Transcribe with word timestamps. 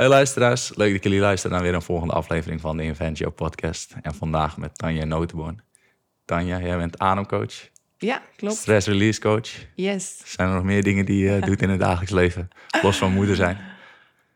Hey 0.00 0.08
luisteraars, 0.08 0.76
leuk 0.76 0.92
dat 0.92 1.02
jullie 1.02 1.20
luisteren 1.20 1.56
naar 1.56 1.64
weer 1.64 1.74
een 1.74 1.82
volgende 1.82 2.14
aflevering 2.14 2.60
van 2.60 2.76
de 2.76 2.82
Inventio 2.82 3.30
podcast. 3.30 3.94
En 4.02 4.14
vandaag 4.14 4.56
met 4.56 4.78
Tanja 4.78 5.04
Notenborn. 5.04 5.60
Tanja, 6.24 6.60
jij 6.60 6.76
bent 6.76 6.98
ademcoach, 6.98 7.52
Ja, 7.98 8.22
klopt. 8.36 8.56
stress 8.56 8.86
release 8.86 9.20
coach. 9.20 9.48
Yes. 9.74 10.22
Zijn 10.24 10.48
er 10.48 10.54
nog 10.54 10.64
meer 10.64 10.82
dingen 10.82 11.04
die 11.04 11.24
je 11.24 11.40
doet 11.40 11.62
in 11.62 11.70
het 11.70 11.80
dagelijks 11.80 12.12
leven? 12.12 12.48
Los 12.82 12.98
van 12.98 13.12
moeder 13.12 13.36
zijn. 13.36 13.58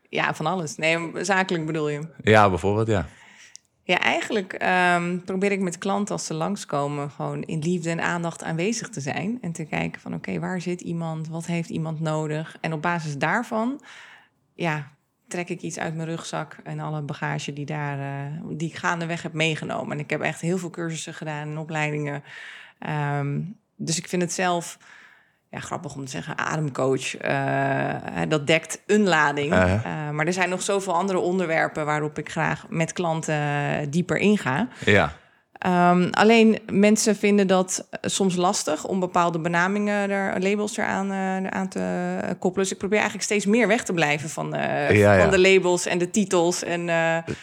Ja, 0.09 0.33
van 0.33 0.45
alles. 0.45 0.75
Nee, 0.75 1.11
zakelijk 1.13 1.65
bedoel 1.65 1.89
je. 1.89 2.07
Ja, 2.21 2.49
bijvoorbeeld, 2.49 2.87
ja. 2.87 3.07
Ja, 3.83 3.99
eigenlijk 3.99 4.53
ehm, 4.53 5.19
probeer 5.19 5.51
ik 5.51 5.59
met 5.59 5.77
klanten 5.77 6.15
als 6.15 6.25
ze 6.25 6.33
langskomen... 6.33 7.11
gewoon 7.11 7.41
in 7.41 7.59
liefde 7.59 7.89
en 7.89 8.01
aandacht 8.01 8.43
aanwezig 8.43 8.89
te 8.89 8.99
zijn. 8.99 9.37
En 9.41 9.51
te 9.51 9.65
kijken 9.65 10.01
van, 10.01 10.13
oké, 10.13 10.39
waar 10.39 10.61
zit 10.61 10.81
iemand? 10.81 11.27
Wat 11.27 11.45
heeft 11.45 11.69
iemand 11.69 11.99
nodig? 11.99 12.57
En 12.61 12.73
op 12.73 12.81
basis 12.81 13.17
daarvan, 13.17 13.81
ja, 14.53 14.93
trek 15.27 15.49
ik 15.49 15.61
iets 15.61 15.79
uit 15.79 15.95
mijn 15.95 16.07
rugzak... 16.07 16.57
en 16.63 16.79
alle 16.79 17.01
bagage 17.01 17.53
die, 17.53 17.65
daar, 17.65 17.99
eh, 17.99 18.41
die 18.49 18.69
ik 18.69 18.75
gaandeweg 18.75 19.21
heb 19.21 19.33
meegenomen. 19.33 19.91
En 19.91 20.03
ik 20.03 20.09
heb 20.09 20.21
echt 20.21 20.41
heel 20.41 20.57
veel 20.57 20.69
cursussen 20.69 21.13
gedaan 21.13 21.47
en 21.47 21.57
opleidingen. 21.57 22.23
Ehm, 22.79 23.41
dus 23.75 23.97
ik 23.97 24.07
vind 24.07 24.21
het 24.21 24.33
zelf... 24.33 24.77
Ja, 25.49 25.59
grappig 25.61 25.95
om 25.95 26.05
te 26.05 26.11
zeggen, 26.11 26.37
ademcoach. 26.37 27.15
eh, 27.15 28.21
dat 28.27 28.47
dekt 28.47 28.81
een 28.85 29.03
lading. 29.03 29.53
Eh, 29.53 30.09
maar 30.09 30.25
er 30.25 30.33
zijn 30.33 30.49
nog 30.49 30.61
zoveel 30.61 30.93
andere 30.93 31.19
onderwerpen 31.19 31.85
waarop 31.85 32.17
ik 32.17 32.29
graag 32.29 32.65
met 32.69 32.93
klanten 32.93 33.89
dieper 33.89 34.17
inga. 34.17 34.67
Ja, 34.85 35.13
Ehm, 35.57 36.07
alleen 36.11 36.59
mensen 36.71 37.15
vinden 37.15 37.47
dat 37.47 37.87
eh, 37.89 37.99
soms 38.09 38.35
lastig 38.35 38.85
om 38.85 38.99
bepaalde 38.99 39.39
benamingen, 39.39 40.09
er, 40.09 40.41
labels 40.41 40.77
eraan 40.77 41.11
eh, 41.11 41.35
eraan 41.35 41.67
te 41.67 42.35
koppelen. 42.39 42.63
Dus 42.63 42.71
ik 42.71 42.77
probeer 42.77 42.97
eigenlijk 42.97 43.27
steeds 43.27 43.45
meer 43.45 43.67
weg 43.67 43.83
te 43.83 43.93
blijven 43.93 44.29
van, 44.29 44.55
eh, 44.55 44.97
Ja, 44.97 45.13
ja. 45.13 45.21
van 45.21 45.31
de 45.31 45.39
labels 45.39 45.85
en 45.85 45.97
de 45.97 46.09
titels. 46.09 46.63
En, 46.63 46.89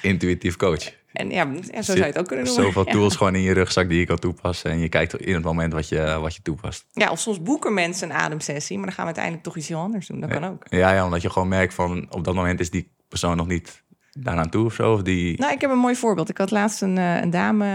intuïtief 0.02 0.56
coach. 0.56 0.92
en 1.12 1.30
ja, 1.30 1.48
ja, 1.70 1.82
zo 1.82 1.82
zou 1.82 1.98
je 1.98 2.04
het 2.04 2.18
ook 2.18 2.26
kunnen 2.26 2.44
noemen. 2.44 2.64
Zoveel 2.64 2.84
tools 2.94 3.16
gewoon 3.16 3.34
in 3.34 3.42
je 3.42 3.52
rugzak 3.52 3.88
die 3.88 3.98
je 3.98 4.06
kan 4.06 4.18
toepassen. 4.18 4.70
En 4.70 4.78
je 4.78 4.88
kijkt 4.88 5.16
in 5.16 5.34
het 5.34 5.44
moment 5.44 5.72
wat 5.72 5.88
je, 5.88 6.18
wat 6.20 6.34
je 6.34 6.42
toepast. 6.42 6.84
Ja, 6.92 7.10
of 7.10 7.18
soms 7.18 7.42
boeken 7.42 7.74
mensen 7.74 8.10
een 8.10 8.16
ademsessie, 8.16 8.76
maar 8.76 8.86
dan 8.86 8.94
gaan 8.94 9.04
we 9.04 9.10
uiteindelijk 9.10 9.44
toch 9.44 9.56
iets 9.56 9.68
heel 9.68 9.78
anders 9.78 10.06
doen. 10.06 10.20
Dat 10.20 10.30
kan 10.30 10.44
ook. 10.44 10.64
Ja, 10.68 10.92
ja, 10.92 11.04
omdat 11.04 11.22
je 11.22 11.30
gewoon 11.30 11.48
merkt 11.48 11.74
van 11.74 12.06
op 12.10 12.24
dat 12.24 12.34
moment 12.34 12.60
is 12.60 12.70
die 12.70 12.90
persoon 13.08 13.36
nog 13.36 13.46
niet 13.46 13.82
daaraan 14.12 14.50
toe 14.50 14.64
of 14.64 14.74
zo. 14.74 14.92
Of 14.92 15.02
die... 15.02 15.38
Nou, 15.40 15.52
ik 15.52 15.60
heb 15.60 15.70
een 15.70 15.78
mooi 15.78 15.96
voorbeeld. 15.96 16.28
Ik 16.28 16.38
had 16.38 16.50
laatst 16.50 16.82
een, 16.82 16.98
eh, 16.98 17.20
een 17.20 17.30
dame 17.30 17.66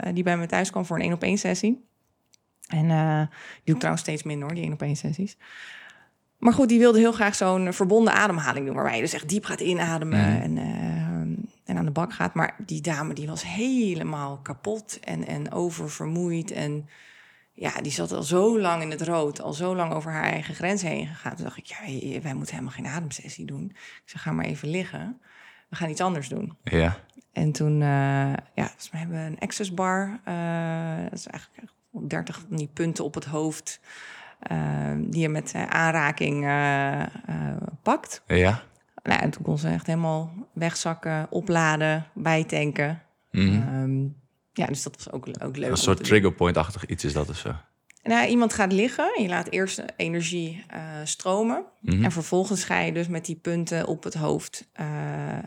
eh, 0.00 0.14
die 0.14 0.22
bij 0.22 0.36
me 0.36 0.46
thuis 0.46 0.70
kwam 0.70 0.84
voor 0.84 0.96
een 0.96 1.02
één 1.02 1.12
op 1.12 1.22
één 1.22 1.38
sessie. 1.38 1.84
En 2.66 2.90
eh, 2.90 3.18
die 3.18 3.64
doe 3.64 3.74
ik 3.74 3.78
trouwens 3.78 4.02
steeds 4.02 4.22
minder 4.22 4.44
hoor, 4.46 4.54
die 4.54 4.64
één 4.64 4.72
op 4.72 4.82
één 4.82 4.96
sessies. 4.96 5.36
Maar 6.38 6.52
goed, 6.52 6.68
die 6.68 6.78
wilde 6.78 6.98
heel 6.98 7.12
graag 7.12 7.34
zo'n 7.34 7.72
verbonden 7.72 8.12
ademhaling 8.12 8.66
doen. 8.66 8.74
Waarbij 8.74 8.94
je 8.94 9.00
dus 9.00 9.12
echt 9.12 9.28
diep 9.28 9.44
gaat 9.44 9.60
inademen 9.60 10.18
Mhm. 10.32 10.42
en, 10.42 10.58
en 11.64 11.76
aan 11.76 11.84
de 11.84 11.90
bak 11.90 12.12
gaat. 12.12 12.34
Maar 12.34 12.56
die 12.66 12.80
dame 12.80 13.14
die 13.14 13.26
was 13.26 13.44
helemaal 13.44 14.38
kapot 14.38 15.00
en, 15.00 15.26
en 15.26 15.52
oververmoeid. 15.52 16.50
En 16.50 16.88
ja, 17.52 17.80
die 17.80 17.92
zat 17.92 18.12
al 18.12 18.22
zo 18.22 18.60
lang 18.60 18.82
in 18.82 18.90
het 18.90 19.02
rood. 19.02 19.40
Al 19.40 19.52
zo 19.52 19.76
lang 19.76 19.92
over 19.92 20.12
haar 20.12 20.24
eigen 20.24 20.54
grens 20.54 20.82
heen 20.82 21.06
gegaan. 21.06 21.34
Toen 21.34 21.44
dacht 21.44 21.56
ik, 21.56 21.66
ja, 21.66 22.20
wij 22.22 22.34
moeten 22.34 22.54
helemaal 22.54 22.74
geen 22.74 22.86
ademsessie 22.86 23.44
doen. 23.44 23.64
Ik 23.74 24.02
zeg, 24.04 24.22
ga 24.22 24.32
maar 24.32 24.44
even 24.44 24.68
liggen. 24.68 25.20
We 25.68 25.76
gaan 25.76 25.88
iets 25.90 26.00
anders 26.00 26.28
doen. 26.28 26.56
Ja, 26.62 26.96
En 27.32 27.52
toen, 27.52 27.82
eh, 27.82 27.88
ja, 28.54 28.70
dus 28.76 28.90
we 28.90 28.96
hebben 28.98 29.18
een 29.18 29.38
access 29.38 29.74
bar. 29.74 30.20
eh, 30.24 31.02
dat 31.02 31.12
is 31.18 31.26
eigenlijk 31.26 31.62
echt 31.62 31.74
30 32.08 32.38
van 32.48 32.56
die 32.56 32.70
punten 32.72 33.04
op 33.04 33.14
het 33.14 33.24
hoofd. 33.24 33.80
eh, 34.40 34.92
die 34.98 35.20
je 35.20 35.28
met 35.28 35.54
aanraking 35.68 36.44
pakt. 37.82 38.22
ja. 38.26 38.62
Nou, 39.02 39.20
en 39.20 39.30
toen 39.30 39.42
kon 39.42 39.58
ze 39.58 39.68
echt 39.68 39.86
helemaal 39.86 40.32
wegzakken, 40.52 41.26
opladen, 41.30 42.06
bijtanken. 42.14 43.02
Mhm. 43.30 43.54
Ehm, 43.54 44.02
ja, 44.52 44.66
dus 44.66 44.82
dat 44.82 44.96
was 44.96 45.10
ook, 45.12 45.28
ook 45.42 45.56
leuk. 45.56 45.70
Een 45.70 45.76
soort 45.76 45.96
te 45.96 46.02
doen. 46.02 46.12
trigger 46.12 46.32
point-achtig 46.32 46.86
iets 46.86 47.04
is 47.04 47.12
dat 47.12 47.28
of 47.28 47.36
zo. 47.36 47.54
Nou, 48.06 48.28
iemand 48.28 48.52
gaat 48.52 48.72
liggen 48.72 49.12
en 49.16 49.22
je 49.22 49.28
laat 49.28 49.50
eerst 49.50 49.82
energie 49.96 50.64
eh, 50.68 50.80
stromen. 51.04 51.64
Mhm. 51.80 52.04
En 52.04 52.12
vervolgens 52.12 52.64
ga 52.64 52.80
je 52.80 52.92
dus 52.92 53.08
met 53.08 53.24
die 53.24 53.36
punten 53.36 53.86
op 53.86 54.04
het 54.04 54.14
hoofd 54.14 54.68
eh, 54.72 54.86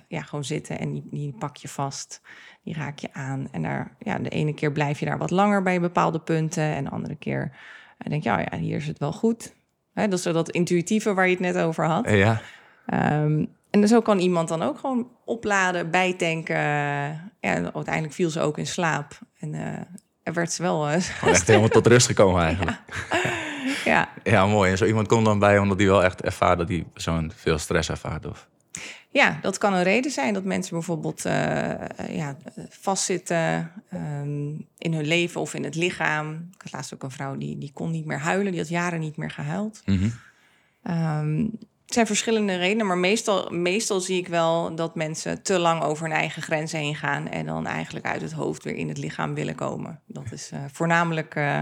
ja, 0.08 0.22
gewoon 0.22 0.44
zitten. 0.44 0.80
En 0.80 0.92
die, 0.92 1.08
die 1.12 1.36
pak 1.40 1.58
je 1.58 1.68
vast, 1.68 2.22
die 2.64 2.74
raak 2.74 3.00
je 3.00 3.14
aan. 3.14 3.48
En 3.52 3.62
daar, 3.62 3.96
ja, 4.00 4.20
de 4.20 4.30
ene 4.30 4.54
keer 4.54 4.72
blijf 4.72 5.00
je 5.00 5.06
daar 5.06 5.18
wat 5.18 5.32
langer 5.32 5.64
bij 5.64 5.82
bepaalde 5.82 6.20
punten. 6.20 6.64
En 6.64 6.84
de 6.84 6.90
andere 6.90 7.16
keer 7.16 7.58
denk 7.98 8.24
je, 8.24 8.32
oh 8.32 8.42
ja, 8.52 8.58
hier 8.58 8.78
is 8.78 8.88
het 8.88 9.00
wel 9.00 9.14
goed. 9.14 9.54
Hè, 9.94 10.08
dat 10.08 10.18
is 10.18 10.24
zo 10.24 10.32
dat 10.32 10.50
intuïtieve 10.50 11.14
waar 11.14 11.26
je 11.26 11.32
het 11.32 11.40
net 11.40 11.58
over 11.58 11.86
had. 11.86 12.10
Ja, 12.10 12.42
Ehm, 12.90 13.46
en 13.70 13.88
zo 13.88 14.02
kan 14.02 14.20
iemand 14.20 14.48
dan 14.48 14.62
ook 14.62 14.78
gewoon 14.78 15.12
opladen, 15.26 15.92
bijtanken. 15.92 16.56
Ja, 17.40 17.72
uiteindelijk 17.74 18.14
viel 18.14 18.30
ze 18.30 18.42
ook 18.42 18.58
in 18.58 18.68
slaap. 18.68 19.20
En 19.40 19.52
werd 20.34 20.52
ze 20.52 20.62
wel... 20.62 20.88
eh, 20.88 21.02
gewoon 21.02 21.34
echt 21.34 21.48
helemaal 21.48 21.70
tot 21.70 21.88
rust 21.88 22.08
gekomen 22.08 22.44
eigenlijk. 22.44 22.78
ja, 23.86 24.10
Ja, 24.24 24.46
mooi. 24.46 24.72
En 24.72 24.78
zo 24.78 24.86
iemand 24.86 25.08
komt 25.08 25.26
dan 25.26 25.40
bij 25.40 25.58
omdat 25.58 25.78
hij 25.78 25.88
wel 25.88 26.04
echt 26.04 26.22
ervaart 26.22 26.58
dat 26.58 26.68
die 26.68 26.84
persoon 26.84 27.32
veel 27.36 27.58
stress 27.58 27.90
ervaart. 27.90 28.26
Of... 28.26 28.48
Ja, 29.12 29.40
dat 29.42 29.58
kan 29.58 29.74
een 29.74 29.84
reden 29.84 30.12
zijn 30.12 30.34
dat 30.34 30.44
mensen 30.44 30.74
bijvoorbeeld 30.74 31.26
eh, 31.26 31.72
eh, 31.72 32.16
ja, 32.16 32.38
vastzitten 32.70 33.72
ehm, 33.90 34.50
in 34.78 34.94
hun 34.94 35.08
leven 35.08 35.42
of 35.42 35.54
in 35.54 35.64
het 35.64 35.76
lichaam. 35.76 36.50
Ik 36.54 36.62
had 36.62 36.72
laatst 36.72 36.94
ook 36.94 37.04
een 37.04 37.12
vrouw 37.12 37.38
die, 37.38 37.58
die 37.58 37.72
kon 37.74 37.92
niet 37.92 38.06
meer 38.06 38.20
huilen, 38.20 38.52
die 38.52 38.62
had 38.62 38.70
jaren 38.70 39.00
niet 39.00 39.18
meer 39.18 39.32
gehuild. 39.32 39.82
Mhm. 39.86 40.10
Ehm, 40.84 41.46
het 41.90 41.98
zijn 41.98 42.18
verschillende 42.18 42.58
redenen, 42.58 42.88
maar 42.88 42.98
meestal, 42.98 43.50
meestal 43.50 44.00
zie 44.00 44.18
ik 44.18 44.28
wel 44.28 44.76
dat 44.76 44.96
mensen 44.96 45.44
te 45.44 45.60
lang 45.60 45.82
over 45.82 46.04
hun 46.04 46.16
eigen 46.16 46.42
grenzen 46.42 46.80
heen 46.80 46.96
gaan 46.96 47.28
en 47.28 47.46
dan 47.46 47.66
eigenlijk 47.66 48.06
uit 48.06 48.22
het 48.22 48.32
hoofd 48.32 48.64
weer 48.64 48.76
in 48.76 48.88
het 48.88 48.98
lichaam 48.98 49.34
willen 49.34 49.56
komen. 49.56 50.00
Dat 50.08 50.32
is 50.32 50.50
eh, 50.54 50.60
voornamelijk 50.72 51.36
eh, 51.36 51.60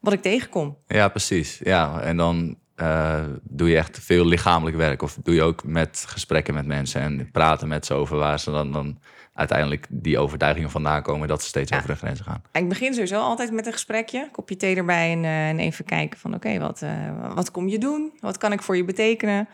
wat 0.00 0.12
ik 0.12 0.22
tegenkom. 0.22 0.76
Ja, 0.86 1.08
precies. 1.08 1.60
Ja, 1.62 2.00
en 2.00 2.16
dan 2.16 2.58
eh, 2.74 3.24
doe 3.42 3.68
je 3.68 3.76
echt 3.76 3.98
veel 3.98 4.26
lichamelijk 4.26 4.76
werk. 4.76 5.02
Of 5.02 5.18
doe 5.22 5.34
je 5.34 5.42
ook 5.42 5.64
met 5.64 6.04
gesprekken 6.06 6.54
met 6.54 6.66
mensen 6.66 7.00
en 7.00 7.30
praten 7.30 7.68
met 7.68 7.86
ze 7.86 7.94
over 7.94 8.16
waar 8.16 8.40
ze 8.40 8.50
dan, 8.50 8.72
dan 8.72 8.98
uiteindelijk 9.40 9.86
die 9.88 10.18
overtuigingen 10.18 10.70
vandaan 10.70 11.02
komen 11.02 11.28
dat 11.28 11.42
ze 11.42 11.48
steeds 11.48 11.70
Ja. 11.70 11.76
over 11.76 11.88
de 11.88 11.96
grenzen 11.96 12.24
gaan. 12.24 12.42
Ik 12.52 12.68
begin 12.68 12.92
sowieso 12.92 13.20
altijd 13.20 13.52
met 13.52 13.66
een 13.66 13.72
gesprekje, 13.72 14.28
kopje 14.32 14.56
thee 14.56 14.76
erbij 14.76 15.12
en, 15.12 15.24
eh, 15.24 15.48
en 15.48 15.58
even 15.58 15.84
kijken 15.84 16.18
van 16.18 16.34
oké, 16.34 16.58
wat, 16.58 16.82
eh, 16.82 16.90
wat 17.34 17.50
kom 17.50 17.68
je 17.68 17.78
doen? 17.78 18.12
Wat 18.20 18.38
kan 18.38 18.52
ik 18.52 18.62
voor 18.62 18.76
je 18.76 18.84
betekenen? 18.84 19.48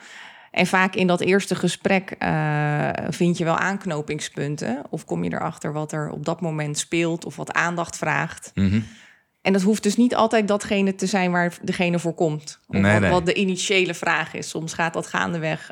En 0.51 0.67
vaak 0.67 0.95
in 0.95 1.07
dat 1.07 1.21
eerste 1.21 1.55
gesprek 1.55 2.11
eh, 2.19 2.89
vind 3.09 3.39
je 3.39 3.45
wel 3.45 3.57
aanknopingspunten 3.57 4.83
of 4.91 5.05
kom 5.05 5.25
je 5.25 5.33
erachter 5.33 5.73
wat 5.73 5.93
er 5.93 6.11
op 6.11 6.25
dat 6.25 6.41
moment 6.41 6.79
speelt 6.79 7.25
of 7.25 7.37
wat 7.37 7.53
aandacht 7.53 7.97
vraagt. 7.97 8.51
Mhm. 8.55 8.81
En 9.43 9.53
dat 9.53 9.63
hoeft 9.63 9.83
dus 9.83 9.97
niet 9.97 10.15
altijd 10.15 10.49
datgene 10.49 10.95
te 10.95 11.07
zijn 11.07 11.31
waar 11.31 11.53
degene 11.63 11.99
voor 11.99 12.15
komt. 12.15 12.61
Of 12.67 12.77
Nee, 12.77 12.93
wat, 12.93 13.01
nee. 13.01 13.11
wat 13.11 13.27
de 13.27 13.35
initiële 13.35 13.95
vraag 13.95 14.35
is. 14.35 14.49
Soms 14.49 14.73
gaat 14.75 14.93
dat 14.93 15.07
gaandeweg. 15.07 15.71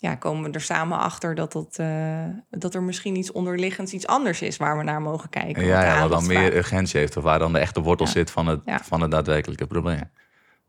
Ja, 0.00 0.14
komen 0.14 0.42
we 0.50 0.50
er 0.50 0.60
samen 0.60 0.98
achter 0.98 1.34
dat, 1.34 1.52
dat, 1.52 1.76
eh, 1.78 2.24
dat 2.50 2.74
er 2.74 2.82
misschien 2.82 3.16
iets 3.16 3.32
onderliggends, 3.32 3.92
iets 3.92 4.06
anders 4.06 4.42
is 4.42 4.56
waar 4.56 4.78
we 4.78 4.82
naar 4.84 5.02
mogen 5.02 5.28
kijken. 5.28 5.64
Ja, 5.64 5.84
ja, 5.84 6.00
wat 6.00 6.10
dan 6.10 6.26
meer 6.26 6.56
urgentie 6.56 7.00
heeft 7.00 7.16
of 7.16 7.22
waar 7.22 7.38
dan 7.38 7.52
de 7.52 7.58
echte 7.58 7.80
wortel 7.80 8.06
Ja. 8.06 8.12
zit 8.12 8.30
van 8.30 8.46
het, 8.46 8.60
Ja. 8.64 8.80
van 8.82 9.00
het 9.00 9.10
daadwerkelijke 9.10 9.66
probleem. 9.66 10.00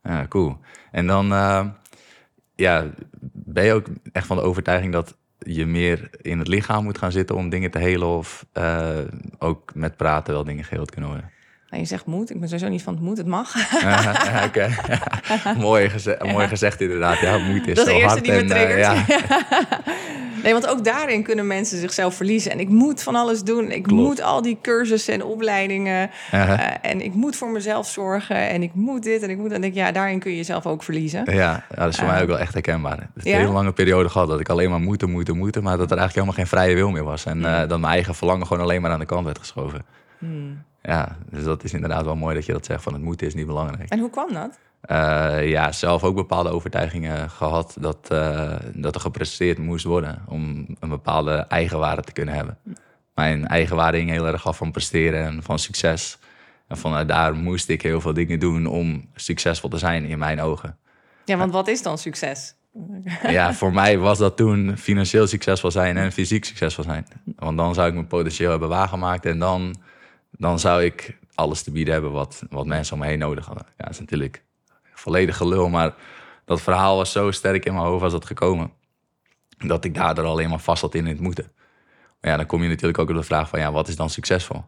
Ja, 0.03 0.25
cool. 0.27 0.57
En 0.91 1.07
dan 1.07 1.31
eh, 1.33 1.65
ja, 2.55 2.85
ben 3.31 3.65
je 3.65 3.73
ook 3.73 3.87
echt 4.11 4.27
van 4.27 4.37
de 4.37 4.43
overtuiging 4.43 4.93
dat 4.93 5.17
je 5.39 5.65
meer 5.65 6.09
in 6.21 6.39
het 6.39 6.47
lichaam 6.47 6.83
moet 6.83 6.97
gaan 6.97 7.11
zitten 7.11 7.35
om 7.35 7.49
dingen 7.49 7.71
te 7.71 7.77
helen 7.79 8.07
of 8.07 8.45
eh, 8.51 8.97
ook 9.37 9.75
met 9.75 9.97
praten 9.97 10.33
wel 10.33 10.43
dingen 10.43 10.63
geheeld 10.63 10.91
kunnen 10.91 11.09
worden? 11.09 11.31
Nou, 11.69 11.81
je 11.81 11.87
zegt 11.87 12.05
moet. 12.05 12.29
Ik 12.29 12.39
ben 12.39 12.47
sowieso 12.49 12.69
niet 12.69 12.83
van 12.83 12.93
het 12.93 13.03
moet. 13.03 13.17
Het 13.17 13.27
mag. 13.27 13.81
Ja, 13.81 13.89
ja, 14.31 14.45
Oké, 14.45 14.69
mooi, 15.67 15.89
geze 15.89 16.17
mooi 16.31 16.47
gezegd 16.47 16.81
inderdaad. 16.81 17.19
Ja, 17.19 17.37
moeite 17.37 17.69
is 17.69 17.75
dat 17.75 17.87
is 17.87 17.93
zo 17.93 17.97
de 17.97 18.03
eerste 18.03 18.21
die 18.21 18.31
me 18.31 18.37
en, 18.37 18.51
eh, 18.51 19.05
triggert. 19.05 19.23
nee, 20.43 20.53
want 20.53 20.67
ook 20.67 20.83
daarin 20.83 21.23
kunnen 21.23 21.47
mensen 21.47 21.79
zichzelf 21.79 22.15
verliezen. 22.15 22.51
En 22.51 22.59
ik 22.59 22.69
moet 22.69 23.03
van 23.03 23.15
alles 23.15 23.43
doen. 23.43 23.71
Ik 23.71 23.83
Klopt. 23.83 24.01
moet 24.03 24.21
al 24.21 24.41
die 24.41 24.57
cursussen 24.61 25.13
en 25.13 25.23
opleidingen. 25.23 26.09
Uh-huh. 26.33 26.53
eh, 26.59 26.75
en 26.81 27.01
ik 27.01 27.13
moet 27.13 27.35
voor 27.35 27.49
mezelf 27.49 27.87
zorgen. 27.87 28.49
En 28.49 28.63
ik 28.63 28.73
moet 28.73 29.03
dit 29.03 29.23
en 29.23 29.29
ik 29.29 29.37
moet... 29.37 29.51
En 29.51 29.63
ik 29.63 29.73
ja, 29.73 29.91
daarin 29.91 30.19
kun 30.19 30.31
je 30.31 30.37
jezelf 30.37 30.65
ook 30.65 30.83
verliezen. 30.83 31.23
Ja, 31.25 31.33
ja, 31.33 31.75
dat 31.75 31.89
is 31.89 31.95
voor 31.95 32.05
Eh, 32.07 32.11
mij 32.13 32.21
ook 32.21 32.27
wel 32.27 32.39
echt 32.39 32.53
herkenbaar. 32.53 33.09
Is 33.15 33.23
ja? 33.23 33.31
een 33.33 33.39
hele 33.39 33.51
lange 33.51 33.71
periode 33.71 34.09
gehad 34.09 34.27
dat 34.27 34.39
ik 34.39 34.49
alleen 34.49 34.69
maar 34.69 34.79
moeten, 34.81 35.09
moeten, 35.11 35.37
moeten, 35.37 35.63
maar 35.63 35.77
dat 35.77 35.91
er 35.91 35.97
eigenlijk 35.97 36.27
helemaal 36.27 36.45
geen 36.45 36.59
vrije 36.59 36.75
wil 36.75 36.89
meer 36.89 37.03
was. 37.03 37.25
En 37.25 37.45
eh, 37.45 37.67
dat 37.67 37.79
mijn 37.79 37.93
eigen 37.93 38.15
verlangen 38.15 38.47
gewoon 38.47 38.63
alleen 38.63 38.81
maar 38.81 38.91
aan 38.91 38.99
de 38.99 39.05
kant 39.05 39.25
werd 39.25 39.39
geschoven. 39.39 39.85
Hmm. 40.17 40.67
Ja, 40.81 41.17
dus 41.29 41.43
dat 41.43 41.63
is 41.63 41.73
inderdaad 41.73 42.05
wel 42.05 42.15
mooi 42.15 42.35
dat 42.35 42.45
je 42.45 42.51
dat 42.51 42.65
zegt 42.65 42.83
van 42.83 42.93
het 42.93 43.01
moeten 43.01 43.27
is 43.27 43.33
niet 43.33 43.45
belangrijk. 43.45 43.89
En 43.89 43.99
hoe 43.99 44.09
kwam 44.09 44.33
dat? 44.33 44.59
Eh, 44.81 45.49
ja, 45.49 45.71
zelf 45.71 46.03
ook 46.03 46.15
bepaalde 46.15 46.49
overtuigingen 46.49 47.29
gehad 47.29 47.77
dat, 47.79 48.07
eh, 48.09 48.55
dat 48.73 48.95
er 48.95 49.01
gepresteerd 49.01 49.57
moest 49.57 49.85
worden 49.85 50.23
om 50.27 50.65
een 50.79 50.89
bepaalde 50.89 51.35
eigenwaarde 51.35 52.01
te 52.01 52.11
kunnen 52.11 52.35
hebben. 52.35 52.57
Mijn 53.13 53.47
eigenwaarde 53.47 53.97
hing 53.97 54.09
heel 54.09 54.27
erg 54.27 54.47
af 54.47 54.57
van 54.57 54.71
presteren 54.71 55.25
en 55.25 55.43
van 55.43 55.59
succes. 55.59 56.17
En 56.67 56.77
vanuit 56.77 57.07
daar 57.07 57.35
moest 57.35 57.69
ik 57.69 57.81
heel 57.81 58.01
veel 58.01 58.13
dingen 58.13 58.39
doen 58.39 58.65
om 58.65 59.09
succesvol 59.15 59.69
te 59.69 59.77
zijn 59.77 60.05
in 60.05 60.17
mijn 60.17 60.41
ogen. 60.41 60.77
Ja, 61.25 61.37
want 61.37 61.51
wat 61.51 61.67
is 61.67 61.81
dan 61.81 61.97
succes? 61.97 62.53
Ja, 63.27 63.53
voor 63.53 63.73
mij 63.73 63.97
was 63.97 64.17
dat 64.17 64.37
toen 64.37 64.77
financieel 64.77 65.27
succesvol 65.27 65.71
zijn 65.71 65.97
en 65.97 66.11
fysiek 66.11 66.45
succesvol 66.45 66.83
zijn. 66.83 67.07
Want 67.35 67.57
dan 67.57 67.73
zou 67.73 67.87
ik 67.87 67.93
mijn 67.93 68.07
potentieel 68.07 68.49
hebben 68.49 68.69
waargemaakt 68.69 69.25
en 69.25 69.39
dan, 69.39 69.75
dan 70.31 70.59
zou 70.59 70.83
ik 70.83 71.17
alles 71.35 71.61
te 71.61 71.71
bieden 71.71 71.93
hebben 71.93 72.11
wat, 72.11 72.43
wat 72.49 72.65
mensen 72.65 72.93
om 72.93 72.99
me 72.99 73.07
heen 73.07 73.19
nodig 73.19 73.45
hadden. 73.45 73.65
Ja, 73.77 73.83
dat 73.83 73.93
is 73.93 73.99
natuurlijk 73.99 74.43
volledig 74.93 75.37
gelul, 75.37 75.69
maar 75.69 75.95
dat 76.45 76.61
verhaal 76.61 76.95
was 76.95 77.11
zo 77.11 77.31
sterk 77.31 77.65
in 77.65 77.73
mijn 77.73 77.85
hoofd 77.85 78.03
als 78.03 78.11
dat 78.11 78.25
gekomen. 78.25 78.71
Dat 79.57 79.85
ik 79.85 79.93
daardoor 79.93 80.25
alleen 80.25 80.49
maar 80.49 80.59
vast 80.59 80.79
zat 80.81 80.95
in 80.95 81.05
het 81.05 81.19
moeten. 81.19 81.51
Maar 82.21 82.31
ja, 82.31 82.37
dan 82.37 82.45
kom 82.45 82.63
je 82.63 82.69
natuurlijk 82.69 82.99
ook 82.99 83.09
op 83.09 83.15
de 83.15 83.23
vraag 83.23 83.49
van 83.49 83.59
ja, 83.59 83.71
wat 83.71 83.87
is 83.87 83.95
dan 83.95 84.09
succesvol? 84.09 84.65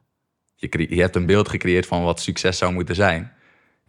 Je, 0.56 0.96
je 0.96 1.02
hebt 1.02 1.16
een 1.16 1.26
beeld 1.26 1.50
gecreëerd 1.50 1.86
van 1.86 2.04
wat 2.04 2.20
succes 2.20 2.58
zou 2.58 2.74
moeten 2.74 2.96
zijn. 2.96 3.34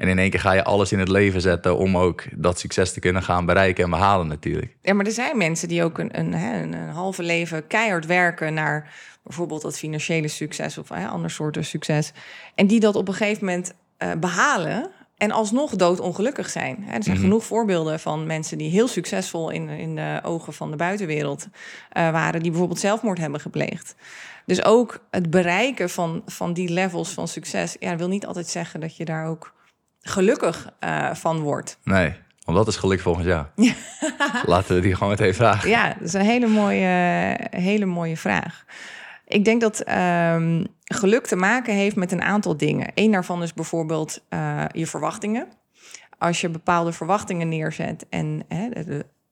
En 0.02 0.08
in 0.08 0.18
één 0.18 0.30
keer 0.30 0.40
ga 0.40 0.52
je 0.52 0.64
alles 0.64 0.92
in 0.92 0.98
het 0.98 1.08
leven 1.08 1.40
zetten 1.40 1.76
om 1.76 1.96
ook 1.96 2.24
dat 2.34 2.58
succes 2.58 2.92
te 2.92 3.00
kunnen 3.00 3.22
gaan 3.22 3.46
bereiken 3.46 3.84
en 3.84 3.90
behalen 3.90 4.26
natuurlijk. 4.26 4.76
Ja, 4.80 4.94
maar 4.94 5.06
er 5.06 5.12
zijn 5.12 5.36
mensen 5.36 5.68
die 5.68 5.84
ook 5.84 5.98
een, 5.98 6.18
een, 6.18 6.32
een, 6.32 6.72
een 6.72 6.88
halve 6.88 7.22
leven 7.22 7.66
keihard 7.66 8.06
werken 8.06 8.54
naar 8.54 8.94
bijvoorbeeld 9.22 9.62
dat 9.62 9.78
financiële 9.78 10.28
succes 10.28 10.78
of 10.78 10.90
ander 10.90 11.30
soorten 11.30 11.64
succes. 11.64 12.12
En 12.54 12.66
die 12.66 12.80
dat 12.80 12.96
op 12.96 13.08
een 13.08 13.14
gegeven 13.14 13.44
moment 13.44 13.74
eh, 13.96 14.10
behalen 14.20 14.90
en 15.16 15.30
alsnog 15.30 15.76
doodongelukkig 15.76 16.50
zijn. 16.50 16.76
Hè, 16.80 16.94
er 16.96 17.02
zijn 17.02 17.16
Mhm. 17.16 17.24
genoeg 17.24 17.44
voorbeelden 17.44 18.00
van 18.00 18.26
mensen 18.26 18.58
die 18.58 18.70
heel 18.70 18.88
succesvol 18.88 19.50
in, 19.50 19.68
in 19.68 19.94
de 19.96 20.20
ogen 20.22 20.52
van 20.52 20.70
de 20.70 20.76
buitenwereld 20.76 21.48
eh, 21.90 22.10
waren, 22.10 22.40
die 22.40 22.50
bijvoorbeeld 22.50 22.80
zelfmoord 22.80 23.18
hebben 23.18 23.40
gepleegd. 23.40 23.94
Dus 24.46 24.64
ook 24.64 25.04
het 25.10 25.30
bereiken 25.30 25.90
van, 25.90 26.22
van 26.26 26.52
die 26.52 26.68
levels 26.68 27.10
van 27.10 27.28
succes, 27.28 27.76
ja, 27.80 27.96
wil 27.96 28.08
niet 28.08 28.26
altijd 28.26 28.48
zeggen 28.48 28.80
dat 28.80 28.96
je 28.96 29.04
daar 29.04 29.26
ook 29.26 29.52
gelukkig 30.02 30.68
eh, 30.78 31.14
van 31.14 31.40
wordt. 31.40 31.78
Nee, 31.84 32.14
want 32.44 32.58
dat 32.58 32.68
is 32.68 32.76
geluk 32.76 33.00
volgens 33.00 33.26
jou. 33.34 33.46
Laten 34.46 34.74
we 34.74 34.80
die 34.80 34.94
gewoon 34.94 35.08
meteen 35.08 35.34
vragen. 35.34 35.68
Ja, 35.70 35.88
dat 35.88 36.02
is 36.08 36.12
een 36.12 36.20
hele 36.20 36.46
mooie, 36.46 37.36
hele 37.50 37.84
mooie 37.86 38.16
vraag. 38.16 38.64
Ik 39.26 39.44
denk 39.44 39.60
dat 39.60 39.80
ehm, 39.80 40.64
geluk 40.84 41.26
te 41.26 41.36
maken 41.36 41.74
heeft 41.74 41.96
met 41.96 42.12
een 42.12 42.22
aantal 42.22 42.56
dingen. 42.56 42.90
Eén 42.94 43.10
daarvan 43.10 43.42
is 43.42 43.54
bijvoorbeeld 43.54 44.24
eh, 44.28 44.64
je 44.72 44.86
verwachtingen. 44.86 45.48
Als 46.18 46.40
je 46.40 46.48
bepaalde 46.48 46.92
verwachtingen 46.92 47.48
neerzet 47.48 48.06
en 48.10 48.42
hè, 48.48 48.68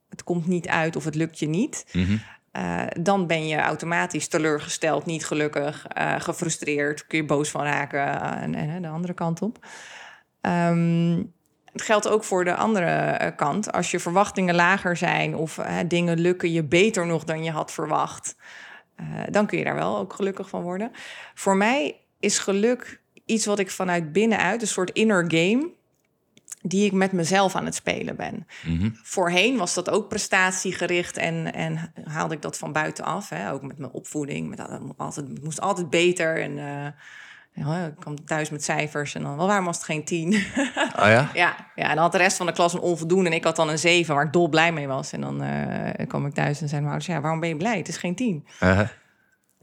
het, 0.09 0.23
komt 0.23 0.47
niet 0.47 0.67
uit 0.67 0.95
of 0.95 1.03
het 1.05 1.15
lukt 1.15 1.39
je 1.39 1.47
niet, 1.47 1.85
Mhm. 1.93 2.17
eh, 2.51 2.81
dan 3.01 3.27
ben 3.27 3.47
je 3.47 3.57
automatisch 3.57 4.27
teleurgesteld, 4.27 5.05
niet 5.05 5.25
gelukkig, 5.25 5.85
gefrustreerd, 6.17 7.07
kun 7.07 7.17
je 7.17 7.25
boos 7.25 7.49
van 7.49 7.63
raken 7.63 8.21
en, 8.21 8.55
en 8.55 8.81
de 8.81 8.87
andere 8.87 9.13
kant 9.13 9.41
op. 9.41 9.65
Ehm, 10.41 11.23
het 11.71 11.81
geldt 11.81 12.07
ook 12.07 12.23
voor 12.23 12.43
de 12.43 12.55
andere 12.55 12.85
eh, 12.85 13.35
kant. 13.35 13.71
Als 13.71 13.91
je 13.91 13.99
verwachtingen 13.99 14.55
lager 14.55 14.97
zijn 14.97 15.35
of 15.35 15.59
dingen 15.87 16.19
lukken 16.19 16.51
je 16.51 16.63
beter 16.63 17.05
nog 17.05 17.23
dan 17.23 17.43
je 17.43 17.51
had 17.51 17.71
verwacht, 17.71 18.35
eh, 18.95 19.05
dan 19.29 19.45
kun 19.45 19.57
je 19.57 19.63
daar 19.63 19.75
wel 19.75 19.97
ook 19.97 20.13
gelukkig 20.13 20.49
van 20.49 20.61
worden. 20.61 20.91
Voor 21.33 21.57
mij 21.57 21.95
is 22.19 22.39
geluk 22.39 23.01
iets 23.25 23.45
wat 23.45 23.59
ik 23.59 23.71
vanuit 23.71 24.11
binnenuit, 24.11 24.61
een 24.61 24.67
soort 24.67 24.89
inner 24.89 25.25
game, 25.27 25.69
die 26.61 26.85
ik 26.85 26.91
met 26.91 27.11
mezelf 27.11 27.55
aan 27.55 27.65
het 27.65 27.75
spelen 27.75 28.15
ben. 28.15 28.47
Mhm. 28.65 28.89
Voorheen 29.03 29.57
was 29.57 29.73
dat 29.73 29.89
ook 29.89 30.09
prestatiegericht 30.09 31.17
en, 31.17 31.53
en 31.53 31.93
haalde 32.03 32.35
ik 32.35 32.41
dat 32.41 32.57
van 32.57 32.71
buitenaf. 32.71 33.29
Hè? 33.29 33.51
Ook 33.51 33.61
met 33.61 33.77
mijn 33.77 33.91
opvoeding. 33.91 34.49
Met, 34.49 34.59
altijd, 34.97 35.27
het 35.27 35.43
moest 35.43 35.61
altijd 35.61 35.89
beter. 35.89 36.41
En 36.41 36.57
eh, 36.57 36.87
ja, 37.53 37.85
ik 37.85 37.95
kwam 37.99 38.25
thuis 38.25 38.49
met 38.49 38.63
cijfers 38.63 39.15
en 39.15 39.21
dan, 39.23 39.37
wel 39.37 39.47
waarom 39.47 39.65
was 39.65 39.75
het 39.75 39.85
geen 39.85 40.03
tien? 40.05 40.33
Oh 40.33 41.05
ja? 41.07 41.29
ja, 41.43 41.55
ja, 41.75 41.83
en 41.89 41.89
dan 41.95 41.97
had 41.97 42.11
de 42.11 42.17
rest 42.17 42.37
van 42.37 42.45
de 42.45 42.51
klas 42.51 42.73
een 42.73 42.79
onvoldoende 42.79 43.29
en 43.29 43.35
ik 43.35 43.43
had 43.43 43.55
dan 43.55 43.69
een 43.69 43.79
zeven 43.79 44.15
waar 44.15 44.25
ik 44.25 44.33
dol 44.33 44.49
blij 44.49 44.71
mee 44.71 44.87
was. 44.87 45.11
En 45.11 45.21
dan 45.21 45.41
eh, 45.41 46.07
kwam 46.07 46.25
ik 46.25 46.33
thuis 46.33 46.61
en 46.61 46.67
zei 46.67 46.81
mijn 46.81 46.93
ouders, 46.93 47.13
ja, 47.13 47.21
waarom 47.21 47.39
ben 47.39 47.49
je 47.49 47.57
blij? 47.57 47.77
Het 47.77 47.87
is 47.87 47.97
geen 47.97 48.15
tien. 48.15 48.47
Uh, 48.63 48.79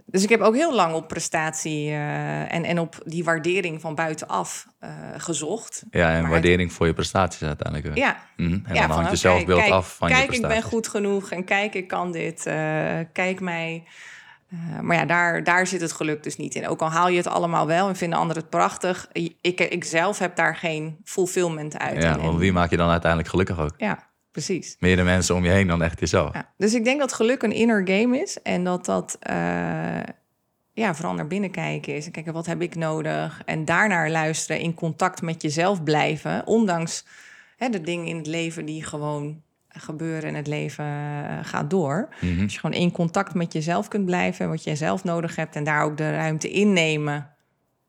Dus 0.07 0.23
ik 0.23 0.29
heb 0.29 0.41
ook 0.41 0.55
heel 0.55 0.75
lang 0.75 0.95
op 0.95 1.09
prestatie 1.09 1.89
eh, 1.91 2.55
en, 2.55 2.65
en 2.65 2.79
op 2.79 2.99
die 3.05 3.25
waardering 3.25 3.81
van 3.81 3.95
buitenaf 3.95 4.67
eh, 4.79 4.91
gezocht. 5.17 5.85
ja, 5.91 6.13
en 6.15 6.21
Maar- 6.23 6.31
waardering 6.31 6.73
voor 6.73 6.87
je 6.87 6.93
prestaties 6.93 7.43
uiteindelijk. 7.43 7.97
Ja, 7.97 8.17
Mhm. 8.37 8.53
En 8.53 8.75
ja, 8.75 8.87
dan 8.87 8.91
hangt 8.97 9.11
je 9.11 9.17
zelfbeeld 9.17 9.61
kijk, 9.61 9.73
af 9.73 9.97
van 9.97 10.09
kijk, 10.09 10.21
je 10.21 10.25
ik 10.25 10.31
prestaties. 10.31 10.61
ben 10.61 10.71
goed 10.71 10.89
genoeg 10.89 11.31
en 11.31 11.45
kijk, 11.45 11.75
ik 11.75 11.89
kan 11.89 12.13
dit. 12.13 12.47
eh, 12.47 12.99
kijk 13.13 13.41
mij. 13.41 13.85
Eh, 14.51 14.81
maar 14.81 14.97
ja, 14.97 15.05
daar, 15.05 15.45
daar 15.45 15.67
zit 15.67 15.81
het 15.81 15.93
geluk 15.93 16.23
dus 16.23 16.37
niet 16.37 16.55
in. 16.55 16.69
Ook 16.69 16.81
al 16.81 16.91
haal 16.91 17.09
je 17.09 17.17
het 17.17 17.27
allemaal 17.27 17.67
wel 17.67 17.89
en 17.89 17.97
vinden 17.97 18.19
anderen 18.19 18.43
het 18.43 18.51
prachtig. 18.51 19.09
Ik, 19.41 19.61
ik 19.61 19.85
zelf 19.85 20.19
heb 20.19 20.37
daar 20.37 20.57
geen 20.57 20.97
fulfillment 21.05 21.79
uit. 21.79 22.03
Ja, 22.03 22.19
want 22.19 22.39
wie 22.39 22.53
maak 22.53 22.71
je 22.71 22.77
dan 22.77 22.91
uiteindelijk 22.91 23.31
gelukkig 23.31 23.59
ook? 23.59 23.75
ja 23.77 24.09
precies. 24.31 24.77
Meer 24.79 24.97
de 24.97 25.03
mensen 25.03 25.35
om 25.35 25.45
je 25.45 25.51
heen 25.51 25.67
dan 25.67 25.83
echt 25.83 26.01
jezelf. 26.01 26.35
Ja. 26.35 26.53
Dus 26.57 26.75
ik 26.75 26.85
denk 26.85 27.01
dat 27.01 27.13
geluk 27.13 27.43
een 27.43 27.53
inner 27.53 27.89
game 27.89 28.21
is. 28.21 28.43
En 28.43 28.65
dat 28.65 28.85
dat 28.85 29.17
eh, 29.21 30.01
ja, 30.73 30.95
vooral 30.95 31.15
naar 31.15 31.27
binnen 31.27 31.51
kijken 31.51 31.95
is. 31.95 32.07
En 32.07 32.13
kijken, 32.13 32.33
wat 32.33 32.47
heb 32.47 32.63
ik 32.63 32.75
nodig? 32.75 33.43
En 33.45 33.65
daarnaar 33.65 34.11
luisteren, 34.11 34.63
in 34.63 34.75
contact 34.75 35.23
met 35.23 35.43
jezelf 35.43 35.83
blijven. 35.83 36.47
Ondanks 36.47 37.05
hè, 37.57 37.69
de 37.69 37.81
dingen 37.81 38.07
in 38.07 38.17
het 38.17 38.27
leven 38.27 38.65
die 38.65 38.85
gewoon 38.85 39.43
gebeuren 39.81 40.29
en 40.29 40.35
het 40.35 40.47
leven 40.47 40.85
eh, 40.85 41.39
gaat 41.43 41.71
door. 41.71 42.09
Mhm. 42.21 42.43
Als 42.43 42.53
je 42.53 42.61
gewoon 42.61 42.77
in 42.77 42.91
contact 42.91 43.35
met 43.35 43.53
jezelf 43.53 43.89
kunt 43.89 44.05
blijven, 44.05 44.49
wat 44.49 44.65
jij 44.65 44.77
zelf 44.77 45.05
nodig 45.05 45.37
hebt... 45.37 45.57
en 45.57 45.65
daar 45.65 45.83
ook 45.83 45.97
de 45.97 46.11
ruimte 46.11 46.51
innemen 46.51 47.31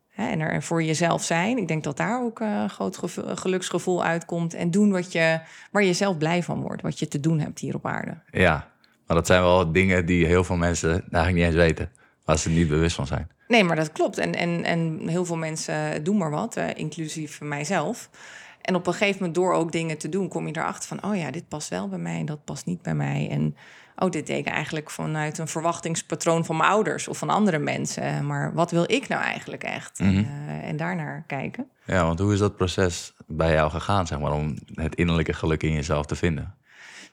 hè, 0.09 0.27
en 0.29 0.39
er 0.39 0.63
voor 0.63 0.83
jezelf 0.83 1.23
zijn. 1.23 1.57
Ik 1.57 1.67
denk 1.67 1.83
dat 1.83 1.97
daar 1.97 2.23
ook 2.23 2.39
eh, 2.39 2.47
een 2.47 2.69
groot 2.69 2.97
gevo- 2.97 3.35
geluksgevoel 3.35 4.03
uitkomt. 4.03 4.53
En 4.53 4.71
doen 4.71 4.91
wat 4.91 5.11
je, 5.11 5.39
waar 5.71 5.83
je 5.83 5.93
zelf 5.93 6.17
blij 6.17 6.43
van 6.43 6.61
wordt. 6.61 6.81
Wat 6.81 6.99
je 6.99 7.07
te 7.07 7.19
doen 7.19 7.39
hebt 7.39 7.59
hier 7.59 7.75
op 7.75 7.85
aarde. 7.85 8.17
Ja, 8.31 8.67
maar 9.07 9.17
dat 9.17 9.27
zijn 9.27 9.41
wel 9.41 9.71
dingen 9.71 10.05
die 10.05 10.25
heel 10.25 10.43
veel 10.43 10.55
mensen 10.55 10.89
eigenlijk 10.91 11.35
niet 11.35 11.45
eens 11.45 11.55
weten. 11.55 11.91
Waar 12.25 12.37
ze 12.37 12.49
niet 12.49 12.67
bewust 12.69 12.95
van 12.95 13.07
zijn. 13.07 13.29
Nee, 13.47 13.63
maar 13.63 13.75
dat 13.75 13.91
klopt. 13.91 14.17
En, 14.17 14.35
en, 14.35 14.63
en 14.63 15.07
heel 15.07 15.25
veel 15.25 15.37
mensen 15.37 16.03
doen 16.03 16.17
maar 16.17 16.31
wat, 16.31 16.55
eh, 16.55 16.65
inclusief 16.75 17.41
mijzelf. 17.41 18.09
En 18.69 18.75
op 18.75 18.87
een 18.87 18.93
gegeven 18.93 19.17
moment 19.17 19.35
door 19.35 19.53
ook 19.53 19.71
dingen 19.71 19.97
te 19.97 20.09
doen, 20.09 20.27
kom 20.27 20.47
je 20.47 20.57
erachter 20.57 20.87
van... 20.87 21.11
oh 21.11 21.17
ja, 21.17 21.31
dit 21.31 21.47
past 21.47 21.69
wel 21.69 21.87
bij 21.87 21.99
mij 21.99 22.19
en 22.19 22.25
dat 22.25 22.43
past 22.45 22.65
niet 22.65 22.81
bij 22.81 22.95
mij. 22.95 23.27
En 23.31 23.55
oh, 23.95 24.09
dit 24.09 24.27
deed 24.27 24.37
ik 24.37 24.53
eigenlijk 24.53 24.89
vanuit 24.89 25.37
een 25.37 25.47
verwachtingspatroon 25.47 26.45
van 26.45 26.57
mijn 26.57 26.69
ouders... 26.69 27.07
of 27.07 27.17
van 27.17 27.29
andere 27.29 27.57
mensen. 27.57 28.25
Maar 28.25 28.53
wat 28.53 28.71
wil 28.71 28.83
ik 28.91 29.07
nou 29.07 29.23
eigenlijk 29.23 29.63
echt? 29.63 29.99
Mhm. 29.99 30.17
en, 30.17 30.27
eh, 30.47 30.67
en 30.67 30.77
daarnaar 30.77 31.23
kijken. 31.27 31.69
Ja, 31.85 32.05
want 32.05 32.19
hoe 32.19 32.33
is 32.33 32.39
dat 32.39 32.55
proces 32.55 33.13
bij 33.27 33.53
jou 33.53 33.69
gegaan, 33.71 34.07
zeg 34.07 34.19
maar, 34.19 34.31
om 34.31 34.55
het 34.73 34.95
innerlijke 34.95 35.33
geluk 35.33 35.63
in 35.63 35.73
jezelf 35.73 36.05
te 36.05 36.15
vinden? 36.15 36.55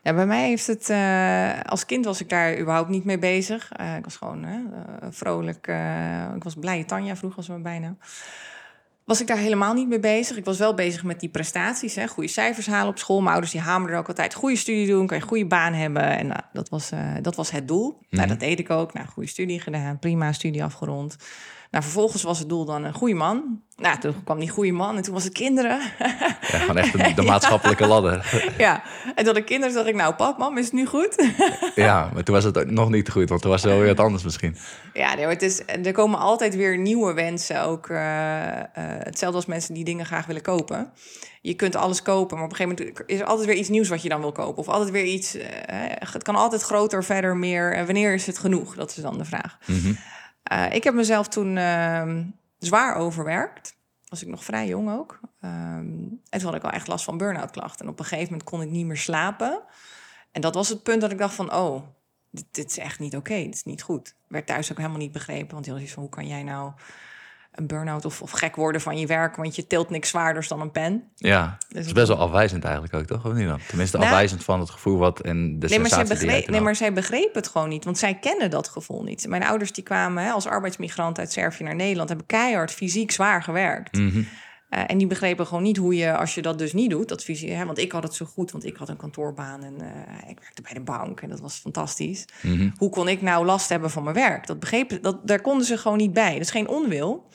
Ja, 0.02 0.14
bij 0.14 0.26
mij 0.26 0.48
heeft 0.48 0.66
het... 0.66 0.90
eh, 0.90 1.60
als 1.62 1.86
kind 1.86 2.04
was 2.04 2.20
ik 2.20 2.28
daar 2.28 2.58
überhaupt 2.58 2.88
niet 2.88 3.04
mee 3.04 3.18
bezig. 3.18 3.72
Eh, 3.72 3.96
ik 3.96 4.04
was 4.04 4.16
gewoon 4.16 4.46
vrolijk. 5.10 5.66
ik 6.36 6.44
was 6.44 6.54
blije 6.54 6.84
Tanja, 6.84 7.16
vroeg 7.16 7.34
was 7.34 7.48
mijn 7.48 7.62
bijnaam. 7.62 7.98
Was 9.06 9.20
ik 9.20 9.26
daar 9.26 9.36
helemaal 9.36 9.74
niet 9.74 9.88
mee 9.88 10.00
bezig. 10.00 10.36
Ik 10.36 10.44
was 10.44 10.58
wel 10.58 10.74
bezig 10.74 11.04
met 11.04 11.20
die 11.20 11.28
prestaties. 11.28 11.94
Hè, 11.94 12.06
goede 12.06 12.28
cijfers 12.28 12.66
halen 12.66 12.88
op 12.88 12.98
school. 12.98 13.18
Mijn 13.18 13.30
ouders 13.30 13.52
die 13.52 13.60
hamerden 13.60 13.98
ook 13.98 14.08
altijd. 14.08 14.34
Goede 14.34 14.56
studie 14.56 14.86
doen, 14.86 15.06
kan 15.06 15.16
je 15.16 15.22
een 15.22 15.28
goede 15.28 15.46
baan 15.46 15.72
hebben. 15.72 16.02
En 16.02 16.26
nou, 16.26 16.40
dat, 16.52 16.68
was, 16.68 16.90
eh, 16.90 17.14
dat 17.22 17.36
was 17.36 17.50
het 17.50 17.68
doel. 17.68 17.98
Nou, 18.10 18.28
dat 18.28 18.40
deed 18.40 18.58
ik 18.58 18.70
ook. 18.70 18.92
Nou, 18.92 19.06
goede 19.06 19.28
studie 19.28 19.60
gedaan. 19.60 19.98
Prima 19.98 20.32
studie 20.32 20.64
afgerond. 20.64 21.16
Nou, 21.76 21.88
vervolgens 21.88 22.22
was 22.22 22.38
het 22.38 22.48
doel 22.48 22.64
dan 22.64 22.84
een 22.84 22.92
goede 22.94 23.14
man. 23.14 23.60
Nou, 23.76 23.98
toen 23.98 24.24
kwam 24.24 24.38
die 24.38 24.48
goede 24.48 24.72
man 24.72 24.96
en 24.96 25.02
toen 25.02 25.14
was 25.14 25.24
het 25.24 25.32
kinderen. 25.32 25.80
Ja, 25.98 26.58
gewoon 26.58 26.76
echt 26.76 26.92
de, 26.92 27.14
de 27.14 27.22
maatschappelijke 27.32 27.86
ladder. 27.86 28.32
ja, 28.58 28.82
en 29.14 29.24
toen 29.24 29.34
de 29.34 29.44
kinderen 29.44 29.74
dacht 29.74 29.86
ik, 29.86 29.94
nou 29.94 30.14
pap, 30.14 30.38
mam, 30.38 30.58
is 30.58 30.64
het 30.64 30.72
nu 30.74 30.86
goed? 30.86 31.30
Ja, 31.74 32.10
maar 32.14 32.22
toen 32.22 32.34
was 32.34 32.44
het 32.44 32.58
ook 32.58 32.70
nog 32.70 32.90
niet 32.90 33.10
goed, 33.10 33.28
want 33.28 33.42
toen 33.42 33.50
was 33.50 33.62
er 33.62 33.68
wel 33.68 33.78
weer 33.78 33.94
wat 33.94 34.04
anders 34.04 34.24
misschien. 34.24 34.56
Ja, 34.92 35.14
nee, 35.14 35.26
het 35.26 35.42
is, 35.42 35.62
er 35.66 35.92
komen 35.92 36.18
altijd 36.18 36.56
weer 36.56 36.78
nieuwe 36.78 37.12
wensen. 37.14 37.62
Ook 37.62 37.88
eh, 37.88 38.58
eh, 38.58 38.64
hetzelfde 38.76 39.36
als 39.36 39.46
mensen 39.46 39.74
die 39.74 39.84
dingen 39.84 40.06
graag 40.06 40.26
willen 40.26 40.42
kopen. 40.42 40.90
Je 41.40 41.54
kunt 41.54 41.76
alles 41.76 42.02
kopen, 42.02 42.36
maar 42.36 42.46
op 42.46 42.50
een 42.50 42.56
gegeven 42.56 42.84
moment 42.84 43.10
is 43.10 43.20
er 43.20 43.26
altijd 43.26 43.46
weer 43.46 43.56
iets 43.56 43.68
nieuws 43.68 43.88
wat 43.88 44.02
je 44.02 44.08
dan 44.08 44.20
wil 44.20 44.32
kopen. 44.32 44.56
Of 44.58 44.68
altijd 44.68 44.90
weer 44.90 45.04
iets. 45.04 45.34
eh, 45.36 45.76
het 46.12 46.22
kan 46.22 46.36
altijd 46.36 46.62
groter, 46.62 47.04
verder, 47.04 47.36
meer. 47.36 47.74
En 47.74 47.84
wanneer 47.86 48.14
is 48.14 48.26
het 48.26 48.38
genoeg? 48.38 48.74
Dat 48.74 48.90
is 48.90 49.02
dan 49.02 49.18
de 49.18 49.24
vraag. 49.24 49.58
Mhm. 49.64 49.92
Eh, 50.46 50.72
ik 50.72 50.84
heb 50.84 50.94
mezelf 50.94 51.28
toen 51.28 51.56
ehm, 51.56 52.24
zwaar 52.58 52.94
overwerkt. 52.94 53.76
Was 54.08 54.22
ik 54.22 54.28
nog 54.28 54.44
vrij 54.44 54.66
jong 54.66 54.90
ook. 54.90 55.20
Ehm, 55.40 55.86
en 56.30 56.38
toen 56.38 56.44
had 56.44 56.54
ik 56.54 56.64
al 56.64 56.70
echt 56.70 56.86
last 56.86 57.04
van 57.04 57.18
burn-out 57.18 57.50
klachten. 57.50 57.84
En 57.84 57.92
op 57.92 57.98
een 57.98 58.04
gegeven 58.04 58.30
moment 58.30 58.48
kon 58.48 58.62
ik 58.62 58.70
niet 58.70 58.86
meer 58.86 58.96
slapen. 58.96 59.62
En 60.32 60.40
dat 60.40 60.54
was 60.54 60.68
het 60.68 60.82
punt 60.82 61.00
dat 61.00 61.10
ik 61.10 61.18
dacht 61.18 61.34
van... 61.34 61.54
oh, 61.54 61.82
dit, 62.30 62.70
is 62.70 62.78
echt 62.78 62.98
niet 62.98 63.16
oké. 63.16 63.34
dit 63.34 63.54
is 63.54 63.64
niet 63.64 63.82
goed. 63.82 64.14
Werd 64.28 64.46
thuis 64.46 64.70
ook 64.70 64.76
helemaal 64.76 64.98
niet 64.98 65.12
begrepen. 65.12 65.54
Want 65.54 65.64
heel 65.64 65.74
zoiets 65.74 65.92
van, 65.92 66.02
hoe 66.02 66.12
kan 66.12 66.26
jij 66.26 66.42
nou 66.42 66.72
een 67.56 67.66
burn-out 67.66 68.04
of, 68.04 68.22
of 68.22 68.30
gek 68.30 68.56
worden 68.56 68.80
van 68.80 68.98
je 68.98 69.06
werk... 69.06 69.36
want 69.36 69.56
je 69.56 69.66
tilt 69.66 69.90
niks 69.90 70.08
zwaarders 70.08 70.48
dan 70.48 70.60
een 70.60 70.70
pen. 70.70 71.02
Ja, 71.14 71.56
Dus 71.68 71.78
het 71.78 71.86
is 71.86 71.92
best 71.92 72.08
wel 72.08 72.18
afwijzend 72.18 72.64
eigenlijk 72.64 72.94
ook, 72.94 73.04
toch? 73.04 73.26
Of 73.26 73.32
niet 73.32 73.46
dan? 73.46 73.60
Tenminste, 73.68 73.96
Nou- 73.96 74.08
afwijzend 74.08 74.44
van 74.44 74.60
het 74.60 74.70
gevoel 74.70 74.98
wat 74.98 75.20
en 75.20 75.58
de 75.58 75.66
Nee 75.68 75.78
maar, 75.78 75.88
sensatie 75.88 76.26
begreep, 76.26 76.48
nee, 76.48 76.60
maar 76.60 76.76
zij 76.76 76.92
begreep 76.92 77.34
het 77.34 77.48
gewoon 77.48 77.68
niet. 77.68 77.84
Want 77.84 77.98
zij 77.98 78.14
kennen 78.14 78.50
dat 78.50 78.68
gevoel 78.68 79.02
niet. 79.02 79.28
Mijn 79.28 79.44
ouders 79.44 79.72
die 79.72 79.84
kwamen 79.84 80.24
hè, 80.24 80.30
als 80.30 80.46
arbeidsmigrant 80.46 81.18
uit 81.18 81.32
Servië 81.32 81.64
naar 81.64 81.74
Nederland... 81.74 82.08
hebben 82.08 82.26
keihard 82.26 82.72
fysiek 82.72 83.10
zwaar 83.10 83.42
gewerkt. 83.42 83.96
Mhm. 83.96 84.22
Eh, 84.68 84.82
en 84.86 84.98
die 84.98 85.06
begrepen 85.06 85.46
gewoon 85.46 85.62
niet 85.62 85.76
hoe 85.76 85.96
je, 85.96 86.16
als 86.16 86.34
je 86.34 86.42
dat 86.42 86.58
dus 86.58 86.72
niet 86.72 86.90
doet, 86.90 87.08
dat 87.08 87.24
visie, 87.24 87.52
hè, 87.52 87.64
want 87.64 87.78
ik 87.78 87.92
had 87.92 88.02
het 88.02 88.14
zo 88.14 88.24
goed, 88.24 88.50
want 88.50 88.64
ik 88.64 88.76
had 88.76 88.88
een 88.88 88.96
kantoorbaan 88.96 89.62
en 89.64 89.74
eh, 89.80 90.30
ik 90.30 90.40
werkte 90.40 90.62
bij 90.62 90.72
de 90.74 90.80
bank 90.80 91.20
en 91.20 91.28
dat 91.28 91.40
was 91.40 91.54
fantastisch. 91.54 92.24
Mhm. 92.42 92.70
Hoe 92.76 92.90
kon 92.90 93.08
ik 93.08 93.22
nou 93.22 93.44
last 93.44 93.68
hebben 93.68 93.90
van 93.90 94.02
mijn 94.02 94.14
werk? 94.14 94.46
Dat 94.46 94.60
begrepen, 94.60 95.02
dat, 95.02 95.26
daar 95.26 95.40
konden 95.40 95.66
ze 95.66 95.76
gewoon 95.78 95.98
niet 95.98 96.12
bij. 96.12 96.32
Dat 96.32 96.40
is 96.40 96.50
geen 96.50 96.68
onwil. 96.68 97.28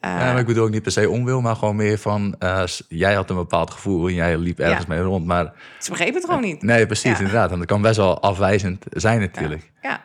Ja, 0.00 0.14
maar 0.16 0.38
ik 0.38 0.46
bedoel 0.46 0.64
ook 0.64 0.70
niet 0.70 0.82
per 0.82 0.92
se 0.92 1.10
onwil, 1.10 1.40
maar 1.40 1.56
gewoon 1.56 1.76
meer 1.76 1.98
van... 1.98 2.34
jij 2.88 3.14
had 3.14 3.30
een 3.30 3.36
bepaald 3.36 3.70
gevoel 3.70 4.08
en 4.08 4.14
jij 4.14 4.36
liep 4.38 4.58
ergens 4.58 4.86
Ja. 4.88 4.94
mee 4.94 5.02
rond. 5.02 5.26
Maar 5.26 5.52
ze 5.78 5.90
begrepen 5.90 6.14
het 6.14 6.24
gewoon 6.24 6.40
niet. 6.40 6.62
nee, 6.62 6.86
precies, 6.86 7.10
Ja. 7.10 7.18
inderdaad. 7.18 7.50
En 7.50 7.58
dat 7.58 7.66
kan 7.66 7.82
best 7.82 7.96
wel 7.96 8.20
afwijzend 8.22 8.84
zijn 8.90 9.20
natuurlijk. 9.20 9.70
Ja. 9.82 10.00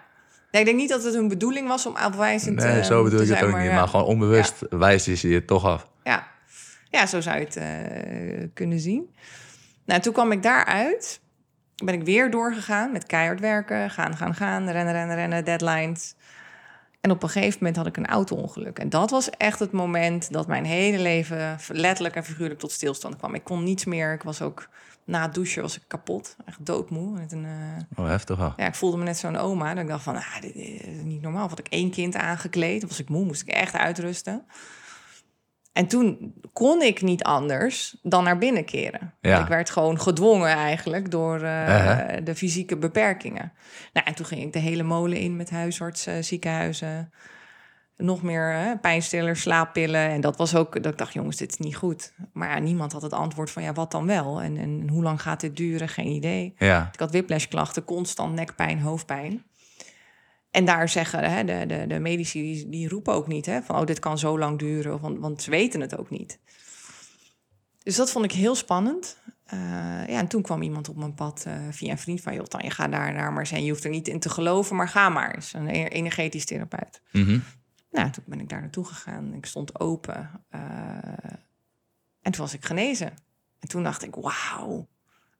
Nee, 0.52 0.62
ik 0.62 0.68
denk 0.68 0.78
niet 0.80 0.90
dat 0.90 1.04
het 1.04 1.14
hun 1.14 1.28
bedoeling 1.28 1.68
was 1.68 1.86
om 1.86 1.96
afwijzend 1.96 2.56
Nee, 2.56 2.80
eh, 2.80 2.84
zo 2.84 3.04
bedoel 3.04 3.20
te 3.20 3.26
ik 3.26 3.32
het 3.38 3.44
ook 3.48 3.56
niet. 3.58 3.66
ja. 3.68 3.74
Maar 3.76 3.88
gewoon 3.88 4.06
onbewust 4.06 4.56
wijzen 4.70 5.18
ze 5.18 5.30
je 5.30 5.46
toch 5.46 5.66
af. 5.66 5.88
Ja. 6.04 6.28
Ja, 6.89 7.06
zo 7.06 7.22
zou 7.22 7.38
je 7.39 7.44
het 7.46 7.56
eh, 7.56 8.48
kunnen 8.53 8.79
zien. 8.79 9.15
Nou, 9.86 10.01
toen 10.01 10.13
kwam 10.13 10.32
ik 10.32 10.44
daaruit. 10.44 11.20
Ben 11.84 11.94
ik 11.94 12.03
weer 12.03 12.32
doorgegaan 12.32 12.91
met 12.91 13.06
keihard 13.06 13.39
werken. 13.39 13.89
Gaan, 13.89 14.17
gaan, 14.17 14.36
gaan. 14.36 14.70
Rennen, 14.70 14.94
rennen, 14.94 15.15
rennen. 15.15 15.46
Deadlines. 15.46 16.15
En 17.01 17.12
op 17.12 17.24
een 17.24 17.29
gegeven 17.29 17.58
moment 17.60 17.75
had 17.77 17.88
ik 17.88 17.98
een 17.98 18.08
auto-ongeluk. 18.08 18.79
En 18.79 18.89
dat 18.89 19.10
was 19.10 19.29
echt 19.29 19.60
het 19.60 19.72
moment 19.72 20.32
dat 20.34 20.48
mijn 20.48 20.65
hele 20.65 21.00
leven 21.00 21.60
letterlijk 21.67 22.15
en 22.15 22.24
figuurlijk 22.24 22.60
tot 22.60 22.72
stilstand 22.72 23.17
kwam. 23.17 23.34
Ik 23.36 23.44
kon 23.44 23.63
niets 23.63 23.86
meer. 23.86 24.13
Ik 24.13 24.24
was 24.24 24.41
ook 24.41 24.70
na 25.03 25.22
het 25.22 25.34
douchen 25.34 25.62
was 25.62 25.75
ik 25.75 25.84
kapot. 25.88 26.36
Echt 26.46 26.65
doodmoe. 26.65 27.20
Met 27.20 27.32
een, 27.32 27.46
eh, 27.46 28.00
Oh, 28.03 28.08
heftig 28.08 28.38
wel. 28.38 28.53
ja, 28.58 28.67
ik 28.67 28.75
voelde 28.75 28.98
me 28.98 29.03
net 29.03 29.17
zo'n 29.17 29.36
oma. 29.36 29.74
Dat 29.74 29.84
ik 29.84 29.89
dacht 29.89 30.03
van, 30.03 30.15
ah, 30.15 30.41
dit 30.41 30.56
is 30.56 30.82
niet 31.03 31.22
normaal. 31.22 31.44
Of 31.44 31.50
had 31.50 31.60
ik 31.60 31.67
één 31.67 31.91
kind 31.91 32.15
aangekleed. 32.15 32.84
Of 32.84 32.89
was 32.89 33.00
ik 33.00 33.10
moe, 33.10 33.25
moest 33.25 33.41
ik 33.41 33.48
echt 33.48 33.74
uitrusten. 33.74 34.46
En 35.78 35.88
toen 35.88 36.34
kon 36.54 36.82
ik 36.82 37.02
niet 37.02 37.24
anders 37.24 37.96
dan 38.04 38.24
naar 38.24 38.38
binnen 38.38 38.66
keren. 38.66 39.14
Ja. 39.22 39.42
Ik 39.42 39.48
werd 39.48 39.70
gewoon 39.70 40.00
gedwongen 40.00 40.50
eigenlijk 40.50 41.12
door 41.12 41.36
eh, 41.42 41.66
Uh-huh. 41.68 42.26
de 42.26 42.36
fysieke 42.36 42.78
beperkingen. 42.78 43.54
Nou, 43.94 44.06
en 44.08 44.16
toen 44.16 44.26
ging 44.26 44.42
ik 44.42 44.54
de 44.54 44.60
hele 44.60 44.84
molen 44.84 45.18
in 45.18 45.36
met 45.36 45.50
huisartsen, 45.50 46.24
ziekenhuizen. 46.24 47.12
Nog 47.98 48.22
meer 48.22 48.52
hè, 48.52 48.78
pijnstillers, 48.78 49.42
slaappillen. 49.42 50.10
En 50.10 50.22
dat 50.22 50.38
was 50.38 50.56
ook, 50.56 50.84
dat 50.84 50.92
ik 50.92 50.98
dacht, 50.98 51.14
jongens, 51.14 51.38
dit 51.38 51.50
is 51.52 51.58
niet 51.58 51.76
goed. 51.76 52.14
Maar 52.34 52.50
ja, 52.50 52.60
niemand 52.60 52.92
had 52.92 53.02
het 53.02 53.14
antwoord 53.14 53.52
van, 53.52 53.64
ja, 53.64 53.74
wat 53.74 53.92
dan 53.92 54.06
wel? 54.06 54.42
En, 54.42 54.58
en 54.58 54.90
hoe 54.90 55.04
lang 55.04 55.22
gaat 55.22 55.40
dit 55.40 55.56
duren? 55.58 55.90
Geen 55.90 56.08
idee. 56.08 56.54
Ja, 56.58 56.90
Ik 56.94 57.00
had 57.00 57.12
whiplashklachten, 57.12 57.84
constant 57.84 58.34
nekpijn, 58.34 58.80
hoofdpijn. 58.82 59.44
En 60.58 60.66
daar 60.66 60.90
zeggen 60.90 61.32
hè, 61.32 61.44
de, 61.44 61.66
de, 61.66 61.88
de 61.88 62.00
medici, 62.00 62.42
die, 62.42 62.70
die 62.70 62.90
roepen 62.90 63.14
ook 63.14 63.28
niet 63.28 63.46
hè, 63.46 63.62
van... 63.62 63.76
oh, 63.76 63.86
dit 63.86 64.00
kan 64.00 64.18
zo 64.18 64.40
lang 64.40 64.60
duren, 64.60 64.94
of, 64.94 65.02
want, 65.02 65.20
want 65.20 65.42
ze 65.42 65.50
weten 65.50 65.82
het 65.82 65.98
ook 65.98 66.10
niet. 66.10 66.40
Dus 67.84 67.96
dat 67.96 68.12
vond 68.12 68.26
ik 68.26 68.32
heel 68.32 68.56
spannend. 68.56 69.18
Eh, 69.46 69.60
ja, 70.08 70.18
en 70.20 70.28
toen 70.28 70.42
kwam 70.42 70.62
iemand 70.62 70.90
op 70.90 70.96
mijn 70.96 71.14
pad 71.14 71.44
eh, 71.48 71.62
via 71.72 71.92
een 71.92 71.98
vriend 71.98 72.22
van... 72.22 72.34
joh, 72.34 72.46
Tanja, 72.46 72.70
ga 72.70 72.88
daar 72.88 73.14
naar 73.14 73.34
maar 73.34 73.48
zijn. 73.48 73.64
Je 73.64 73.72
hoeft 73.72 73.84
er 73.84 73.90
niet 73.90 74.08
in 74.08 74.20
te 74.20 74.30
geloven, 74.30 74.76
maar 74.76 74.90
ga 74.90 75.10
maar 75.10 75.36
eens. 75.36 75.54
Een 75.54 75.68
e- 75.68 75.86
energetisch 75.86 76.46
therapeut. 76.46 77.02
Mhm. 77.12 77.40
Nou, 77.92 78.10
toen 78.12 78.24
ben 78.28 78.40
ik 78.40 78.50
daar 78.50 78.62
naartoe 78.62 78.86
gegaan. 78.86 79.34
Ik 79.34 79.46
stond 79.46 79.80
open. 79.80 80.46
eh, 80.50 80.60
en 82.22 82.32
toen 82.32 82.42
was 82.42 82.54
ik 82.54 82.66
genezen. 82.66 83.14
En 83.60 83.68
toen 83.68 83.84
dacht 83.84 84.04
ik, 84.04 84.16
wauw, 84.16 84.88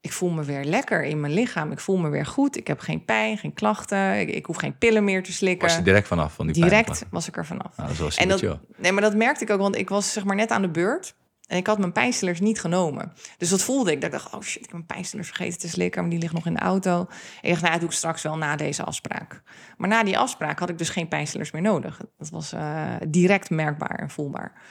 ik 0.02 0.12
voel 0.14 0.30
me 0.30 0.44
weer 0.44 0.64
lekker 0.64 1.04
in 1.04 1.20
mijn 1.20 1.34
lichaam. 1.34 1.72
Ik 1.72 1.80
voel 1.80 1.98
me 1.98 2.10
weer 2.10 2.26
goed. 2.26 2.58
Ik 2.58 2.68
heb 2.68 2.80
geen 2.80 3.06
pijn, 3.06 3.38
geen 3.38 3.54
klachten. 3.54 4.20
Ik, 4.20 4.30
ik 4.30 4.46
hoef 4.46 4.58
geen 4.58 4.78
pillen 4.78 5.04
meer 5.04 5.24
te 5.24 5.32
slikken. 5.34 5.68
was 5.68 5.78
je 5.78 5.84
direct 5.84 6.08
vanaf 6.08 6.34
van 6.34 6.46
die 6.46 6.54
Direct 6.56 6.72
pijnklachten? 6.72 7.08
was 7.12 7.28
ik 7.28 7.38
er 7.38 7.46
vanaf. 7.46 7.78
Nou, 7.78 7.96
dat 7.98 8.16
En 8.16 8.28
dat, 8.28 8.42
nee, 8.78 8.92
maar 8.92 9.02
dat 9.02 9.16
merkte 9.16 9.44
ik 9.44 9.50
ook, 9.50 9.60
want 9.60 9.76
ik 9.76 9.90
was 9.90 10.14
zeg 10.14 10.24
maar 10.24 10.36
net 10.36 10.52
aan 10.52 10.62
de 10.62 10.70
beurt. 10.70 11.16
En 11.48 11.58
ik 11.58 11.68
had 11.68 11.78
mijn 11.78 11.92
pijnstillers 11.92 12.40
niet 12.40 12.60
genomen. 12.60 13.14
Dus 13.38 13.50
dat 13.50 13.62
voelde 13.62 13.92
ik. 13.92 14.02
Dat 14.02 14.14
ik 14.14 14.20
dacht, 14.20 14.34
oh 14.34 14.42
shit, 14.42 14.56
ik 14.56 14.62
heb 14.62 14.72
mijn 14.72 14.86
pijnstillers 14.86 15.28
vergeten 15.28 15.60
te 15.60 15.70
slikken. 15.70 16.02
Maar 16.02 16.10
die 16.10 16.20
ligt 16.20 16.34
nog 16.34 16.46
in 16.46 16.54
de 16.54 16.60
auto. 16.60 17.00
En 17.00 17.08
ik 17.42 17.50
dacht, 17.50 17.62
nou, 17.62 17.72
dat 17.72 17.80
doe 17.80 17.90
ik 17.90 17.96
straks 17.96 18.22
wel 18.22 18.38
na 18.38 18.56
deze 18.56 18.84
afspraak. 18.84 19.42
Maar 19.78 19.90
na 19.90 20.04
die 20.04 20.18
afspraak 20.18 20.60
had 20.60 20.70
ik 20.70 20.78
dus 20.78 20.90
geen 20.90 21.08
pijnstillers 21.08 21.52
meer 21.52 21.62
nodig. 21.62 22.02
Dat 22.18 22.30
was 22.30 22.54
eh, 22.54 22.94
direct 23.08 23.50
merkbaar 23.50 24.00
en 24.00 24.10
voelbaar. 24.10 24.62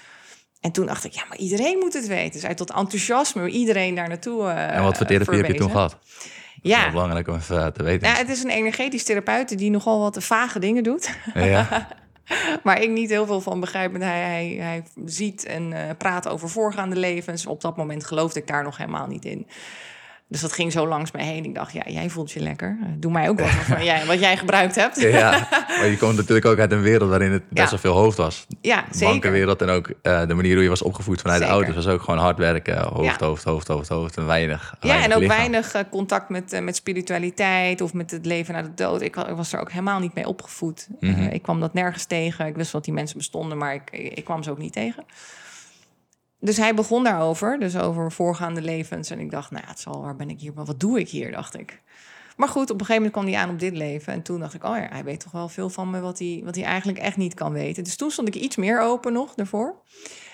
En 0.61 0.73
toen 0.73 0.87
dacht 0.87 1.05
ik, 1.05 1.13
ja, 1.13 1.23
maar 1.29 1.39
iedereen 1.39 1.79
moet 1.79 1.93
het 1.93 2.07
weten. 2.07 2.33
Dus 2.33 2.45
uit 2.45 2.57
tot 2.57 2.73
enthousiasme, 2.73 3.49
iedereen 3.49 3.95
daar 3.95 4.09
naartoe 4.09 4.49
eh 4.49 4.77
En 4.77 4.83
wat 4.83 4.97
voor 4.97 5.07
therapie 5.07 5.37
heb 5.37 5.47
je 5.47 5.55
toen 5.55 5.71
gehad? 5.71 5.99
Ja. 6.63 6.91
Belangrijk 6.91 7.29
om 7.29 7.35
even 7.35 7.59
eh, 7.59 7.67
te 7.67 7.83
weten. 7.83 8.09
ja, 8.09 8.15
het 8.15 8.29
is 8.29 8.43
een 8.43 8.51
energetisch 8.51 9.05
therapeut 9.05 9.59
die 9.59 9.71
nogal 9.71 10.01
wat 10.01 10.25
vage 10.25 10.59
dingen 10.59 10.83
doet. 10.83 11.11
Ja, 11.35 11.89
Maar 12.63 12.81
ik 12.81 12.91
niet 12.91 13.11
heel 13.11 13.27
veel 13.27 13.41
van 13.41 13.61
begrijp. 13.61 13.91
Want 13.91 14.05
hij, 14.05 14.21
hij, 14.21 14.57
hij 14.61 14.83
ziet 15.05 15.45
en 15.45 15.73
eh, 15.73 15.97
praat 15.99 16.29
over 16.29 16.49
voorgaande 16.49 16.97
levens. 16.97 17.47
Op 17.47 17.61
dat 17.61 17.77
moment 17.77 18.05
geloofde 18.05 18.41
ik 18.41 18.47
daar 18.47 18.63
nog 18.63 18.77
helemaal 18.77 19.07
niet 19.07 19.25
in. 19.25 19.47
Dus 20.29 20.41
dat 20.41 20.53
ging 20.53 20.73
zo 20.73 20.87
langs 20.87 21.11
mij 21.11 21.25
heen. 21.25 21.45
Ik 21.45 21.55
dacht, 21.55 21.73
ja, 21.73 21.83
jij 21.87 22.11
voelt 22.11 22.33
je 22.33 22.41
lekker. 22.41 22.79
Eh, 22.83 22.89
Doe 22.97 23.13
mij 23.13 23.29
ook 23.29 23.41
wat 23.41 23.49
van 23.75 23.85
jij, 23.85 24.07
wat 24.07 24.21
jij 24.21 24.37
gebruikt 24.37 24.75
hebt. 24.75 25.01
Ja, 25.01 25.09
ja, 25.09 25.49
maar 25.79 25.87
je 25.87 25.97
komt 25.99 26.17
natuurlijk 26.17 26.47
ook 26.47 26.59
uit 26.59 26.73
een 26.73 26.81
wereld 26.83 27.09
waarin 27.11 27.31
het 27.33 27.43
best 27.49 27.65
Ja. 27.65 27.71
wel 27.71 27.79
veel 27.79 28.03
hoofd 28.03 28.17
was. 28.17 28.47
zeker. 28.61 28.85
Bankenwereld 29.01 29.63
en 29.63 29.69
ook 29.69 29.91
eh, 30.03 30.27
de 30.27 30.35
manier 30.35 30.55
hoe 30.55 30.63
je 30.63 30.69
was 30.69 30.83
opgevoed 30.83 31.21
vanuit 31.21 31.41
de 31.41 31.47
ouders 31.49 31.75
was 31.77 31.87
ook 31.87 32.03
gewoon 32.03 32.21
hard 32.21 32.39
werken. 32.39 32.79
Hoofd, 32.83 33.21
Ja. 33.21 33.27
hoofd, 33.27 33.45
hoofd, 33.45 33.69
hoofd, 33.69 33.89
hoofd 33.89 34.17
en 34.17 34.27
weinig. 34.27 34.75
Ja, 34.81 34.87
weinig 34.89 35.07
en 35.09 35.15
ook 35.15 35.21
lichaam. 35.21 35.37
weinig 35.39 35.73
eh, 35.75 35.83
contact 35.91 36.29
met, 36.29 36.61
met 36.63 36.77
spiritualiteit 36.77 37.81
of 37.81 37.93
met 37.93 38.11
het 38.11 38.27
leven 38.27 38.55
na 38.55 38.63
de 38.63 38.75
dood. 38.75 39.03
Ik, 39.03 39.15
wa- 39.15 39.29
ik 39.29 39.37
was 39.37 39.53
er 39.53 39.61
ook 39.61 39.71
helemaal 39.71 40.01
niet 40.01 40.15
mee 40.15 40.29
opgevoed. 40.29 40.89
Mhm. 41.01 41.23
ik 41.23 41.43
kwam 41.43 41.61
dat 41.61 41.75
nergens 41.75 42.05
tegen. 42.05 42.47
Ik 42.47 42.55
wist 42.57 42.73
wel 42.73 42.81
dat 42.81 42.85
die 42.85 42.95
mensen 42.95 43.17
bestonden, 43.19 43.59
maar 43.59 43.75
ik, 43.75 43.91
ik 43.91 44.25
kwam 44.25 44.43
ze 44.43 44.51
ook 44.51 44.59
niet 44.59 44.73
tegen. 44.73 45.05
Dus 46.41 46.57
hij 46.57 46.75
begon 46.75 47.05
daarover, 47.05 47.59
dus 47.59 47.77
over 47.77 48.13
voorgaande 48.13 48.63
levens. 48.63 49.11
En 49.11 49.19
ik 49.19 49.31
dacht, 49.31 49.51
nou, 49.51 49.63
ja, 49.65 49.71
het 49.71 49.81
zal, 49.81 50.03
waar 50.03 50.17
ben 50.17 50.31
ik 50.31 50.41
hier? 50.41 50.53
Maar 50.55 50.65
wat 50.65 50.81
doe 50.81 51.01
ik 51.01 51.09
hier, 51.09 51.33
dacht 51.33 51.59
ik. 51.59 51.83
Maar 52.37 52.49
goed, 52.49 52.71
op 52.71 52.81
een 52.81 52.87
gegeven 52.87 52.95
moment 52.95 53.13
kwam 53.13 53.27
hij 53.27 53.43
aan 53.43 53.51
op 53.51 53.59
dit 53.59 53.77
leven. 53.77 54.13
En 54.13 54.23
toen 54.23 54.41
dacht 54.41 54.55
ik, 54.55 54.65
oh 54.65 54.77
ja, 54.77 54.87
hij 54.91 55.05
weet 55.05 55.21
toch 55.21 55.33
wel 55.33 55.49
veel 55.49 55.71
van 55.71 55.91
me... 55.91 56.01
wat 56.01 56.19
hij, 56.19 56.41
wat 56.45 56.55
hij 56.55 56.65
eigenlijk 56.65 56.99
echt 56.99 57.17
niet 57.17 57.35
kan 57.35 57.53
weten. 57.53 57.85
Dus 57.85 57.97
toen 57.97 58.11
stond 58.11 58.29
ik 58.29 58.35
iets 58.35 58.57
meer 58.57 58.81
open 58.81 59.13
nog 59.13 59.35
daarvoor. 59.35 59.83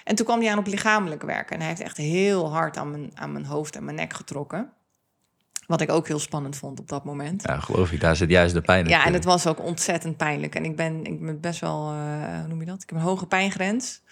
En 0.04 0.14
toen 0.14 0.26
kwam 0.26 0.40
hij 0.40 0.50
aan 0.50 0.58
op 0.58 0.66
lichamelijk 0.66 1.22
werken. 1.22 1.54
En 1.54 1.58
hij 1.58 1.68
heeft 1.68 1.80
echt 1.80 1.96
heel 1.96 2.52
hard 2.52 2.76
aan 2.76 2.90
mijn, 2.90 3.10
aan 3.14 3.32
mijn 3.32 3.44
hoofd 3.44 3.76
en 3.76 3.84
mijn 3.84 3.96
nek 3.96 4.12
getrokken. 4.12 4.72
Wat 5.66 5.80
ik 5.80 5.90
ook 5.90 6.08
heel 6.08 6.18
spannend 6.18 6.56
vond 6.56 6.80
op 6.80 6.88
dat 6.88 7.04
moment. 7.04 7.42
Ja, 7.42 7.60
geloof 7.60 7.92
ik. 7.92 8.00
Daar 8.00 8.16
zit 8.16 8.30
juist 8.30 8.54
de 8.54 8.60
pijn 8.60 8.88
Ja, 8.88 9.04
en 9.04 9.12
het 9.12 9.24
was 9.24 9.46
ook 9.46 9.60
ontzettend 9.60 10.16
pijnlijk. 10.16 10.54
En 10.54 10.64
ik 10.64 10.76
ben, 10.76 11.04
ik 11.04 11.20
ben 11.20 11.40
best 11.40 11.60
wel, 11.60 11.90
eh, 11.90 12.38
hoe 12.38 12.48
noem 12.48 12.60
je 12.60 12.66
dat? 12.66 12.82
Ik 12.82 12.88
heb 12.88 12.98
een 12.98 13.04
hoge 13.04 13.26
pijngrens. 13.26 14.02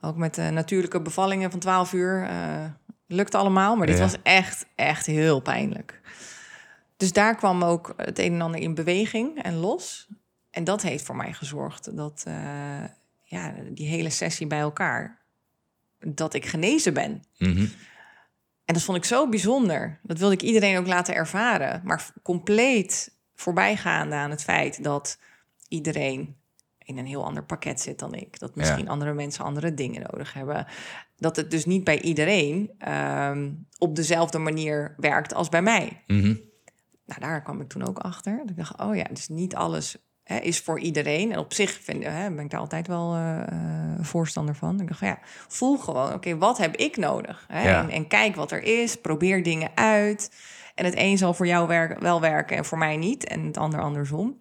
Ook 0.00 0.16
met 0.16 0.38
eh, 0.38 0.48
natuurlijke 0.48 1.00
bevallingen 1.02 1.50
van 1.50 1.60
12 1.60 1.92
uur. 1.92 2.22
eh, 2.22 2.64
lukt 3.06 3.34
allemaal, 3.34 3.76
maar 3.76 3.86
dit 3.86 3.96
Ja. 3.96 4.02
was 4.02 4.16
echt, 4.22 4.66
echt 4.74 5.06
heel 5.06 5.40
pijnlijk. 5.40 6.00
Dus 6.96 7.12
daar 7.12 7.36
kwam 7.36 7.62
ook 7.62 7.92
het 7.96 8.18
een 8.18 8.32
en 8.32 8.40
ander 8.40 8.60
in 8.60 8.74
beweging 8.74 9.42
en 9.42 9.54
los. 9.56 10.08
En 10.50 10.64
dat 10.64 10.82
heeft 10.82 11.04
voor 11.04 11.16
mij 11.16 11.32
gezorgd 11.32 11.96
dat 11.96 12.22
eh, 12.26 12.84
ja, 13.22 13.54
die 13.70 13.88
hele 13.88 14.10
sessie 14.10 14.46
bij 14.46 14.58
elkaar, 14.58 15.18
dat 15.98 16.34
ik 16.34 16.46
genezen 16.46 16.94
ben. 16.94 17.22
Mhm. 17.38 17.66
En 18.64 18.74
dat 18.74 18.82
vond 18.82 18.98
ik 18.98 19.04
zo 19.04 19.28
bijzonder. 19.28 19.98
Dat 20.02 20.18
wilde 20.18 20.34
ik 20.34 20.42
iedereen 20.42 20.78
ook 20.78 20.86
laten 20.86 21.14
ervaren. 21.14 21.80
Maar 21.84 22.12
compleet 22.22 23.16
voorbijgaande 23.34 24.14
aan 24.14 24.30
het 24.30 24.42
feit 24.42 24.82
dat 24.84 25.18
iedereen 25.68 26.36
in 26.88 26.98
een 26.98 27.06
heel 27.06 27.24
ander 27.24 27.44
pakket 27.44 27.80
zit 27.80 27.98
dan 27.98 28.14
ik. 28.14 28.38
Dat 28.38 28.54
misschien 28.54 28.88
andere 28.88 29.12
mensen 29.12 29.44
andere 29.44 29.74
dingen 29.74 30.06
nodig 30.10 30.32
hebben. 30.32 30.66
Dat 31.16 31.36
het 31.36 31.50
dus 31.50 31.64
niet 31.64 31.84
bij 31.84 32.00
iedereen 32.00 32.70
ehm, 32.78 33.50
op 33.78 33.96
dezelfde 33.96 34.38
manier 34.38 34.94
werkt 34.96 35.34
als 35.34 35.48
bij 35.48 35.62
mij. 35.62 36.02
Mhm. 36.06 36.34
Nou, 37.06 37.20
daar 37.20 37.42
kwam 37.42 37.60
ik 37.60 37.68
toen 37.68 37.88
ook 37.88 37.98
achter. 37.98 38.38
Dat 38.38 38.50
ik 38.50 38.56
dacht, 38.56 38.80
oh 38.80 38.96
ja, 38.96 39.04
dus 39.10 39.28
niet 39.28 39.54
alles 39.54 39.96
hè, 40.24 40.38
is 40.38 40.60
voor 40.60 40.80
iedereen. 40.80 41.32
En 41.32 41.38
op 41.38 41.52
zich 41.52 41.70
vind, 41.82 42.04
hè, 42.04 42.30
ben 42.30 42.44
ik 42.44 42.50
daar 42.50 42.60
altijd 42.60 42.86
wel 42.86 43.14
eh, 43.14 43.40
eh, 43.40 43.48
voorstander 44.00 44.54
van. 44.54 44.80
Ik 44.80 44.88
dacht, 44.88 45.00
ja, 45.00 45.18
voel 45.48 45.78
gewoon, 45.78 46.12
oké, 46.12 46.38
wat 46.38 46.58
heb 46.58 46.76
ik 46.76 46.96
nodig? 46.96 47.44
Hè? 47.48 47.68
Ja. 47.68 47.82
En, 47.82 47.90
en 47.90 48.06
kijk 48.06 48.36
wat 48.36 48.50
er 48.50 48.62
is, 48.62 48.96
probeer 48.96 49.42
dingen 49.42 49.70
uit. 49.74 50.30
En 50.74 50.84
het 50.84 50.94
een 50.96 51.18
zal 51.18 51.34
voor 51.34 51.46
jou 51.46 51.68
werken, 51.68 52.02
wel 52.02 52.20
werken 52.20 52.56
en 52.56 52.64
voor 52.64 52.78
mij 52.78 52.96
niet. 52.96 53.24
En 53.24 53.44
het 53.44 53.56
ander 53.56 53.80
andersom. 53.80 54.36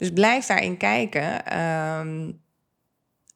Dus 0.00 0.12
blijf 0.12 0.46
daarin 0.46 0.76
kijken. 0.76 1.46
ehm, 1.46 2.30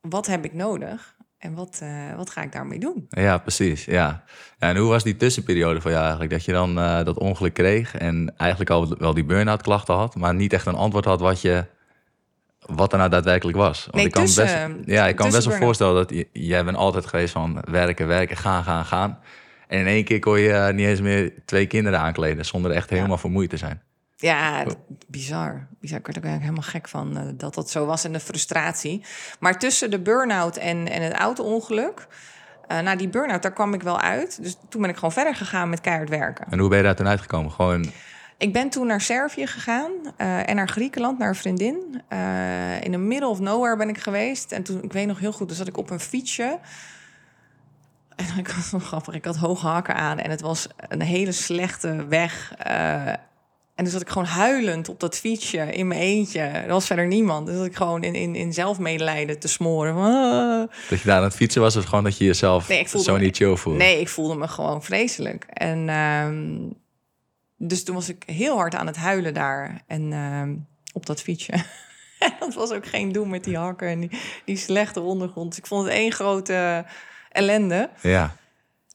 wat 0.01 0.27
heb 0.27 0.45
ik 0.45 0.53
nodig? 0.55 1.15
En 1.39 1.55
wat, 1.55 1.79
eh, 1.83 2.17
wat 2.17 2.31
ga 2.31 2.43
ik 2.43 2.53
daarmee 2.53 2.79
doen? 2.79 3.07
Ja, 3.11 3.39
precies. 3.39 3.85
Ja. 3.85 4.25
Ja, 4.59 4.69
En 4.69 4.77
hoe 4.77 4.89
was 4.89 5.03
die 5.03 5.17
tussenperiode 5.17 5.81
voor 5.81 5.91
jou 5.91 6.03
eigenlijk? 6.03 6.33
Dat 6.33 6.45
je 6.45 6.53
dan 6.53 6.79
eh, 6.79 7.05
dat 7.05 7.19
ongeluk 7.19 7.55
kreeg 7.55 7.95
en 7.97 8.35
eigenlijk 8.37 8.71
al 8.71 8.97
wel 8.99 9.15
die 9.15 9.25
burn-out 9.25 9.63
klachten 9.63 9.95
had, 9.95 10.15
maar 10.15 10.35
niet 10.35 10.53
echt 10.53 10.67
een 10.67 10.75
antwoord 10.75 11.05
had 11.05 11.21
wat 11.21 11.41
je 11.41 11.65
wat 12.67 12.93
er 12.93 12.99
nou 12.99 13.11
daadwerkelijk 13.11 13.57
was. 13.57 13.81
Want 13.83 13.95
Nee, 13.97 14.05
ik 14.07 14.11
kan 14.13 14.25
tussen- 14.25 14.77
best, 14.77 14.89
ja, 14.89 15.07
ik 15.07 15.17
kan 15.17 15.31
best 15.31 15.47
wel 15.47 15.57
voorstellen 15.57 15.95
dat 15.95 16.25
jij 16.33 16.65
bent 16.65 16.77
altijd 16.77 17.07
geweest 17.07 17.33
van 17.33 17.63
werken, 17.71 18.07
werken, 18.07 18.37
gaan, 18.37 18.65
gaan, 18.65 18.85
gaan. 18.85 19.19
En 19.69 19.79
in 19.79 19.87
één 19.87 20.05
keer 20.05 20.19
kon 20.19 20.41
je 20.41 20.53
eh, 20.53 20.75
niet 20.75 20.87
eens 20.87 21.01
meer 21.01 21.33
twee 21.45 21.67
kinderen 21.67 21.99
aankleden 22.01 22.45
zonder 22.45 22.71
echt 22.71 22.91
helemaal 22.91 23.19
vermoeid 23.19 23.51
te 23.51 23.57
zijn. 23.57 23.83
Ja, 24.25 24.65
bizar. 25.07 25.67
bizar. 25.81 25.99
Ik 25.99 26.07
werd 26.07 26.19
ook 26.19 26.25
helemaal 26.25 26.63
gek 26.63 26.89
van 26.89 27.17
eh, 27.17 27.25
dat 27.35 27.55
dat 27.55 27.71
zo 27.71 27.87
was 27.87 28.05
en 28.05 28.13
de 28.13 28.21
frustratie. 28.21 29.05
Maar 29.41 29.59
tussen 29.59 29.91
de 29.91 30.01
burn-out 30.01 30.57
en, 30.57 30.89
en 30.89 31.03
het 31.03 31.13
auto-ongeluk... 31.13 32.07
Uh, 32.69 32.81
na 32.81 32.97
die 32.97 33.09
burn-out, 33.09 33.43
daar 33.43 33.53
kwam 33.53 33.75
ik 33.75 33.83
wel 33.83 34.01
uit. 34.01 34.43
Dus 34.43 34.57
toen 34.69 34.81
ben 34.81 34.91
ik 34.91 34.97
gewoon 34.97 35.13
verder 35.13 35.35
gegaan 35.35 35.69
met 35.69 35.81
keihard 35.81 36.09
werken. 36.09 36.47
En 36.51 36.59
hoe 36.59 36.69
ben 36.69 36.79
je 36.79 36.85
daar 36.85 36.95
toen 36.95 37.07
uitgekomen? 37.07 37.53
Gewoon... 37.53 37.93
Ik 38.39 38.53
ben 38.53 38.71
toen 38.71 38.87
naar 38.87 39.01
Servië 39.01 39.47
gegaan 39.47 39.91
uh, 40.19 40.49
en 40.49 40.57
naar 40.57 40.69
Griekenland, 40.69 41.19
naar 41.19 41.29
een 41.29 41.35
vriendin. 41.35 42.03
Uh, 42.13 42.83
in 42.83 42.91
de 42.91 42.99
middle 42.99 43.29
of 43.29 43.41
nowhere 43.41 43.77
ben 43.77 43.89
ik 43.89 43.99
geweest. 43.99 44.53
En 44.53 44.63
toen, 44.63 44.83
ik 44.83 44.93
weet 44.93 45.07
nog 45.07 45.19
heel 45.19 45.33
goed, 45.33 45.49
dus 45.49 45.57
zat 45.57 45.69
ik 45.69 45.77
op 45.77 45.91
een 45.91 46.01
fietsje. 46.01 46.59
En 48.17 48.27
ik 48.43 48.49
was 48.49 48.71
nog 48.71 48.87
grappig, 48.87 49.15
ik 49.15 49.25
had 49.25 49.37
hoge 49.37 49.67
hakken 49.67 49.95
aan 49.95 50.19
en 50.19 50.31
het 50.31 50.41
was 50.41 50.69
een 50.77 51.03
hele 51.03 51.33
slechte 51.33 52.07
weg. 52.07 52.53
En 53.75 53.85
dus 53.85 53.93
zat 53.93 54.03
ik 54.03 54.09
gewoon 54.09 54.29
huilend 54.29 54.89
op 54.89 55.01
dat 55.01 55.17
fietsje 55.17 55.59
in 55.59 55.89
mijn 55.89 56.01
eentje. 56.01 56.41
Er 56.41 56.69
was 56.69 56.87
verder 56.87 57.07
niemand. 57.07 57.47
Dus 57.47 57.57
dat 57.57 57.67
ik 57.67 57.77
gewoon 57.77 58.03
in, 58.03 58.15
in, 58.15 58.35
in 58.35 58.53
zelfmedelijden 58.53 59.39
te 59.39 59.49
smoren. 59.49 59.95
Ah. 59.95 60.71
Dat 60.89 61.01
je 61.01 61.07
daar 61.07 61.17
aan 61.17 61.23
het 61.23 61.35
fietsen 61.35 61.61
was, 61.61 61.77
of 61.77 61.85
gewoon 61.85 62.05
dat 62.05 62.19
je 62.19 62.25
jezelf 62.25 62.69
nee, 62.69 62.89
zo 62.89 63.17
niet 63.17 63.37
chill 63.37 63.57
voelde? 63.57 63.79
Nee, 63.79 64.01
ik 64.01 64.09
voelde 64.09 64.35
me 64.35 64.49
gewoon 64.49 64.83
vreselijk. 64.83 65.45
En 65.45 65.89
um, 65.89 66.75
dus 67.57 67.85
toen 67.85 67.95
was 67.95 68.09
ik 68.09 68.23
heel 68.27 68.57
hard 68.57 68.75
aan 68.75 68.87
het 68.87 68.97
huilen 68.97 69.35
daar. 69.35 69.83
En 69.87 70.13
um, 70.13 70.67
op 70.93 71.07
dat 71.07 71.23
fietsje. 71.23 71.53
dat 72.41 72.55
was 72.55 72.71
ook 72.71 72.87
geen 72.87 73.13
doen 73.13 73.31
met 73.31 73.45
die 73.45 73.57
hakken 73.57 73.89
en 73.89 74.01
die, 74.01 74.11
die 74.45 74.57
slechte 74.57 75.01
ondergrond. 75.01 75.49
Dus 75.49 75.59
ik 75.59 75.67
vond 75.67 75.85
het 75.85 75.93
één 75.93 76.13
grote 76.13 76.85
ellende. 77.31 77.91
Ja. 78.01 78.37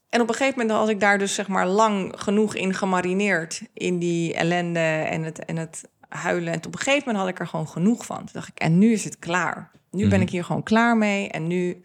En 0.09 0.21
op 0.21 0.29
een 0.29 0.35
gegeven 0.35 0.59
moment 0.59 0.77
had 0.79 0.89
ik 0.89 0.99
daar 0.99 1.17
dus 1.17 1.33
zeg 1.33 1.47
maar 1.47 1.67
lang 1.67 2.13
genoeg 2.17 2.55
in 2.55 2.73
gemarineerd. 2.73 3.61
In 3.73 3.99
die 3.99 4.33
ellende 4.33 4.79
en 4.79 5.23
het, 5.23 5.45
en 5.45 5.57
het 5.57 5.83
huilen. 6.09 6.53
En 6.53 6.57
op 6.65 6.73
een 6.73 6.79
gegeven 6.79 7.03
moment 7.05 7.17
had 7.17 7.27
ik 7.27 7.39
er 7.39 7.47
gewoon 7.47 7.67
genoeg 7.67 8.05
van. 8.05 8.17
Toen 8.17 8.27
dacht 8.33 8.47
ik, 8.47 8.59
en 8.59 8.77
nu 8.77 8.91
is 8.91 9.03
het 9.03 9.19
klaar. 9.19 9.71
Nu 9.91 10.01
ben 10.01 10.09
Mhm. 10.17 10.21
ik 10.21 10.29
hier 10.29 10.43
gewoon 10.43 10.63
klaar 10.63 10.97
mee. 10.97 11.29
En 11.29 11.47
nu 11.47 11.81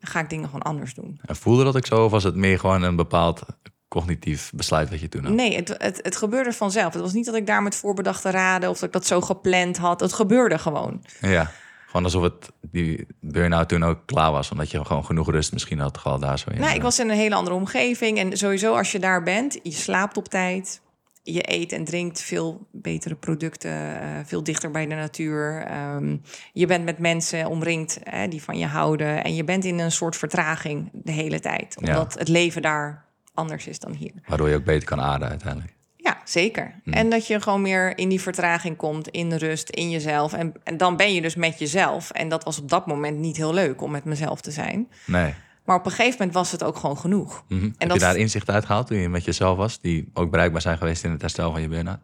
ga 0.00 0.20
ik 0.20 0.30
dingen 0.30 0.44
gewoon 0.44 0.62
anders 0.62 0.94
doen. 0.94 1.20
En 1.24 1.36
voelde 1.36 1.64
dat 1.64 1.76
ook 1.76 1.86
zo? 1.86 2.04
Of 2.04 2.10
was 2.10 2.24
het 2.24 2.34
meer 2.34 2.58
gewoon 2.58 2.82
een 2.82 2.96
bepaald 2.96 3.42
cognitief 3.88 4.52
besluit 4.54 4.90
wat 4.90 5.00
je 5.00 5.08
toen 5.08 5.24
had? 5.24 5.32
Nee, 5.32 5.56
het, 5.56 5.74
het, 5.78 6.00
het 6.02 6.16
gebeurde 6.16 6.52
vanzelf. 6.52 6.92
Het 6.92 7.02
was 7.02 7.12
niet 7.12 7.26
dat 7.26 7.34
ik 7.34 7.46
daar 7.46 7.62
met 7.62 7.76
voorbedachte 7.76 8.30
raden... 8.30 8.70
of 8.70 8.74
dat 8.78 8.86
ik 8.88 8.92
dat 8.92 9.06
zo 9.06 9.20
gepland 9.20 9.76
had. 9.76 10.00
Het 10.00 10.12
gebeurde 10.12 10.58
gewoon. 10.58 11.04
Ja, 11.20 11.50
gewoon 11.90 12.04
alsof 12.04 12.22
het 12.22 12.52
die 12.60 13.06
burn-out 13.20 13.68
toen 13.68 13.84
ook 13.84 13.98
klaar 14.06 14.32
was. 14.32 14.50
Omdat 14.50 14.70
je 14.70 14.84
gewoon 14.84 15.04
genoeg 15.04 15.30
rust 15.30 15.52
misschien 15.52 15.78
had 15.78 15.98
gehad 15.98 16.20
daar 16.20 16.38
zo 16.38 16.50
in. 16.50 16.60
Nou, 16.60 16.74
ik 16.74 16.82
was 16.82 16.98
in 16.98 17.10
een 17.10 17.16
hele 17.16 17.34
andere 17.34 17.56
omgeving. 17.56 18.18
En 18.18 18.36
sowieso 18.36 18.76
als 18.76 18.92
je 18.92 18.98
daar 18.98 19.22
bent, 19.22 19.58
je 19.62 19.72
slaapt 19.72 20.16
op 20.16 20.28
tijd. 20.28 20.80
Je 21.22 21.52
eet 21.52 21.72
en 21.72 21.84
drinkt 21.84 22.20
veel 22.20 22.66
betere 22.72 23.14
producten, 23.14 23.70
uh, 23.70 24.08
veel 24.24 24.42
dichter 24.42 24.70
bij 24.70 24.86
de 24.86 24.94
natuur. 24.94 25.66
Um, 25.94 26.22
je 26.52 26.66
bent 26.66 26.84
met 26.84 26.98
mensen 26.98 27.46
omringd 27.46 27.98
hè, 28.02 28.28
die 28.28 28.42
van 28.42 28.58
je 28.58 28.66
houden. 28.66 29.24
En 29.24 29.34
je 29.34 29.44
bent 29.44 29.64
in 29.64 29.78
een 29.78 29.92
soort 29.92 30.16
vertraging 30.16 30.90
de 30.92 31.12
hele 31.12 31.40
tijd. 31.40 31.76
Omdat 31.78 32.12
ja. 32.12 32.18
het 32.18 32.28
leven 32.28 32.62
daar 32.62 33.04
anders 33.34 33.66
is 33.66 33.78
dan 33.78 33.92
hier. 33.92 34.12
Waardoor 34.26 34.48
je 34.48 34.56
ook 34.56 34.64
beter 34.64 34.88
kan 34.88 35.00
aarden 35.00 35.28
uiteindelijk. 35.28 35.78
Ja, 36.02 36.20
zeker. 36.24 36.74
Mm. 36.84 36.92
En 36.92 37.10
dat 37.10 37.26
je 37.26 37.40
gewoon 37.40 37.62
meer 37.62 37.98
in 37.98 38.08
die 38.08 38.20
vertraging 38.20 38.76
komt, 38.76 39.08
in 39.08 39.32
rust, 39.32 39.68
in 39.68 39.90
jezelf. 39.90 40.32
En, 40.32 40.52
en 40.64 40.76
dan 40.76 40.96
ben 40.96 41.14
je 41.14 41.20
dus 41.20 41.34
met 41.34 41.58
jezelf. 41.58 42.10
En 42.10 42.28
dat 42.28 42.44
was 42.44 42.58
op 42.58 42.68
dat 42.68 42.86
moment 42.86 43.18
niet 43.18 43.36
heel 43.36 43.54
leuk 43.54 43.82
om 43.82 43.90
met 43.90 44.04
mezelf 44.04 44.40
te 44.40 44.50
zijn. 44.50 44.88
Nee. 45.06 45.34
Maar 45.64 45.76
op 45.76 45.84
een 45.84 45.90
gegeven 45.90 46.16
moment 46.18 46.34
was 46.36 46.52
het 46.52 46.62
ook 46.64 46.76
gewoon 46.76 46.98
genoeg. 46.98 47.44
Mm 47.48 47.58
-hmm. 47.58 47.66
en 47.66 47.74
Heb 47.78 47.88
dat... 47.88 48.00
je 48.00 48.04
daar 48.04 48.16
inzicht 48.16 48.50
uit 48.50 48.64
gehaald 48.64 48.86
toen 48.86 48.98
je 48.98 49.08
met 49.08 49.24
jezelf 49.24 49.56
was... 49.56 49.80
die 49.80 50.10
ook 50.14 50.30
bereikbaar 50.30 50.60
zijn 50.60 50.78
geweest 50.78 51.04
in 51.04 51.10
het 51.10 51.20
herstel 51.20 51.52
van 51.52 51.60
je 51.60 51.68
burn-out? 51.68 51.98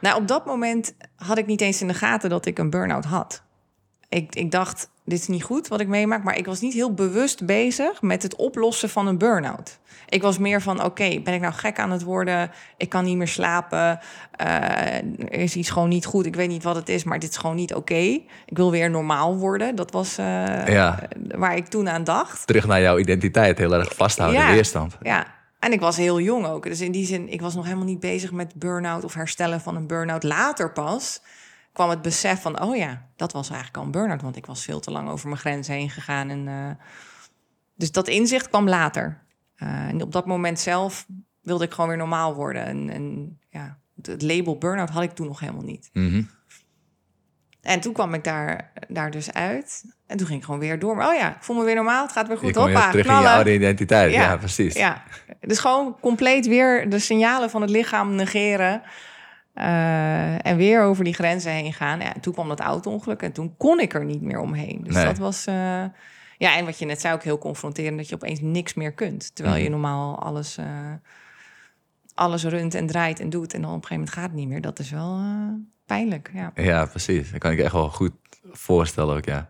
Nou, 0.00 0.20
op 0.20 0.28
dat 0.28 0.46
moment 0.46 0.94
had 1.16 1.38
ik 1.38 1.46
niet 1.46 1.60
eens 1.60 1.80
in 1.80 1.88
de 1.88 1.94
gaten 1.94 2.30
dat 2.30 2.46
ik 2.46 2.58
een 2.58 2.70
burn-out 2.70 3.04
had. 3.04 3.42
Ik, 4.08 4.34
ik 4.34 4.50
dacht, 4.50 4.90
dit 5.04 5.18
is 5.18 5.26
niet 5.26 5.42
goed 5.42 5.68
wat 5.68 5.80
ik 5.80 5.88
meemaak... 5.88 6.22
maar 6.22 6.36
ik 6.36 6.46
was 6.46 6.60
niet 6.60 6.72
heel 6.72 6.94
bewust 6.94 7.46
bezig 7.46 8.02
met 8.02 8.22
het 8.22 8.36
oplossen 8.36 8.88
van 8.88 9.06
een 9.06 9.18
burn-out. 9.18 9.78
Ik 10.08 10.22
was 10.22 10.38
meer 10.38 10.62
van, 10.62 10.76
oké, 10.76 10.86
okay, 10.86 11.22
ben 11.22 11.34
ik 11.34 11.40
nou 11.40 11.52
gek 11.52 11.78
aan 11.78 11.90
het 11.90 12.02
worden? 12.02 12.50
Ik 12.76 12.88
kan 12.88 13.04
niet 13.04 13.16
meer 13.16 13.28
slapen. 13.28 13.98
Uh, 14.40 14.46
er 14.96 15.32
is 15.32 15.56
iets 15.56 15.70
gewoon 15.70 15.88
niet 15.88 16.06
goed. 16.06 16.26
Ik 16.26 16.36
weet 16.36 16.48
niet 16.48 16.62
wat 16.62 16.76
het 16.76 16.88
is, 16.88 17.04
maar 17.04 17.18
dit 17.18 17.30
is 17.30 17.36
gewoon 17.36 17.56
niet 17.56 17.74
oké. 17.74 17.92
Okay. 17.92 18.26
Ik 18.46 18.56
wil 18.56 18.70
weer 18.70 18.90
normaal 18.90 19.36
worden. 19.36 19.74
Dat 19.74 19.90
was 19.90 20.18
uh, 20.18 20.66
ja. 20.66 20.98
waar 21.34 21.56
ik 21.56 21.66
toen 21.66 21.88
aan 21.88 22.04
dacht. 22.04 22.46
Terug 22.46 22.66
naar 22.66 22.80
jouw 22.80 22.98
identiteit, 22.98 23.58
heel 23.58 23.74
erg 23.74 23.94
vasthouden, 23.94 24.40
ja. 24.40 24.52
weerstand. 24.52 24.96
Ja, 25.02 25.26
en 25.58 25.72
ik 25.72 25.80
was 25.80 25.96
heel 25.96 26.20
jong 26.20 26.46
ook. 26.46 26.62
Dus 26.62 26.80
in 26.80 26.92
die 26.92 27.06
zin, 27.06 27.28
ik 27.28 27.40
was 27.40 27.54
nog 27.54 27.64
helemaal 27.64 27.84
niet 27.84 28.00
bezig 28.00 28.32
met 28.32 28.54
burn-out 28.54 29.04
of 29.04 29.14
herstellen 29.14 29.60
van 29.60 29.76
een 29.76 29.86
burn-out. 29.86 30.22
Later 30.22 30.72
pas 30.72 31.20
kwam 31.74 31.90
het 31.90 32.02
besef 32.02 32.40
van, 32.40 32.62
oh 32.62 32.76
ja, 32.76 33.06
dat 33.16 33.32
was 33.32 33.48
eigenlijk 33.48 33.78
al 33.78 33.84
een 33.84 33.90
burn-out. 33.90 34.22
Want 34.22 34.36
ik 34.36 34.46
was 34.46 34.64
veel 34.64 34.80
te 34.80 34.90
lang 34.90 35.08
over 35.08 35.28
mijn 35.28 35.40
grenzen 35.40 35.74
heen 35.74 35.90
gegaan. 35.90 36.30
En, 36.30 36.46
uh, 36.46 36.70
dus 37.74 37.92
dat 37.92 38.08
inzicht 38.08 38.48
kwam 38.48 38.68
later. 38.68 39.22
Uh, 39.56 39.68
en 39.68 40.02
op 40.02 40.12
dat 40.12 40.26
moment 40.26 40.60
zelf 40.60 41.06
wilde 41.42 41.64
ik 41.64 41.72
gewoon 41.72 41.88
weer 41.88 41.98
normaal 41.98 42.34
worden. 42.34 42.64
En, 42.64 42.90
en 42.90 43.38
ja, 43.48 43.78
het 44.02 44.22
label 44.22 44.58
burn-out 44.58 44.90
had 44.90 45.02
ik 45.02 45.10
toen 45.10 45.26
nog 45.26 45.40
helemaal 45.40 45.62
niet. 45.62 45.90
Mm 45.92 46.10
-hmm. 46.10 46.28
En 47.60 47.80
toen 47.80 47.92
kwam 47.92 48.14
ik 48.14 48.24
daar, 48.24 48.72
daar 48.88 49.10
dus 49.10 49.32
uit. 49.32 49.84
En 50.06 50.16
toen 50.16 50.26
ging 50.26 50.38
ik 50.38 50.44
gewoon 50.44 50.60
weer 50.60 50.78
door. 50.78 50.96
Maar, 50.96 51.08
oh 51.08 51.14
ja, 51.14 51.36
ik 51.36 51.42
voel 51.42 51.56
me 51.56 51.64
weer 51.64 51.74
normaal. 51.74 52.02
Het 52.02 52.12
gaat 52.12 52.28
weer 52.28 52.38
goed. 52.38 52.46
Je 52.46 52.52
kom 52.52 52.64
Hoppa, 52.64 52.90
terug 52.90 53.04
knallen. 53.04 53.22
in 53.22 53.28
je 53.28 53.34
oude 53.34 53.54
identiteit. 53.54 54.12
Ja, 54.12 54.20
ja 54.20 54.36
precies. 54.36 54.74
Ja. 54.74 55.02
Dus 55.40 55.58
gewoon 55.58 55.96
compleet 56.00 56.46
weer 56.46 56.90
de 56.90 56.98
signalen 56.98 57.50
van 57.50 57.60
het 57.60 57.70
lichaam 57.70 58.14
negeren. 58.14 58.82
Uh, 59.54 60.46
en 60.46 60.56
weer 60.56 60.82
over 60.82 61.04
die 61.04 61.14
grenzen 61.14 61.52
heen 61.52 61.72
gaan. 61.72 62.00
Ja, 62.00 62.14
toen 62.20 62.32
kwam 62.32 62.48
dat 62.48 62.60
auto-ongeluk 62.60 63.22
en 63.22 63.32
toen 63.32 63.56
kon 63.56 63.80
ik 63.80 63.94
er 63.94 64.04
niet 64.04 64.22
meer 64.22 64.40
omheen. 64.40 64.80
Dus 64.82 64.94
nee. 64.94 65.04
dat 65.04 65.18
was... 65.18 65.46
Uh, 65.46 65.84
ja, 66.38 66.56
en 66.56 66.64
wat 66.64 66.78
je 66.78 66.84
net 66.84 67.00
zei, 67.00 67.14
ook 67.14 67.22
heel 67.22 67.38
confronterend... 67.38 67.96
dat 67.96 68.08
je 68.08 68.14
opeens 68.14 68.40
niks 68.40 68.74
meer 68.74 68.92
kunt. 68.92 69.34
Terwijl 69.34 69.62
je 69.62 69.70
normaal 69.70 70.18
alles, 70.18 70.58
uh, 70.58 70.66
alles 72.14 72.44
runt 72.44 72.74
en 72.74 72.86
draait 72.86 73.20
en 73.20 73.30
doet... 73.30 73.54
en 73.54 73.62
dan 73.62 73.70
op 73.70 73.76
een 73.76 73.86
gegeven 73.86 74.04
moment 74.04 74.18
gaat 74.18 74.30
het 74.30 74.38
niet 74.38 74.48
meer. 74.48 74.60
Dat 74.60 74.78
is 74.78 74.90
wel 74.90 75.20
pijnlijk, 75.86 76.30
ja. 76.32 76.52
Ja, 76.54 76.86
precies. 76.86 77.30
Dat 77.30 77.40
kan 77.40 77.50
ik 77.50 77.58
echt 77.58 77.72
wel 77.72 77.90
goed 77.90 78.12
voorstellen 78.50 79.16
ook, 79.16 79.24
ja. 79.24 79.48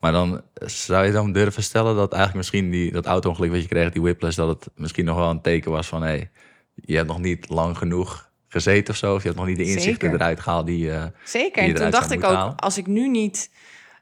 Maar 0.00 0.12
dan 0.12 0.42
zou 0.60 1.06
je 1.06 1.12
dan 1.12 1.32
durven 1.32 1.62
stellen 1.62 1.96
dat 1.96 2.12
eigenlijk 2.12 2.36
misschien 2.36 2.70
die, 2.70 2.92
dat 2.92 3.06
auto-ongeluk 3.06 3.50
wat 3.50 3.62
je 3.62 3.68
kreeg, 3.68 3.92
die 3.92 4.02
whiplash... 4.02 4.36
dat 4.36 4.48
het 4.48 4.68
misschien 4.74 5.04
nog 5.04 5.16
wel 5.16 5.30
een 5.30 5.42
teken 5.42 5.70
was 5.70 5.86
van... 5.86 6.02
hé, 6.02 6.08
hey, 6.08 6.30
je 6.74 6.96
hebt 6.96 7.08
nog 7.08 7.20
niet 7.20 7.48
lang 7.48 7.78
genoeg 7.78 8.30
gezeten 8.56 8.94
of 8.94 9.00
zo... 9.00 9.14
of 9.14 9.22
je 9.22 9.28
hebt 9.28 9.40
nog 9.40 9.48
niet 9.48 9.56
de 9.56 9.64
inzichten 9.64 10.08
Zeker. 10.08 10.14
eruit 10.14 10.40
gehaald 10.40 10.66
die 10.66 10.86
uh, 10.86 11.04
Zeker, 11.24 11.62
die 11.62 11.74
en 11.74 11.80
toen 11.80 11.90
dacht 11.90 12.10
ik 12.10 12.24
ook, 12.24 12.34
halen. 12.34 12.56
als 12.56 12.78
ik 12.78 12.86
nu 12.86 13.08
niet 13.08 13.50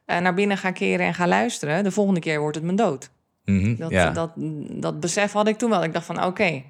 uh, 0.06 0.18
naar 0.18 0.34
binnen 0.34 0.58
ga 0.58 0.70
keren 0.70 1.06
en 1.06 1.14
ga 1.14 1.26
luisteren... 1.26 1.84
de 1.84 1.90
volgende 1.90 2.20
keer 2.20 2.40
wordt 2.40 2.56
het 2.56 2.64
mijn 2.64 2.76
dood. 2.76 3.10
Mm 3.44 3.60
-hmm, 3.60 3.76
dat, 3.76 3.90
ja. 3.90 4.10
dat, 4.10 4.30
dat 4.70 5.00
besef 5.00 5.32
had 5.32 5.48
ik 5.48 5.58
toen 5.58 5.70
wel. 5.70 5.84
Ik 5.84 5.92
dacht 5.92 6.06
van, 6.06 6.16
oké, 6.16 6.26
okay, 6.26 6.64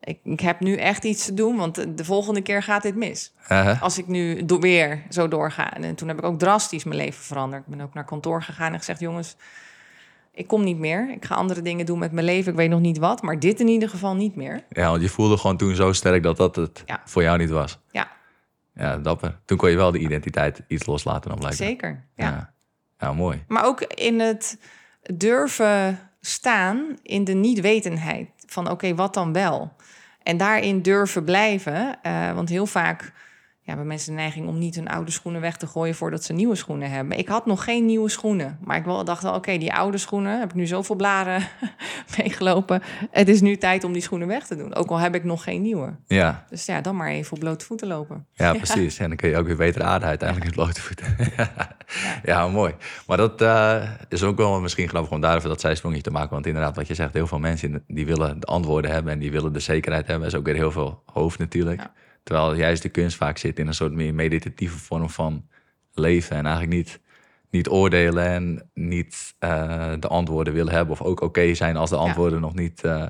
ik, 0.00 0.18
ik 0.24 0.40
heb 0.40 0.60
nu 0.60 0.76
echt 0.76 1.04
iets 1.04 1.24
te 1.24 1.34
doen... 1.34 1.56
want 1.56 1.74
de, 1.74 1.94
de 1.94 2.04
volgende 2.04 2.40
keer 2.40 2.62
gaat 2.62 2.82
dit 2.82 2.94
mis. 2.96 3.32
Uh 3.42 3.64
-huh. 3.64 3.82
Als 3.82 3.98
ik 3.98 4.06
nu 4.06 4.44
weer 4.60 5.02
zo 5.10 5.28
doorga. 5.28 5.72
En 5.72 5.94
toen 5.94 6.08
heb 6.08 6.18
ik 6.18 6.24
ook 6.24 6.38
drastisch 6.38 6.84
mijn 6.84 6.96
leven 6.96 7.24
veranderd. 7.24 7.62
Ik 7.62 7.76
ben 7.76 7.80
ook 7.80 7.94
naar 7.94 8.04
kantoor 8.04 8.42
gegaan 8.42 8.72
en 8.72 8.78
gezegd... 8.78 9.00
jongens, 9.00 9.36
ik 10.36 10.46
kom 10.46 10.64
niet 10.64 10.78
meer. 10.78 11.10
Ik 11.10 11.24
ga 11.24 11.34
andere 11.34 11.62
dingen 11.62 11.86
doen 11.86 11.98
met 11.98 12.12
mijn 12.12 12.26
leven. 12.26 12.52
Ik 12.52 12.58
weet 12.58 12.70
nog 12.70 12.80
niet 12.80 12.98
wat, 12.98 13.22
maar 13.22 13.38
dit 13.38 13.60
in 13.60 13.68
ieder 13.68 13.88
geval 13.88 14.14
niet 14.14 14.36
meer. 14.36 14.64
Ja, 14.68 14.90
want 14.90 15.02
je 15.02 15.08
voelde 15.08 15.36
gewoon 15.36 15.56
toen 15.56 15.74
zo 15.74 15.92
sterk 15.92 16.22
dat 16.22 16.36
dat 16.36 16.56
het 16.56 16.82
ja. 16.86 17.00
voor 17.04 17.22
jou 17.22 17.38
niet 17.38 17.50
was. 17.50 17.78
Ja. 17.90 18.08
Ja, 18.74 18.98
dapper. 18.98 19.38
Toen 19.44 19.56
kon 19.56 19.70
je 19.70 19.76
wel 19.76 19.92
de 19.92 19.98
identiteit 19.98 20.62
iets 20.68 20.86
loslaten 20.86 21.30
dan 21.30 21.38
blijkbaar. 21.38 21.66
Zeker, 21.66 22.04
ja. 22.16 22.26
ja. 22.26 22.54
Ja, 22.98 23.12
mooi. 23.12 23.44
Maar 23.48 23.64
ook 23.64 23.80
in 23.80 24.20
het 24.20 24.58
durven 25.14 25.98
staan 26.20 26.96
in 27.02 27.24
de 27.24 27.32
niet-wetenheid. 27.32 28.28
Van 28.46 28.64
oké, 28.64 28.72
okay, 28.72 28.94
wat 28.94 29.14
dan 29.14 29.32
wel? 29.32 29.72
En 30.22 30.36
daarin 30.36 30.82
durven 30.82 31.24
blijven. 31.24 31.98
Uh, 32.02 32.32
want 32.32 32.48
heel 32.48 32.66
vaak 32.66 33.12
ja, 33.66 33.72
hebben 33.72 33.86
mensen 33.86 34.14
de 34.14 34.20
neiging 34.20 34.48
om 34.48 34.58
niet 34.58 34.74
hun 34.74 34.88
oude 34.88 35.10
schoenen 35.10 35.40
weg 35.40 35.56
te 35.56 35.66
gooien 35.66 35.94
voordat 35.94 36.24
ze 36.24 36.32
nieuwe 36.32 36.54
schoenen 36.54 36.90
hebben. 36.90 37.18
Ik 37.18 37.28
had 37.28 37.46
nog 37.46 37.64
geen 37.64 37.86
nieuwe 37.86 38.08
schoenen, 38.08 38.58
maar 38.64 38.76
ik 38.76 38.84
wel, 38.84 39.04
dacht 39.04 39.22
wel, 39.22 39.30
oké, 39.30 39.40
okay, 39.40 39.58
die 39.58 39.72
oude 39.72 39.98
schoenen, 39.98 40.38
heb 40.38 40.48
ik 40.48 40.54
nu 40.54 40.66
zoveel 40.66 40.96
blaren 40.96 41.42
meegelopen. 42.18 42.82
Het 43.10 43.28
is 43.28 43.40
nu 43.40 43.56
tijd 43.56 43.84
om 43.84 43.92
die 43.92 44.02
schoenen 44.02 44.28
weg 44.28 44.46
te 44.46 44.56
doen, 44.56 44.74
ook 44.74 44.90
al 44.90 44.98
heb 44.98 45.14
ik 45.14 45.24
nog 45.24 45.42
geen 45.42 45.62
nieuwe. 45.62 45.96
Ja. 46.06 46.44
Dus 46.48 46.66
ja, 46.66 46.80
dan 46.80 46.96
maar 46.96 47.08
even 47.08 47.32
op 47.32 47.38
blote 47.38 47.64
voeten 47.64 47.88
lopen. 47.88 48.26
Ja, 48.32 48.54
precies. 48.64 48.98
En 48.98 49.08
dan 49.08 49.16
kun 49.16 49.28
je 49.28 49.36
ook 49.36 49.46
weer 49.46 49.56
beter 49.56 49.82
aarden 49.82 50.08
uiteindelijk 50.08 50.48
met 50.48 50.64
blote 50.64 50.80
voeten. 50.80 51.16
ja. 52.32 52.48
mooi. 52.48 52.74
Maar 53.06 53.16
dat 53.16 53.42
uh, 53.42 53.82
is 54.08 54.22
ook 54.22 54.36
wel 54.36 54.60
misschien 54.60 54.88
grappig 54.88 55.12
om 55.12 55.20
daarover 55.20 55.48
dat 55.48 55.60
zijsprongje 55.60 56.00
te 56.00 56.10
maken. 56.10 56.30
Want 56.30 56.46
inderdaad, 56.46 56.76
wat 56.76 56.86
je 56.86 56.94
zegt, 56.94 57.12
heel 57.12 57.26
veel 57.26 57.38
mensen 57.38 57.84
die 57.86 58.06
willen 58.06 58.40
de 58.40 58.46
antwoorden 58.46 58.90
hebben 58.90 59.12
en 59.12 59.18
die 59.18 59.30
willen 59.30 59.52
de 59.52 59.60
zekerheid 59.60 60.06
hebben. 60.06 60.28
is 60.28 60.34
ook 60.34 60.44
weer 60.44 60.54
heel 60.54 60.72
veel 60.72 61.02
hoofd 61.04 61.38
natuurlijk. 61.38 61.80
Ja. 61.80 61.92
Terwijl 62.26 62.54
juist 62.54 62.82
de 62.82 62.88
kunst 62.88 63.16
vaak 63.16 63.38
zit 63.38 63.58
in 63.58 63.66
een 63.66 63.74
soort 63.74 63.92
meer 63.92 64.14
meditatieve 64.14 64.78
vorm 64.78 65.10
van 65.10 65.48
leven. 65.94 66.36
En 66.36 66.46
eigenlijk 66.46 66.76
niet, 66.76 67.00
niet 67.50 67.68
oordelen 67.68 68.26
en 68.26 68.70
niet 68.74 69.34
uh, 69.40 69.92
de 70.00 70.08
antwoorden 70.08 70.52
willen 70.52 70.72
hebben. 70.72 70.92
Of 70.92 71.00
ook 71.00 71.08
oké 71.10 71.24
okay 71.24 71.54
zijn 71.54 71.76
als 71.76 71.90
de 71.90 71.96
antwoorden 71.96 72.38
ja. 72.38 72.44
nog, 72.44 72.54
niet, 72.54 72.84
uh, 72.84 73.06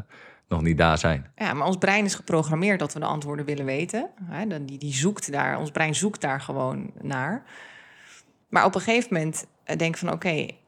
nog 0.48 0.62
niet 0.62 0.78
daar 0.78 0.98
zijn. 0.98 1.30
Ja, 1.36 1.52
maar 1.52 1.66
ons 1.66 1.76
brein 1.76 2.04
is 2.04 2.14
geprogrammeerd 2.14 2.78
dat 2.78 2.92
we 2.92 3.00
de 3.00 3.06
antwoorden 3.06 3.44
willen 3.44 3.64
weten. 3.64 4.10
Hè, 4.24 4.64
die, 4.64 4.78
die 4.78 4.94
zoekt 4.94 5.32
daar, 5.32 5.58
ons 5.58 5.70
brein 5.70 5.94
zoekt 5.94 6.20
daar 6.20 6.40
gewoon 6.40 6.90
naar. 7.00 7.44
Maar 8.48 8.64
op 8.64 8.74
een 8.74 8.80
gegeven 8.80 9.14
moment 9.14 9.46
denk 9.64 9.80
ik 9.80 9.96
van 9.96 10.12
oké, 10.12 10.26
okay, 10.26 10.58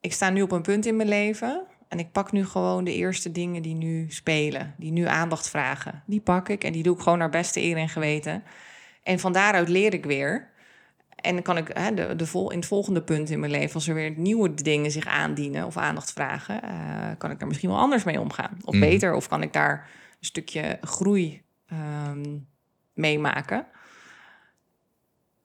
ik 0.00 0.12
sta 0.12 0.30
nu 0.30 0.42
op 0.42 0.52
een 0.52 0.62
punt 0.62 0.86
in 0.86 0.96
mijn 0.96 1.08
leven 1.08 1.66
En 1.88 1.98
ik 1.98 2.12
pak 2.12 2.32
nu 2.32 2.46
gewoon 2.46 2.84
de 2.84 2.94
eerste 2.94 3.32
dingen 3.32 3.62
die 3.62 3.74
nu 3.74 4.06
spelen, 4.08 4.74
die 4.76 4.92
nu 4.92 5.06
aandacht 5.06 5.50
vragen. 5.50 6.02
Die 6.06 6.20
pak 6.20 6.48
ik 6.48 6.64
en 6.64 6.72
die 6.72 6.82
doe 6.82 6.96
ik 6.96 7.02
gewoon 7.02 7.18
naar 7.18 7.30
beste 7.30 7.62
eer 7.62 7.76
en 7.76 7.88
geweten. 7.88 8.42
En 9.02 9.18
van 9.18 9.32
daaruit 9.32 9.68
leer 9.68 9.94
ik 9.94 10.04
weer. 10.04 10.48
En 11.16 11.34
dan 11.34 11.42
kan 11.42 11.56
ik 11.56 11.70
hè, 11.72 11.94
de, 11.94 12.16
de 12.16 12.26
vol, 12.26 12.50
in 12.50 12.58
het 12.58 12.66
volgende 12.66 13.02
punt 13.02 13.30
in 13.30 13.40
mijn 13.40 13.52
leven, 13.52 13.74
als 13.74 13.88
er 13.88 13.94
weer 13.94 14.12
nieuwe 14.16 14.54
dingen 14.54 14.90
zich 14.90 15.06
aandienen 15.06 15.66
of 15.66 15.76
aandacht 15.76 16.12
vragen, 16.12 16.60
uh, 16.64 16.70
kan 17.18 17.30
ik 17.30 17.38
daar 17.38 17.48
misschien 17.48 17.70
wel 17.70 17.78
anders 17.78 18.04
mee 18.04 18.20
omgaan. 18.20 18.58
Of 18.64 18.74
Mhm. 18.74 18.80
beter, 18.80 19.14
of 19.14 19.28
kan 19.28 19.42
ik 19.42 19.52
daar 19.52 19.90
een 20.18 20.26
stukje 20.26 20.78
groei 20.80 21.42
ehm, 21.68 22.38
meemaken. 22.92 23.66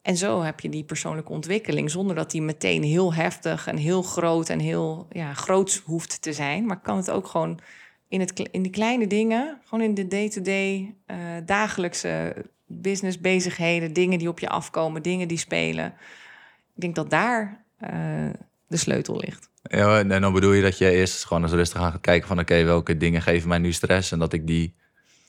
En 0.02 0.18
zo 0.18 0.42
heb 0.42 0.60
je 0.60 0.70
die 0.70 0.84
persoonlijke 0.84 1.32
ontwikkeling 1.32 1.92
zonder 1.92 2.16
dat 2.16 2.32
die 2.32 2.42
meteen 2.42 2.84
heel 2.84 3.14
heftig 3.14 3.68
en 3.68 3.78
heel 3.78 4.02
groot 4.02 4.50
en 4.50 4.60
heel 4.60 5.08
ja, 5.12 5.34
groots 5.34 5.78
hoeft 5.78 6.22
te 6.22 6.34
zijn. 6.34 6.66
Maar 6.66 6.82
kan 6.82 6.98
het 6.98 7.12
ook 7.12 7.28
gewoon 7.28 7.60
in, 8.08 8.20
het, 8.20 8.50
in 8.52 8.62
de 8.62 8.70
kleine 8.70 9.08
dingen, 9.08 9.60
gewoon 9.66 9.86
in 9.86 9.94
de 9.94 10.08
day-to-day, 10.08 10.96
eh, 11.06 11.18
dagelijkse 11.46 12.36
business 12.66 13.20
bezigheden, 13.20 13.94
dingen 13.94 14.20
die 14.20 14.30
op 14.30 14.40
je 14.40 14.50
afkomen, 14.50 15.02
dingen 15.02 15.28
die 15.28 15.38
spelen. 15.38 15.86
Ik 16.76 16.82
denk 16.82 16.96
dat 16.96 17.10
daar 17.10 17.64
eh, 17.78 17.92
de 18.68 18.78
sleutel 18.78 19.18
ligt. 19.18 19.50
Ja, 19.64 20.00
en 20.00 20.22
dan 20.22 20.34
bedoel 20.34 20.54
je 20.54 20.62
dat 20.62 20.78
je 20.78 20.92
eerst 20.92 21.26
gewoon 21.26 21.44
eens 21.44 21.52
rustig 21.52 21.82
aan 21.82 21.92
gaat 21.92 22.02
kijken 22.02 22.28
van... 22.28 22.40
oké, 22.40 22.64
welke 22.64 22.98
dingen 22.98 23.22
geven 23.22 23.50
mij 23.50 23.58
nu 23.58 23.72
stress? 23.72 24.12
En 24.12 24.20
dat 24.20 24.34
ik 24.34 24.48
die 24.48 24.76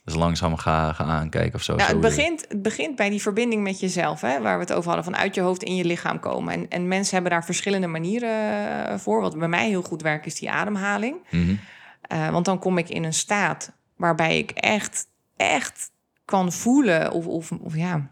dus 0.04 0.14
langzaam 0.14 0.56
ga, 0.56 0.92
ga 0.92 1.04
aankijken 1.04 1.54
of 1.54 1.62
zo. 1.62 1.74
Nou, 1.74 1.90
het, 1.90 2.00
begint, 2.00 2.44
het 2.48 2.62
begint 2.62 2.96
bij 2.96 3.10
die 3.10 3.22
verbinding 3.22 3.62
met 3.62 3.80
jezelf, 3.80 4.20
hè, 4.20 4.40
waar 4.40 4.54
we 4.54 4.64
het 4.64 4.72
over 4.72 4.86
hadden, 4.86 5.04
van 5.04 5.16
uit 5.16 5.34
je 5.34 5.40
hoofd 5.40 5.62
in 5.62 5.76
je 5.76 5.84
lichaam 5.84 6.20
komen. 6.20 6.54
En, 6.54 6.68
en 6.68 6.88
mensen 6.88 7.14
hebben 7.14 7.32
daar 7.32 7.44
verschillende 7.44 7.86
manieren 7.86 8.86
eh, 8.86 8.98
voor. 8.98 9.20
Wat 9.20 9.38
bij 9.38 9.48
mij 9.48 9.68
heel 9.68 9.82
goed 9.82 10.02
werkt, 10.02 10.26
is 10.26 10.34
die 10.34 10.50
ademhaling. 10.50 11.16
Mhm. 11.30 11.54
Eh, 12.02 12.30
want 12.30 12.44
dan 12.44 12.58
kom 12.58 12.78
ik 12.78 12.88
in 12.88 13.04
een 13.04 13.12
staat 13.12 13.72
waarbij 13.96 14.38
ik 14.38 14.50
echt, 14.50 15.06
echt 15.36 15.90
kan 16.24 16.52
voelen, 16.52 17.12
of, 17.12 17.26
of, 17.26 17.50
of 17.52 17.76
ja, 17.76 18.10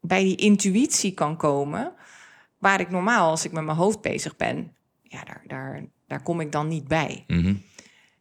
bij 0.00 0.22
die 0.22 0.36
intuïtie 0.36 1.14
kan 1.14 1.36
komen. 1.36 1.92
Waar 2.58 2.80
ik 2.80 2.90
normaal, 2.90 3.30
als 3.30 3.44
ik 3.44 3.52
met 3.52 3.64
mijn 3.64 3.76
hoofd 3.76 4.00
bezig 4.00 4.36
ben, 4.36 4.72
ja, 5.02 5.24
daar, 5.24 5.42
daar, 5.46 5.84
daar 6.06 6.22
kom 6.22 6.40
ik 6.40 6.52
dan 6.52 6.68
niet 6.68 6.88
bij. 6.88 7.24
Mhm. 7.26 7.54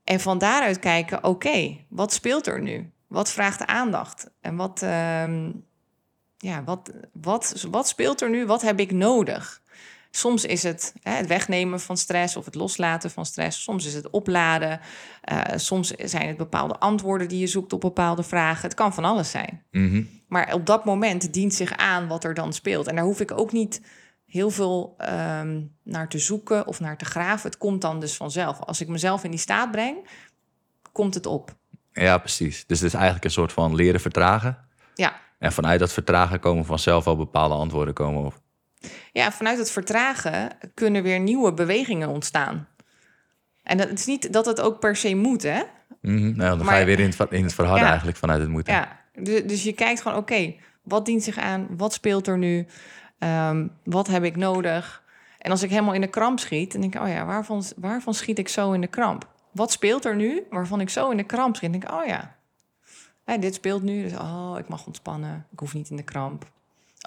En 0.03 0.19
van 0.19 0.37
daaruit 0.37 0.79
kijken, 0.79 1.23
oké, 1.23 1.77
wat 1.89 2.13
speelt 2.13 2.47
er 2.47 2.61
nu? 2.61 2.89
Wat 3.07 3.31
vraagt 3.31 3.59
de 3.59 3.67
aandacht? 3.67 4.29
En 4.41 4.55
wat, 4.55 4.81
ehm, 4.81 5.51
ja, 6.37 6.63
wat, 6.63 6.91
wat, 7.13 7.65
wat 7.71 7.87
speelt 7.87 8.21
er 8.21 8.29
nu? 8.29 8.45
Wat 8.45 8.61
heb 8.61 8.79
ik 8.79 8.91
nodig? 8.91 9.63
Soms 10.15 10.45
is 10.45 10.63
het 10.63 10.93
hè, 11.01 11.11
het 11.11 11.27
wegnemen 11.27 11.79
van 11.79 11.97
stress 11.97 12.35
of 12.35 12.45
het 12.45 12.55
loslaten 12.55 13.11
van 13.11 13.25
stress. 13.25 13.63
Soms 13.63 13.85
is 13.85 13.93
het 13.93 14.09
opladen. 14.09 14.79
Eh, 15.21 15.41
soms 15.55 15.89
zijn 15.91 16.27
het 16.27 16.37
bepaalde 16.37 16.77
antwoorden 16.77 17.27
die 17.27 17.39
je 17.39 17.47
zoekt 17.47 17.73
op 17.73 17.81
bepaalde 17.81 18.23
vragen. 18.23 18.61
Het 18.61 18.73
kan 18.73 18.93
van 18.93 19.05
alles 19.05 19.31
zijn. 19.31 19.63
Mhm. 19.71 20.03
Maar 20.27 20.53
op 20.53 20.65
dat 20.65 20.85
moment 20.85 21.33
dient 21.33 21.53
zich 21.53 21.77
aan 21.77 22.07
wat 22.07 22.23
er 22.23 22.33
dan 22.33 22.53
speelt. 22.53 22.87
En 22.87 22.95
daar 22.95 23.05
hoef 23.05 23.19
ik 23.19 23.31
ook 23.31 23.51
niet 23.51 23.81
heel 24.25 24.49
veel 24.49 24.93
ehm, 24.97 25.61
naar 25.83 26.09
te 26.09 26.19
zoeken 26.19 26.67
of 26.67 26.79
naar 26.79 26.97
te 26.97 27.05
graven. 27.05 27.49
Het 27.49 27.57
komt 27.57 27.81
dan 27.81 27.99
dus 27.99 28.15
vanzelf. 28.15 28.59
Als 28.59 28.81
ik 28.81 28.87
mezelf 28.87 29.23
in 29.23 29.31
die 29.31 29.39
staat 29.39 29.71
breng, 29.71 30.09
komt 30.91 31.13
het 31.13 31.25
op. 31.25 31.55
Ja, 32.03 32.17
precies. 32.17 32.65
Dus 32.67 32.79
het 32.79 32.87
is 32.87 32.93
eigenlijk 32.93 33.25
een 33.25 33.31
soort 33.31 33.53
van 33.53 33.75
leren 33.75 33.99
vertragen. 33.99 34.57
Ja. 34.95 35.13
En 35.39 35.51
vanuit 35.51 35.79
dat 35.79 35.93
vertragen 35.93 36.39
komen 36.39 36.65
vanzelf 36.65 37.03
wel 37.03 37.15
bepaalde 37.15 37.55
antwoorden 37.55 37.93
komen 37.93 38.25
op. 38.25 38.41
Ja, 39.11 39.31
vanuit 39.31 39.57
het 39.57 39.71
vertragen 39.71 40.49
kunnen 40.73 41.03
weer 41.03 41.19
nieuwe 41.19 41.53
bewegingen 41.53 42.09
ontstaan. 42.09 42.67
En 43.63 43.77
dat, 43.77 43.89
het 43.89 43.99
is 43.99 44.05
niet 44.05 44.33
dat 44.33 44.45
het 44.45 44.61
ook 44.61 44.79
per 44.79 44.95
se 44.95 45.15
moet, 45.15 45.43
hè? 45.43 45.61
Mhm. 46.01 46.35
Nou, 46.35 46.57
dan 46.57 46.67
ga 46.67 46.75
je 46.75 46.85
weer 46.85 46.99
in 46.99 47.13
het, 47.17 47.31
in 47.31 47.43
het 47.43 47.53
verharden 47.53 47.83
Ja. 47.83 47.87
eigenlijk 47.89 48.17
vanuit 48.17 48.39
het 48.41 48.49
moeten. 48.49 48.73
Ja, 48.73 48.99
dus, 49.13 49.43
dus 49.43 49.63
je 49.63 49.73
kijkt 49.73 50.01
gewoon, 50.01 50.17
oké, 50.17 50.53
wat 50.83 51.05
dient 51.05 51.23
zich 51.23 51.37
aan? 51.37 51.67
Wat 51.69 51.93
speelt 51.93 52.27
er 52.27 52.37
nu? 52.37 52.67
Ehm, 53.19 53.67
wat 53.83 54.07
heb 54.07 54.23
ik 54.23 54.35
nodig? 54.35 55.03
En 55.37 55.51
als 55.51 55.63
ik 55.63 55.69
helemaal 55.69 55.93
in 55.93 56.01
de 56.01 56.07
kramp 56.07 56.39
schiet, 56.39 56.71
dan 56.71 56.81
denk 56.81 56.95
ik, 56.95 57.01
oh 57.01 57.07
ja, 57.07 57.25
waarvan, 57.25 57.63
waarvan 57.75 58.13
schiet 58.13 58.39
ik 58.39 58.47
zo 58.47 58.71
in 58.71 58.81
de 58.81 58.87
kramp? 58.87 59.33
Wat 59.55 59.71
speelt 59.71 60.05
er 60.05 60.15
nu 60.15 60.43
waarvan 60.49 60.81
ik 60.81 60.89
zo 60.89 61.09
in 61.09 61.17
de 61.17 61.23
kramp 61.23 61.55
schiet? 61.55 61.71
Dan 61.71 61.79
denk 61.79 61.91
ik, 61.93 61.99
oh 61.99 62.07
ja, 62.07 62.35
Hè, 63.25 63.37
dit 63.39 63.53
speelt 63.53 63.83
nu, 63.83 64.03
dus 64.03 64.13
oh, 64.13 64.55
ik 64.57 64.67
mag 64.67 64.85
ontspannen. 64.85 65.45
Ik 65.51 65.59
hoef 65.59 65.73
niet 65.73 65.89
in 65.89 65.95
de 65.95 66.03
kramp. 66.03 66.45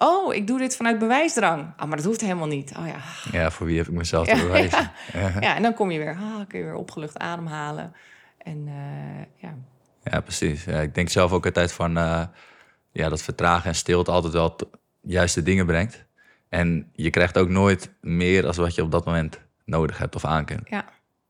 Oh, 0.03 0.35
ik 0.35 0.47
doe 0.47 0.59
dit 0.59 0.77
vanuit 0.77 0.99
bewijsdrang. 0.99 1.73
Ah, 1.77 1.89
maar 1.89 1.97
dat 1.97 2.07
hoeft 2.07 2.21
helemaal 2.21 2.47
niet. 2.47 2.73
Oh 2.79 2.87
ja, 2.87 2.97
Ja, 3.39 3.51
voor 3.51 3.67
wie 3.67 3.77
heb 3.79 3.87
ik 3.87 3.93
mezelf 3.93 4.27
te 4.27 4.37
Ja, 4.37 4.43
bewijzen? 4.43 4.91
Ja. 5.13 5.33
ja, 5.41 5.57
en 5.57 5.63
dan 5.63 5.75
kom 5.75 5.91
je 5.91 5.99
weer, 5.99 6.15
ah, 6.15 6.47
kun 6.49 6.59
je 6.59 6.65
weer 6.65 6.75
opgelucht 6.75 7.19
ademhalen. 7.19 7.93
En 8.39 8.65
eh, 8.67 9.27
ja, 9.37 9.55
Ja, 10.03 10.21
precies. 10.21 10.65
Ja, 10.65 10.81
ik 10.81 10.95
denk 10.95 11.09
zelf 11.09 11.33
ook 11.33 11.47
altijd 11.47 11.73
van 11.73 11.97
eh, 11.97 12.23
ja, 12.93 13.09
dat 13.09 13.23
vertragen 13.23 13.69
en 13.69 13.75
stilte 13.75 14.11
altijd 14.11 14.33
wel 14.33 14.57
juiste 15.01 15.43
dingen 15.43 15.67
brengt. 15.67 16.05
En 16.49 16.91
je 16.93 17.11
krijgt 17.11 17.39
ook 17.39 17.49
nooit 17.49 17.93
meer 18.01 18.47
als 18.47 18.57
wat 18.57 18.75
je 18.75 18.83
op 18.83 18.91
dat 18.91 19.05
moment 19.05 19.41
nodig 19.65 19.99
hebt 19.99 20.15
of 20.15 20.25
aan 20.25 20.45
kunt. 20.45 20.69
ja. 20.69 20.85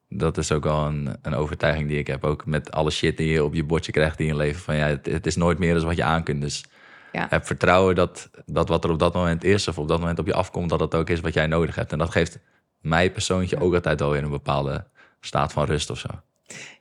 Dat 0.08 0.38
is 0.38 0.52
ook 0.52 0.64
wel 0.64 0.86
een, 0.86 1.16
een 1.22 1.34
overtuiging 1.34 1.88
die 1.88 1.98
ik 1.98 2.06
heb. 2.06 2.24
Ook 2.24 2.46
met 2.46 2.70
alle 2.72 2.90
shit 2.90 3.16
die 3.16 3.28
je 3.28 3.44
op 3.44 3.54
je 3.54 3.64
bordje 3.64 3.92
krijgt 3.92 4.20
in 4.20 4.26
je 4.26 4.36
leven. 4.36 4.62
Van 4.62 4.76
ja, 4.76 4.86
het, 4.86 5.06
het 5.06 5.26
is 5.26 5.36
nooit 5.36 5.58
meer 5.58 5.74
dan 5.74 5.84
wat 5.84 5.96
je 5.96 6.04
aan 6.04 6.22
kunt. 6.22 6.40
Dus 6.40 6.64
Ja. 7.12 7.26
heb 7.30 7.46
vertrouwen 7.46 7.94
dat, 7.94 8.30
dat 8.46 8.68
wat 8.68 8.84
er 8.84 8.90
op 8.90 8.98
dat 8.98 9.14
moment 9.14 9.44
is, 9.44 9.68
of 9.68 9.78
op 9.78 9.88
dat 9.88 9.98
moment 10.00 10.18
op 10.18 10.26
je 10.26 10.34
afkomt, 10.34 10.70
dat 10.70 10.80
het 10.80 10.94
ook 10.94 11.10
is 11.10 11.20
wat 11.20 11.34
jij 11.34 11.46
nodig 11.46 11.74
hebt. 11.74 11.92
En 11.92 11.98
dat 11.98 12.10
geeft 12.10 12.38
mij 12.80 13.10
persoontje 13.12 13.60
ook 13.60 13.74
altijd 13.74 14.00
wel 14.00 14.10
weer 14.10 14.22
een 14.22 14.30
bepaalde 14.30 14.84
staat 15.20 15.52
van 15.52 15.64
rust 15.64 15.90
of 15.90 15.98
zo. 15.98 16.08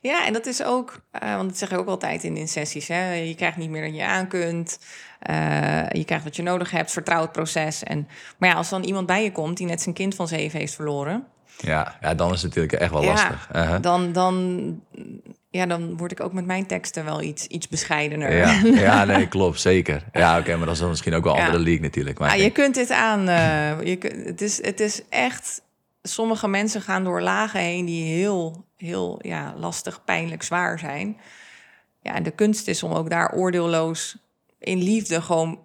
Ja, 0.00 0.26
en 0.26 0.32
dat 0.32 0.46
is 0.46 0.64
ook, 0.64 1.00
eh, 1.10 1.36
want 1.36 1.48
dat 1.48 1.58
zeg 1.58 1.70
ik 1.70 1.78
ook 1.78 1.88
altijd 1.88 2.24
in, 2.24 2.36
in 2.36 2.48
sessies. 2.48 2.88
Hè? 2.88 3.12
Je 3.12 3.34
krijgt 3.34 3.56
niet 3.56 3.70
meer 3.70 3.82
dan 3.82 3.94
je 3.94 4.04
aan 4.04 4.28
kunt. 4.28 4.78
Eh, 5.18 5.90
je 5.90 6.04
krijgt 6.04 6.24
wat 6.24 6.36
je 6.36 6.42
nodig 6.42 6.70
hebt. 6.70 6.90
Vertrouw 6.90 7.20
het 7.20 7.32
proces. 7.32 7.82
En, 7.82 8.08
maar 8.38 8.48
ja, 8.48 8.54
als 8.54 8.68
dan 8.68 8.82
iemand 8.82 9.06
bij 9.06 9.22
je 9.22 9.32
komt 9.32 9.56
die 9.56 9.66
net 9.66 9.80
zijn 9.82 9.94
kind 9.94 10.14
van 10.14 10.28
zeven 10.28 10.58
heeft 10.58 10.74
verloren, 10.74 11.26
Ja, 11.60 11.96
ja 12.00 12.14
dan 12.14 12.32
is 12.32 12.42
het 12.42 12.54
natuurlijk 12.54 12.82
echt 12.82 12.92
wel 12.92 13.02
Ja. 13.02 13.08
lastig. 13.08 13.48
Uh-huh. 13.56 13.82
dan, 13.82 14.12
dan, 14.12 14.80
ja, 15.50 15.66
dan 15.66 15.96
word 15.96 16.12
ik 16.12 16.20
ook 16.20 16.32
met 16.32 16.46
mijn 16.46 16.66
teksten 16.66 17.04
wel 17.04 17.22
iets, 17.22 17.46
iets 17.46 17.68
bescheidener. 17.68 18.36
Ja, 18.36 18.60
ja, 18.88 19.04
nee, 19.04 19.28
klopt, 19.28 19.60
zeker. 19.60 20.04
Ja, 20.12 20.38
oké, 20.38 20.56
maar 20.56 20.66
dat 20.66 20.74
is 20.74 20.80
dan 20.80 20.88
misschien 20.88 21.14
ook 21.14 21.24
wel 21.24 21.32
een 21.32 21.38
Ja. 21.38 21.44
andere 21.46 21.64
league 21.64 21.82
natuurlijk. 21.82 22.18
Maar 22.18 22.30
Ah, 22.30 22.36
ik 22.36 22.42
je 22.42 22.50
kunt 22.50 22.74
dit 22.74 22.90
aan. 22.90 23.28
eh, 23.28 23.82
je, 23.82 24.22
het, 24.24 24.40
is, 24.40 24.62
het 24.64 24.80
is 24.80 25.02
echt. 25.08 25.62
Sommige 26.02 26.48
mensen 26.48 26.82
gaan 26.82 27.04
door 27.04 27.20
lagen 27.22 27.60
heen 27.60 27.84
die 27.84 28.04
heel, 28.14 28.64
heel 28.76 29.18
ja, 29.22 29.54
lastig, 29.56 30.04
pijnlijk, 30.04 30.42
zwaar 30.42 30.78
zijn. 30.78 31.16
Ja, 32.02 32.14
en 32.14 32.22
de 32.22 32.30
kunst 32.30 32.68
is 32.68 32.82
om 32.82 32.92
ook 32.92 33.10
daar 33.10 33.32
oordeelloos 33.32 34.16
in 34.58 34.82
liefde 34.82 35.22
gewoon 35.22 35.58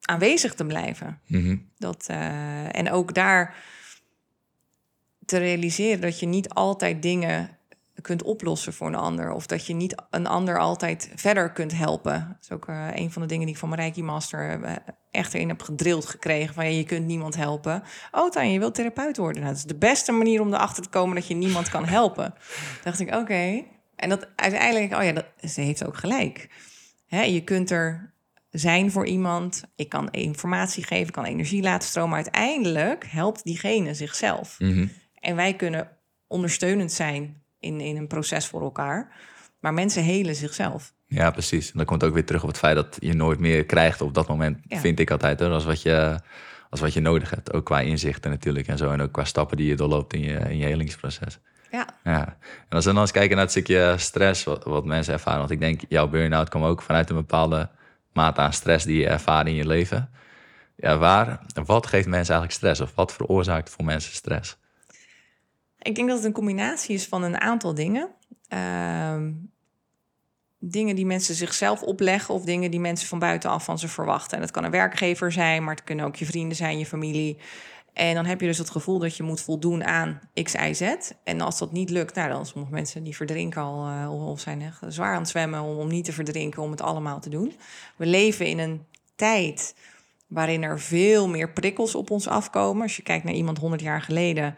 aanwezig 0.00 0.54
te 0.54 0.64
blijven. 0.64 1.20
Mhm. 1.26 1.56
Dat, 1.78 2.04
eh, 2.08 2.76
en 2.78 2.90
ook 2.90 3.14
daar 3.14 3.54
te 5.26 5.38
realiseren 5.38 6.00
dat 6.00 6.20
je 6.20 6.26
niet 6.26 6.48
altijd 6.48 7.02
dingen 7.02 7.56
kunt 8.06 8.22
oplossen 8.22 8.72
voor 8.72 8.86
een 8.86 8.94
ander. 8.94 9.32
Of 9.32 9.46
dat 9.46 9.66
je 9.66 9.74
niet 9.74 10.02
een 10.10 10.26
ander 10.26 10.58
altijd 10.58 11.10
verder 11.14 11.52
kunt 11.52 11.72
helpen. 11.72 12.26
Dat 12.28 12.42
is 12.42 12.50
ook 12.50 12.68
eh, 12.68 12.88
een 12.94 13.12
van 13.12 13.22
de 13.22 13.28
dingen 13.28 13.44
die 13.44 13.54
ik 13.54 13.60
van 13.60 13.68
mijn 13.68 13.80
Reiki 13.80 14.02
Master 14.02 14.62
eh, 14.62 14.72
echt 15.10 15.34
erin 15.34 15.48
heb 15.48 15.62
gedrild 15.62 16.06
gekregen. 16.06 16.54
Van 16.54 16.64
ja, 16.64 16.70
je 16.70 16.84
kunt 16.84 17.06
niemand 17.06 17.36
helpen. 17.36 17.82
Oh 18.10 18.30
Tanja, 18.30 18.52
je 18.52 18.58
wilt 18.58 18.74
therapeut 18.74 19.16
worden. 19.16 19.42
Nou, 19.42 19.54
dat 19.54 19.62
is 19.62 19.68
de 19.68 19.78
beste 19.78 20.12
manier 20.12 20.40
om 20.40 20.54
erachter 20.54 20.82
te 20.82 20.88
komen 20.88 21.14
dat 21.14 21.26
je 21.26 21.34
niemand 21.34 21.68
kan 21.68 21.84
helpen. 21.84 22.34
Dacht 22.84 23.00
ik, 23.00 23.14
oké. 23.14 23.64
En 23.96 24.08
dat 24.08 24.28
uiteindelijk, 24.36 24.94
oh 24.94 25.04
ja, 25.04 25.12
dat, 25.12 25.26
ze 25.40 25.60
heeft 25.60 25.86
ook 25.86 25.96
gelijk. 25.96 26.48
Hè, 27.06 27.22
je 27.22 27.44
kunt 27.44 27.70
er 27.70 28.14
zijn 28.50 28.90
voor 28.90 29.06
iemand. 29.06 29.62
Ik 29.76 29.88
kan 29.88 30.10
informatie 30.10 30.84
geven, 30.84 31.06
ik 31.06 31.12
kan 31.12 31.24
energie 31.24 31.62
laten 31.62 31.88
stromen. 31.88 32.10
Maar 32.10 32.22
uiteindelijk 32.22 33.06
helpt 33.08 33.44
diegene 33.44 33.94
zichzelf. 33.94 34.56
Mhm. 34.58 34.86
En 35.26 35.36
wij 35.36 35.54
kunnen 35.54 35.88
ondersteunend 36.26 36.92
zijn 36.92 37.42
in, 37.60 37.80
in 37.80 37.96
een 37.96 38.06
proces 38.06 38.46
voor 38.46 38.62
elkaar. 38.62 39.12
Maar 39.60 39.74
mensen 39.74 40.02
helen 40.02 40.34
zichzelf. 40.34 40.92
Ja, 41.06 41.30
precies. 41.30 41.66
En 41.70 41.76
dan 41.76 41.86
komt 41.86 42.04
ook 42.04 42.14
weer 42.14 42.24
terug 42.24 42.42
op 42.42 42.48
het 42.48 42.58
feit 42.58 42.74
dat 42.74 42.96
je 43.00 43.14
nooit 43.14 43.38
meer 43.38 43.64
krijgt 43.64 44.00
op 44.00 44.14
dat 44.14 44.28
moment, 44.28 44.58
Ja. 44.68 44.78
vind 44.78 44.98
ik 45.00 45.10
altijd, 45.10 45.40
hoor, 45.40 45.50
als 45.50 45.64
wat, 45.64 45.82
je, 45.82 46.20
als 46.70 46.80
wat 46.80 46.92
je 46.92 47.00
nodig 47.00 47.30
hebt. 47.30 47.52
Ook 47.52 47.64
qua 47.64 47.80
inzichten 47.80 48.30
natuurlijk 48.30 48.66
en 48.68 48.78
zo. 48.78 48.90
En 48.90 49.00
ook 49.00 49.12
qua 49.12 49.24
stappen 49.24 49.56
die 49.56 49.66
je 49.66 49.74
doorloopt 49.76 50.12
in 50.12 50.20
je, 50.20 50.34
in 50.38 50.56
je 50.56 50.64
helingsproces. 50.66 51.38
Ja, 51.70 51.86
Ja. 52.04 52.36
En 52.68 52.76
als 52.76 52.84
we 52.84 52.92
dan 52.92 53.00
eens 53.00 53.10
kijken 53.10 53.30
naar 53.36 53.44
het 53.44 53.50
stukje 53.50 53.94
stress, 53.98 54.44
wat, 54.44 54.64
wat 54.64 54.84
mensen 54.84 55.12
ervaren. 55.12 55.38
Want 55.38 55.50
ik 55.50 55.60
denk, 55.60 55.80
jouw 55.88 56.08
burn-out 56.08 56.48
kwam 56.48 56.62
ook 56.64 56.82
vanuit 56.82 57.10
een 57.10 57.16
bepaalde 57.16 57.68
mate 58.12 58.40
aan 58.40 58.52
stress 58.52 58.84
die 58.84 58.98
je 58.98 59.08
ervaart 59.08 59.46
in 59.46 59.54
je 59.54 59.66
leven. 59.66 60.10
Ja, 60.76 60.96
waar, 60.98 61.40
wat 61.64 61.86
geeft 61.86 62.06
mensen 62.08 62.34
eigenlijk 62.34 62.52
stress? 62.52 62.80
Of 62.80 62.94
wat 62.94 63.12
veroorzaakt 63.12 63.70
voor 63.70 63.84
mensen 63.84 64.12
stress? 64.12 64.56
Ik 65.86 65.94
denk 65.94 66.08
dat 66.08 66.16
het 66.16 66.26
een 66.26 66.32
combinatie 66.32 66.94
is 66.94 67.06
van 67.06 67.22
een 67.22 67.40
aantal 67.40 67.74
dingen. 67.74 68.08
Ehm, 68.48 69.32
dingen 70.58 70.96
die 70.96 71.06
mensen 71.06 71.34
zichzelf 71.34 71.82
opleggen 71.82 72.34
of 72.34 72.44
dingen 72.44 72.70
die 72.70 72.80
mensen 72.80 73.08
van 73.08 73.18
buitenaf 73.18 73.64
van 73.64 73.78
ze 73.78 73.88
verwachten. 73.88 74.36
En 74.36 74.42
dat 74.42 74.50
kan 74.50 74.64
een 74.64 74.70
werkgever 74.70 75.32
zijn, 75.32 75.64
maar 75.64 75.74
het 75.74 75.84
kunnen 75.84 76.04
ook 76.04 76.16
je 76.16 76.26
vrienden 76.26 76.56
zijn, 76.56 76.78
je 76.78 76.86
familie. 76.86 77.38
En 77.92 78.14
dan 78.14 78.26
heb 78.26 78.40
je 78.40 78.46
dus 78.46 78.58
het 78.58 78.70
gevoel 78.70 78.98
dat 78.98 79.16
je 79.16 79.22
moet 79.22 79.40
voldoen 79.40 79.84
aan 79.84 80.20
X, 80.42 80.54
Y, 80.54 80.72
Z. 80.72 80.96
En 81.24 81.40
als 81.40 81.58
dat 81.58 81.72
niet 81.72 81.90
lukt, 81.90 82.14
nou, 82.14 82.28
dan 82.28 82.46
sommige 82.46 82.72
mensen 82.72 83.02
die 83.02 83.16
verdrinken 83.16 83.62
al 83.62 83.88
uh, 83.88 84.28
of 84.30 84.40
zijn 84.40 84.62
echt 84.62 84.80
zwaar 84.88 85.12
aan 85.14 85.20
het 85.20 85.28
zwemmen 85.28 85.60
om, 85.60 85.78
om 85.78 85.88
niet 85.88 86.04
te 86.04 86.12
verdrinken, 86.12 86.62
om 86.62 86.70
het 86.70 86.80
allemaal 86.80 87.20
te 87.20 87.28
doen. 87.28 87.52
We 87.96 88.06
leven 88.06 88.46
in 88.46 88.58
een 88.58 88.84
tijd 89.14 89.74
waarin 90.26 90.62
er 90.62 90.80
veel 90.80 91.28
meer 91.28 91.52
prikkels 91.52 91.94
op 91.94 92.10
ons 92.10 92.28
afkomen. 92.28 92.82
Als 92.82 92.96
je 92.96 93.02
kijkt 93.02 93.24
naar 93.24 93.34
iemand 93.34 93.58
100 93.58 93.82
jaar 93.82 94.02
geleden, 94.02 94.54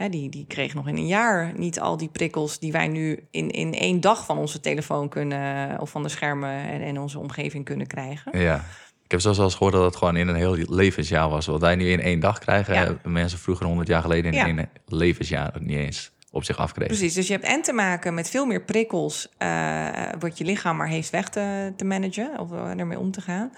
hè, 0.00 0.08
die, 0.08 0.28
die 0.28 0.44
kreeg 0.48 0.74
nog 0.74 0.88
in 0.88 0.96
een 0.96 1.06
jaar 1.06 1.52
niet 1.56 1.80
al 1.80 1.96
die 1.96 2.08
prikkels 2.08 2.58
die 2.58 2.72
wij 2.72 2.88
nu 2.88 3.26
in, 3.30 3.50
in 3.50 3.74
één 3.74 4.00
dag 4.00 4.24
van 4.24 4.38
onze 4.38 4.60
telefoon 4.60 5.08
kunnen, 5.08 5.80
of 5.80 5.90
van 5.90 6.02
de 6.02 6.08
schermen 6.08 6.50
en, 6.50 6.80
en 6.82 6.98
onze 6.98 7.18
omgeving 7.18 7.64
kunnen 7.64 7.86
krijgen. 7.86 8.38
Ja. 8.38 8.64
Ik 9.04 9.10
heb 9.10 9.20
zelfs 9.20 9.54
gehoord 9.54 9.72
dat 9.72 9.84
het 9.84 9.96
gewoon 9.96 10.16
in 10.16 10.28
een 10.28 10.34
heel 10.34 10.56
levensjaar 10.68 11.28
was. 11.28 11.46
Wat 11.46 11.60
wij 11.60 11.76
nu 11.76 11.90
in 11.90 12.00
één 12.00 12.20
dag 12.20 12.38
krijgen, 12.38 12.74
ja. 12.74 12.96
mensen 13.10 13.38
vroeger 13.38 13.66
100 13.66 13.88
jaar 13.88 14.02
geleden 14.02 14.32
in 14.32 14.38
ja. 14.38 14.46
één 14.46 14.68
levensjaar 14.86 15.52
niet 15.60 15.76
eens 15.76 16.10
op 16.30 16.44
zich 16.44 16.56
afkregen. 16.56 16.96
Precies, 16.96 17.14
dus 17.14 17.26
je 17.26 17.32
hebt 17.32 17.44
en 17.44 17.62
te 17.62 17.72
maken 17.72 18.14
met 18.14 18.30
veel 18.30 18.46
meer 18.46 18.62
prikkels, 18.62 19.28
uh, 19.38 19.88
wat 20.18 20.38
je 20.38 20.44
lichaam 20.44 20.76
maar 20.76 20.88
heeft 20.88 21.10
weg 21.10 21.28
te, 21.28 21.72
te 21.76 21.84
managen 21.84 22.38
of 22.38 22.52
ermee 22.52 22.98
om 22.98 23.10
te 23.10 23.20
gaan. 23.20 23.52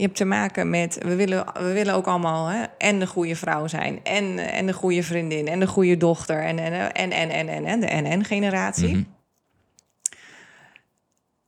Je 0.00 0.06
hebt 0.06 0.18
te 0.18 0.24
maken 0.24 0.70
met, 0.70 0.98
we 1.02 1.14
willen, 1.14 1.46
we 1.52 1.72
willen 1.72 1.94
ook 1.94 2.06
allemaal 2.06 2.46
hè, 2.46 2.62
en 2.78 2.98
de 2.98 3.06
goede 3.06 3.36
vrouw 3.36 3.66
zijn, 3.66 4.04
en, 4.04 4.38
en 4.38 4.66
de 4.66 4.72
goede 4.72 5.02
vriendin, 5.02 5.48
en 5.48 5.60
de 5.60 5.66
goede 5.66 5.96
dochter, 5.96 6.42
en 6.42 6.58
en 6.58 6.92
en 6.92 7.12
en 7.12 7.30
en, 7.30 7.48
en, 7.48 7.64
en 7.64 7.80
de 7.80 7.86
NN-generatie. 8.08 8.88
Mm 8.88 8.94
-hmm. 8.94 9.14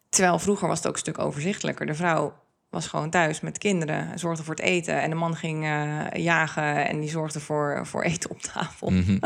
Terwijl 0.09 0.39
vroeger 0.39 0.69
was 0.69 0.79
het 0.79 0.87
ook 0.87 0.93
een 0.93 0.99
stuk 0.99 1.19
overzichtelijker. 1.19 1.87
De 1.87 1.95
vrouw 1.95 2.35
was 2.71 2.87
gewoon 2.87 3.11
thuis 3.11 3.41
met 3.41 3.59
kinderen, 3.59 4.19
zorgde 4.19 4.45
voor 4.45 4.55
het 4.55 4.65
eten. 4.65 5.01
En 5.01 5.11
de 5.11 5.17
man 5.17 5.37
ging 5.37 5.65
uh, 5.65 6.05
jagen 6.13 6.89
en 6.89 7.01
die 7.01 7.11
zorgde 7.11 7.41
voor, 7.41 7.87
voor 7.87 8.03
eten 8.03 8.31
op 8.31 8.41
tafel. 8.41 8.91
Mm 8.91 9.03
-hmm. 9.03 9.19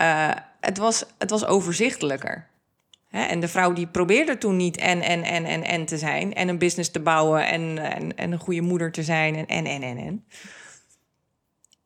uh, 0.00 0.30
het, 0.60 0.78
was, 0.78 1.04
het 1.18 1.30
was 1.30 1.46
overzichtelijker. 1.46 2.46
Hè? 3.16 3.24
En 3.24 3.40
de 3.40 3.48
vrouw 3.48 3.72
die 3.72 3.86
probeerde 3.86 4.38
toen 4.38 4.56
niet 4.56 4.76
en, 4.76 5.02
en, 5.02 5.22
en, 5.22 5.44
en, 5.44 5.62
en 5.62 5.84
te 5.84 5.98
zijn. 5.98 6.34
En 6.34 6.48
een 6.48 6.58
business 6.58 6.90
te 6.90 7.00
bouwen 7.00 7.46
en, 7.46 7.78
en, 7.78 8.16
en 8.16 8.32
een 8.32 8.38
goede 8.38 8.60
moeder 8.60 8.92
te 8.92 9.02
zijn 9.02 9.34
en, 9.34 9.46
en, 9.46 9.82
en, 9.82 9.98
en. 9.98 10.24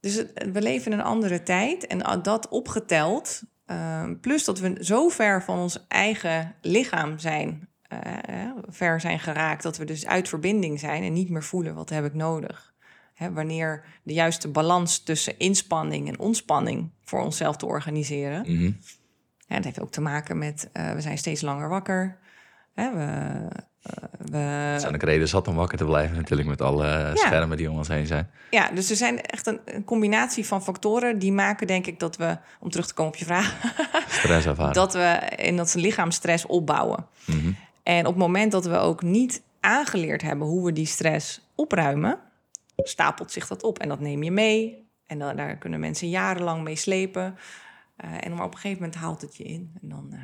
Dus 0.00 0.24
we 0.52 0.62
leven 0.62 0.92
in 0.92 0.98
een 0.98 1.04
andere 1.04 1.42
tijd. 1.42 1.86
En 1.86 2.22
dat 2.22 2.48
opgeteld, 2.48 3.42
uh, 3.66 4.04
plus 4.20 4.44
dat 4.44 4.58
we 4.58 4.76
zo 4.80 5.08
ver 5.08 5.42
van 5.42 5.58
ons 5.58 5.84
eigen 5.88 6.54
lichaam 6.60 7.18
zijn 7.18 7.68
uh, 7.92 8.50
ver 8.68 9.00
zijn 9.00 9.18
geraakt, 9.18 9.62
dat 9.62 9.76
we 9.76 9.84
dus 9.84 10.06
uit 10.06 10.28
verbinding 10.28 10.80
zijn 10.80 11.02
en 11.02 11.12
niet 11.12 11.30
meer 11.30 11.42
voelen 11.42 11.74
wat 11.74 11.90
heb 11.90 12.04
ik 12.04 12.14
nodig. 12.14 12.74
Hè, 13.14 13.32
wanneer 13.32 13.84
de 14.02 14.12
juiste 14.12 14.48
balans 14.48 15.02
tussen 15.02 15.38
inspanning 15.38 16.08
en 16.08 16.18
ontspanning 16.18 16.90
voor 17.04 17.20
onszelf 17.20 17.56
te 17.56 17.66
organiseren. 17.66 18.44
Mm. 18.46 18.76
Ja, 19.50 19.56
dat 19.56 19.64
heeft 19.64 19.80
ook 19.80 19.90
te 19.90 20.00
maken 20.00 20.38
met 20.38 20.70
uh, 20.72 20.92
we 20.92 21.00
zijn 21.00 21.18
steeds 21.18 21.40
langer 21.40 21.68
wakker. 21.68 22.16
Hè, 22.74 22.92
we, 22.92 23.00
uh, 23.00 24.04
we... 24.18 24.70
Dat 24.72 24.80
zijn 24.80 24.94
ook 24.94 25.02
reden 25.02 25.28
zat 25.28 25.48
om 25.48 25.54
wakker 25.54 25.78
te 25.78 25.84
blijven 25.84 26.16
natuurlijk 26.16 26.48
met 26.48 26.62
alle 26.62 26.86
ja. 26.86 27.14
schermen 27.14 27.56
die 27.56 27.70
om 27.70 27.76
ons 27.76 27.88
heen 27.88 28.06
zijn. 28.06 28.30
Ja, 28.50 28.70
dus 28.70 28.90
er 28.90 28.96
zijn 28.96 29.20
echt 29.20 29.46
een, 29.46 29.60
een, 29.64 29.84
combinatie 29.84 30.46
van 30.46 30.62
factoren 30.62 31.18
die 31.18 31.32
maken 31.32 31.66
denk 31.66 31.86
ik 31.86 32.00
dat 32.00 32.16
we, 32.16 32.38
om 32.60 32.70
terug 32.70 32.86
te 32.86 32.94
komen 32.94 33.12
op 33.12 33.18
je 33.18 33.24
vraag, 33.24 33.56
stress 34.18 34.46
ervaren. 34.46 34.72
dat 34.72 34.92
we 34.92 35.32
in 35.36 35.56
dat 35.56 35.74
lichaam 35.74 36.10
stress 36.10 36.46
opbouwen. 36.46 37.06
Mm 37.24 37.40
-hmm. 37.40 37.56
En 37.82 38.00
op 38.00 38.12
het 38.12 38.22
moment 38.22 38.52
dat 38.52 38.64
we 38.64 38.76
ook 38.76 39.02
niet 39.02 39.42
aangeleerd 39.60 40.22
hebben 40.22 40.46
hoe 40.46 40.64
we 40.64 40.72
die 40.72 40.86
stress 40.86 41.50
opruimen, 41.54 42.18
stapelt 42.76 43.32
zich 43.32 43.46
dat 43.46 43.62
op. 43.62 43.78
En 43.78 43.88
dat 43.88 44.00
neem 44.00 44.22
je 44.22 44.30
mee. 44.30 44.88
En 45.06 45.18
dan, 45.18 45.36
daar 45.36 45.56
kunnen 45.56 45.80
mensen 45.80 46.08
jarenlang 46.08 46.62
mee 46.62 46.76
slepen. 46.76 47.38
Uh, 48.04 48.10
en 48.20 48.32
op 48.32 48.52
een 48.52 48.58
gegeven 48.58 48.82
moment 48.82 48.94
haalt 48.94 49.20
het 49.20 49.36
je 49.36 49.44
in. 49.44 49.78
En 49.82 49.88
dan, 49.88 50.10
uh... 50.12 50.18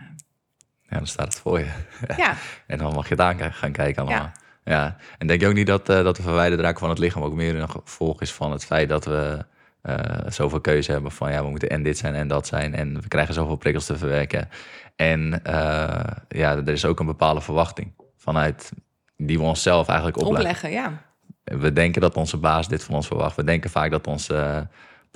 Ja, 0.82 0.96
dan 0.96 1.06
staat 1.06 1.26
het 1.26 1.40
voor 1.40 1.58
je. 1.58 1.70
Ja. 2.16 2.34
en 2.66 2.78
dan 2.78 2.94
mag 2.94 3.08
je 3.08 3.14
het 3.14 3.20
aan 3.20 3.52
gaan 3.52 3.72
kijken 3.72 4.02
allemaal. 4.02 4.30
Ja. 4.64 4.72
ja. 4.72 4.96
En 5.18 5.26
denk 5.26 5.40
je 5.40 5.46
ook 5.46 5.54
niet 5.54 5.66
dat, 5.66 5.90
uh, 5.90 6.02
dat 6.02 6.16
de 6.16 6.22
verwijderd 6.22 6.60
raken 6.60 6.78
van 6.78 6.88
het 6.88 6.98
lichaam 6.98 7.22
ook 7.22 7.34
meer 7.34 7.56
een 7.56 7.70
gevolg 7.70 8.20
is 8.20 8.32
van 8.32 8.52
het 8.52 8.64
feit 8.64 8.88
dat 8.88 9.04
we 9.04 9.44
uh, 9.82 9.94
zoveel 10.28 10.60
keuze 10.60 10.92
hebben 10.92 11.10
van 11.10 11.32
ja, 11.32 11.42
we 11.42 11.50
moeten 11.50 11.70
en 11.70 11.82
dit 11.82 11.98
zijn 11.98 12.14
en 12.14 12.28
dat 12.28 12.46
zijn. 12.46 12.74
En 12.74 13.00
we 13.00 13.08
krijgen 13.08 13.34
zoveel 13.34 13.56
prikkels 13.56 13.86
te 13.86 13.98
verwerken. 13.98 14.48
En 14.96 15.40
uh, 15.46 16.00
ja, 16.28 16.56
er 16.56 16.68
is 16.68 16.84
ook 16.84 17.00
een 17.00 17.06
bepaalde 17.06 17.40
verwachting 17.40 17.92
vanuit 18.16 18.72
die 19.16 19.38
we 19.38 19.44
onszelf 19.44 19.88
eigenlijk 19.88 20.18
opleggen. 20.18 20.40
opleggen 20.40 20.70
ja. 20.70 21.04
We 21.44 21.72
denken 21.72 22.00
dat 22.00 22.16
onze 22.16 22.36
baas 22.36 22.68
dit 22.68 22.84
van 22.84 22.94
ons 22.94 23.06
verwacht. 23.06 23.36
We 23.36 23.44
denken 23.44 23.70
vaak 23.70 23.90
dat 23.90 24.06
onze 24.06 24.68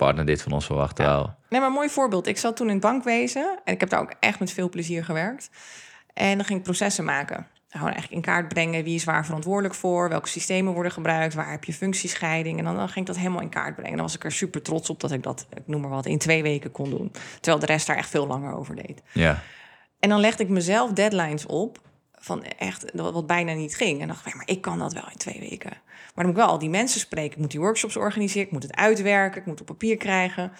partner 0.05 0.25
dit 0.25 0.41
van 0.41 0.51
ons 0.51 0.65
verwacht. 0.65 0.97
Ja. 0.97 1.37
Nee, 1.49 1.59
maar 1.59 1.69
een 1.69 1.75
mooi 1.75 1.89
voorbeeld. 1.89 2.27
Ik 2.27 2.37
zat 2.37 2.55
toen 2.55 2.67
in 2.67 2.73
het 2.73 2.81
bankwezen 2.81 3.59
en 3.65 3.73
ik 3.73 3.79
heb 3.79 3.89
daar 3.89 3.99
ook 3.99 4.13
echt 4.19 4.39
met 4.39 4.51
veel 4.51 4.69
plezier 4.69 5.05
gewerkt. 5.05 5.49
En 6.13 6.37
dan 6.37 6.45
ging 6.45 6.59
ik 6.59 6.65
processen 6.65 7.05
maken. 7.05 7.47
Gewoon 7.69 7.91
eigenlijk 7.91 8.15
in 8.15 8.31
kaart 8.31 8.47
brengen 8.47 8.83
wie 8.83 8.95
is 8.95 9.03
waar 9.03 9.25
verantwoordelijk 9.25 9.75
voor, 9.75 10.09
welke 10.09 10.27
systemen 10.27 10.73
worden 10.73 10.91
gebruikt, 10.91 11.33
waar 11.33 11.51
heb 11.51 11.63
je 11.63 11.73
functiescheiding. 11.73 12.57
En 12.59 12.63
dan, 12.65 12.75
dan 12.75 12.87
ging 12.87 12.99
ik 12.99 13.05
dat 13.05 13.17
helemaal 13.17 13.41
in 13.41 13.49
kaart 13.49 13.73
brengen. 13.73 13.91
En 13.91 13.97
dan 13.97 14.05
was 14.05 14.15
ik 14.15 14.23
er 14.23 14.31
super 14.31 14.61
trots 14.61 14.89
op 14.89 14.99
dat 14.99 15.11
ik 15.11 15.23
dat, 15.23 15.47
ik 15.53 15.67
noem 15.67 15.81
maar 15.81 15.89
wat, 15.89 16.05
in 16.05 16.17
twee 16.17 16.43
weken 16.43 16.71
kon 16.71 16.89
doen. 16.89 17.11
Terwijl 17.39 17.59
de 17.59 17.71
rest 17.71 17.87
daar 17.87 17.97
echt 17.97 18.09
veel 18.09 18.27
langer 18.27 18.53
over 18.53 18.75
deed. 18.75 19.01
Ja. 19.11 19.41
En 19.99 20.09
dan 20.09 20.19
legde 20.19 20.43
ik 20.43 20.49
mezelf 20.49 20.91
deadlines 20.91 21.45
op 21.45 21.79
van 22.13 22.43
echt 22.43 22.91
wat 22.93 23.27
bijna 23.27 23.53
niet 23.53 23.75
ging. 23.75 24.01
En 24.01 24.07
dacht 24.07 24.25
ik, 24.25 24.35
maar 24.35 24.47
ik 24.47 24.61
kan 24.61 24.79
dat 24.79 24.93
wel 24.93 25.09
in 25.11 25.17
twee 25.17 25.39
weken. 25.39 25.71
Maar 26.15 26.23
dan 26.23 26.25
moet 26.25 26.35
ik 26.35 26.45
wel 26.45 26.51
al 26.51 26.59
die 26.59 26.69
mensen 26.69 26.99
spreken. 26.99 27.31
Ik 27.31 27.37
moet 27.37 27.51
die 27.51 27.59
workshops 27.59 27.95
organiseren, 27.95 28.45
ik 28.47 28.51
moet 28.51 28.63
het 28.63 28.75
uitwerken, 28.75 29.39
ik 29.39 29.45
moet 29.45 29.59
het 29.59 29.69
op 29.69 29.77
papier 29.77 29.97
krijgen. 29.97 30.51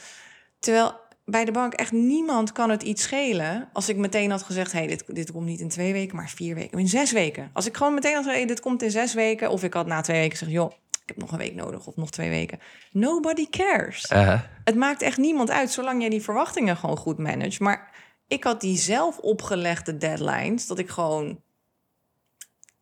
Terwijl 0.59 0.99
bij 1.25 1.45
de 1.45 1.51
bank 1.51 1.73
echt 1.73 1.91
niemand 1.91 2.51
kan 2.51 2.69
het 2.69 2.83
iets 2.83 3.03
schelen 3.03 3.69
als 3.73 3.89
ik 3.89 3.97
meteen 3.97 4.31
had 4.31 4.43
gezegd: 4.43 4.71
hey, 4.71 4.87
dit, 4.87 5.03
dit 5.07 5.31
komt 5.31 5.45
niet 5.45 5.59
in 5.59 5.69
twee 5.69 5.93
weken, 5.93 6.15
maar 6.15 6.29
vier 6.29 6.55
weken, 6.55 6.79
in 6.79 6.87
zes 6.87 7.11
weken. 7.11 7.49
Als 7.53 7.65
ik 7.65 7.77
gewoon 7.77 7.93
meteen 7.93 8.13
had 8.13 8.23
gezegd: 8.23 8.37
hey, 8.37 8.47
dit 8.47 8.59
komt 8.59 8.81
in 8.81 8.91
zes 8.91 9.13
weken, 9.13 9.49
of 9.49 9.63
ik 9.63 9.73
had 9.73 9.87
na 9.87 10.01
twee 10.01 10.19
weken 10.19 10.37
gezegd: 10.37 10.51
joh, 10.51 10.71
ik 10.89 11.07
heb 11.07 11.17
nog 11.17 11.31
een 11.31 11.37
week 11.37 11.55
nodig 11.55 11.87
of 11.87 11.95
nog 11.95 12.09
twee 12.09 12.29
weken. 12.29 12.59
Nobody 12.91 13.49
cares. 13.49 14.11
Uh 14.11 14.27
-huh. 14.27 14.39
Het 14.63 14.75
maakt 14.75 15.01
echt 15.01 15.17
niemand 15.17 15.51
uit 15.51 15.71
zolang 15.71 16.01
jij 16.01 16.09
die 16.09 16.21
verwachtingen 16.21 16.77
gewoon 16.77 16.97
goed 16.97 17.17
managt. 17.17 17.59
Maar 17.59 17.91
ik 18.27 18.43
had 18.43 18.61
die 18.61 18.77
zelf 18.77 19.17
opgelegde 19.17 19.97
deadlines, 19.97 20.67
dat 20.67 20.79
ik 20.79 20.89
gewoon 20.89 21.41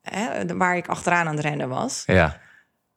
hè, 0.01 0.55
waar 0.58 0.77
ik 0.77 0.88
achteraan 0.88 1.27
aan 1.27 1.36
het 1.36 1.45
rennen 1.45 1.69
was, 1.69 2.03
Ja, 2.05 2.39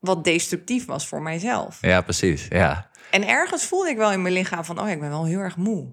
wat 0.02 0.24
destructief 0.24 0.86
was 0.86 1.06
voor 1.06 1.22
mijzelf. 1.22 1.78
ja 1.80 2.00
precies. 2.00 2.46
Ja. 2.48 2.90
En 3.10 3.28
ergens 3.28 3.64
voelde 3.64 3.90
ik 3.90 3.96
wel 3.96 4.12
in 4.12 4.22
mijn 4.22 4.34
lichaam 4.34 4.64
van, 4.64 4.80
oh 4.80 4.86
ja, 4.86 4.92
ik 4.92 5.00
ben 5.00 5.08
wel 5.08 5.24
heel 5.26 5.38
erg 5.38 5.56
moe. 5.56 5.88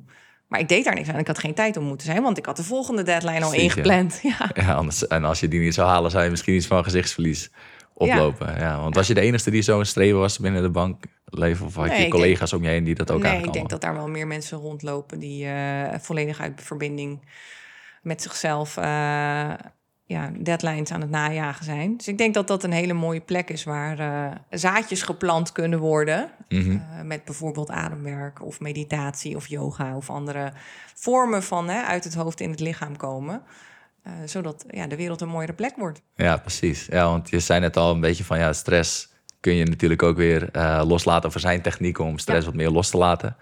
Maar 0.47 0.59
ik 0.59 0.67
deed 0.69 0.83
daar 0.83 0.95
niks 0.95 1.09
aan. 1.09 1.19
Ik 1.19 1.27
had 1.27 1.39
geen 1.39 1.53
tijd 1.53 1.77
om 1.77 1.83
moeten 1.83 2.07
zijn, 2.07 2.21
want 2.21 2.37
ik 2.37 2.45
had 2.45 2.57
de 2.57 2.63
volgende 2.63 3.03
deadline 3.03 3.43
al 3.43 3.53
ingepland. 3.53 4.19
Ja. 4.23 4.51
Ja, 4.53 4.73
anders, 4.73 5.07
en 5.07 5.23
als 5.23 5.39
je 5.39 5.47
die 5.47 5.59
niet 5.59 5.73
zou 5.73 5.87
halen, 5.87 6.11
zou 6.11 6.23
je 6.23 6.29
misschien 6.29 6.55
iets 6.55 6.67
van 6.67 6.83
gezichtsverlies 6.83 7.51
oplopen. 7.93 8.59
Ja. 8.59 8.81
want 8.81 8.95
was 8.95 9.07
je 9.07 9.13
de 9.13 9.21
enige 9.21 9.51
die 9.51 9.61
zo 9.61 9.79
een 9.79 9.85
streven 9.85 10.19
was 10.19 10.39
binnen 10.39 10.61
de 10.61 10.69
bankleven? 10.69 11.65
Of 11.65 11.75
had 11.75 11.85
Nee, 11.85 11.97
je 11.97 12.05
ik 12.05 12.11
collega's 12.11 12.53
om 12.53 12.63
je 12.63 12.69
heen 12.69 12.83
die 12.83 12.95
dat 12.95 13.11
ook 13.11 13.17
nee, 13.17 13.25
ik 13.25 13.31
eigenlijk 13.31 13.57
denk 13.57 13.69
dat 13.69 13.81
daar 13.81 13.93
wel 13.93 14.07
meer 14.07 14.27
mensen 14.27 14.57
rondlopen 14.57 15.19
die 15.19 15.45
eh, 15.45 15.99
volledig 15.99 16.39
uit 16.39 16.61
verbinding 16.63 17.25
met 18.01 18.21
zichzelf 18.21 18.77
eh, 18.77 19.53
ja, 20.09 20.31
deadlines 20.39 20.91
aan 20.91 21.01
het 21.01 21.09
najagen 21.09 21.65
zijn. 21.65 21.97
Dus 21.97 22.07
ik 22.07 22.17
denk 22.17 22.33
dat 22.33 22.47
dat 22.47 22.63
een 22.63 22.71
hele 22.71 22.93
mooie 22.93 23.19
plek 23.19 23.49
is 23.49 23.63
waar 23.63 23.99
eh, 23.99 24.37
zaadjes 24.49 25.01
geplant 25.01 25.51
kunnen 25.51 25.79
worden. 25.79 26.29
Mhm. 26.47 26.71
Eh, 26.71 27.01
met 27.03 27.25
bijvoorbeeld 27.25 27.69
ademwerk 27.69 28.45
of 28.45 28.59
meditatie 28.59 29.35
of 29.35 29.47
yoga 29.47 29.95
of 29.95 30.09
andere 30.09 30.51
vormen 30.95 31.43
van 31.43 31.69
hè, 31.69 31.81
uit 31.81 32.03
het 32.03 32.13
hoofd 32.13 32.39
in 32.39 32.49
het 32.49 32.59
lichaam 32.59 32.97
komen. 32.97 33.41
Eh, 34.03 34.11
zodat 34.25 34.65
ja, 34.69 34.87
de 34.87 34.95
wereld 34.95 35.21
een 35.21 35.29
mooiere 35.29 35.53
plek 35.53 35.75
wordt. 35.75 36.01
Ja, 36.15 36.37
precies. 36.37 36.85
Ja, 36.85 37.05
want 37.05 37.29
je 37.29 37.39
zei 37.39 37.59
net 37.59 37.77
al 37.77 37.93
een 37.93 37.99
beetje 37.99 38.23
van 38.23 38.39
ja, 38.39 38.53
stress 38.53 39.09
kun 39.39 39.53
je 39.53 39.65
natuurlijk 39.65 40.03
ook 40.03 40.17
weer 40.17 40.49
loslaten. 40.83 41.29
Of 41.29 41.33
er 41.35 41.39
zijn 41.39 41.61
technieken 41.61 42.03
om 42.03 42.17
stress 42.17 42.39
Ja. 42.39 42.45
wat 42.45 42.55
meer 42.55 42.69
los 42.69 42.89
te 42.89 42.97
laten. 42.97 43.35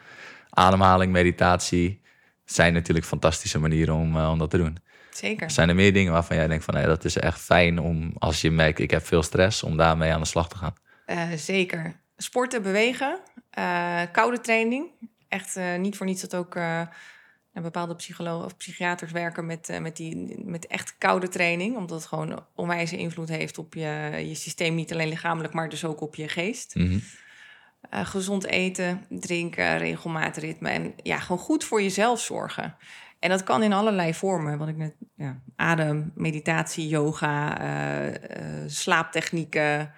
Ademhaling, 0.49 1.11
meditatie 1.11 2.01
zijn 2.45 2.73
natuurlijk 2.73 3.05
fantastische 3.05 3.59
manieren 3.59 3.95
om, 3.95 4.17
om 4.17 4.37
dat 4.37 4.49
te 4.49 4.57
doen. 4.57 4.77
Zeker. 5.17 5.51
Zijn 5.51 5.69
er 5.69 5.75
meer 5.75 5.93
dingen 5.93 6.13
waarvan 6.13 6.37
jij 6.37 6.47
denkt 6.47 6.63
van 6.63 6.73
nee, 6.73 6.85
dat 6.85 7.05
is 7.05 7.17
echt 7.17 7.41
fijn 7.41 7.79
om 7.79 8.13
als 8.17 8.41
je 8.41 8.51
merkt 8.51 8.79
ik 8.79 8.91
heb 8.91 9.05
veel 9.05 9.23
stress 9.23 9.63
om 9.63 9.77
daarmee 9.77 10.11
aan 10.11 10.21
de 10.21 10.27
slag 10.27 10.49
te 10.49 10.57
gaan? 10.57 10.75
Eh, 11.05 11.31
zeker. 11.35 11.99
Sporten, 12.17 12.61
bewegen, 12.61 13.19
eh, 13.49 14.01
koude 14.11 14.41
training. 14.41 14.85
Echt 15.27 15.55
eh, 15.55 15.75
niet 15.75 15.97
voor 15.97 16.05
niets 16.05 16.21
dat 16.21 16.35
ook 16.35 16.59
bepaalde 17.53 17.95
psychologen 17.95 18.45
of 18.45 18.57
psychiaters 18.57 19.11
werken 19.11 19.45
met, 19.45 19.79
met, 19.81 19.95
die, 19.95 20.41
met 20.45 20.67
echt 20.67 20.95
koude 20.97 21.27
training. 21.27 21.75
Omdat 21.75 21.99
het 21.99 22.07
gewoon 22.07 22.45
onwijze 22.55 22.97
invloed 22.97 23.29
heeft 23.29 23.57
op 23.57 23.73
je, 23.73 24.23
je 24.27 24.35
systeem. 24.35 24.75
Niet 24.75 24.93
alleen 24.93 25.09
lichamelijk, 25.09 25.53
maar 25.53 25.69
dus 25.69 25.85
ook 25.85 26.01
op 26.01 26.15
je 26.15 26.27
geest. 26.27 26.75
Mhm. 26.75 26.97
Gezond 27.89 28.45
eten, 28.45 29.05
drinken, 29.09 29.77
regelmatig 29.77 30.43
ritme. 30.43 30.69
En 30.69 30.93
ja, 31.03 31.19
gewoon 31.19 31.41
goed 31.41 31.63
voor 31.63 31.81
jezelf 31.81 32.19
zorgen. 32.19 32.75
En 33.19 33.29
dat 33.29 33.43
kan 33.43 33.63
in 33.63 33.73
allerlei 33.73 34.13
vormen. 34.13 34.57
Wat 34.57 34.67
ik 34.67 34.77
net, 34.77 34.93
ja, 35.15 35.39
adem, 35.55 36.11
meditatie, 36.15 36.87
yoga, 36.87 37.59
eh, 37.59 38.07
eh, 38.07 38.63
slaaptechnieken. 38.67 39.91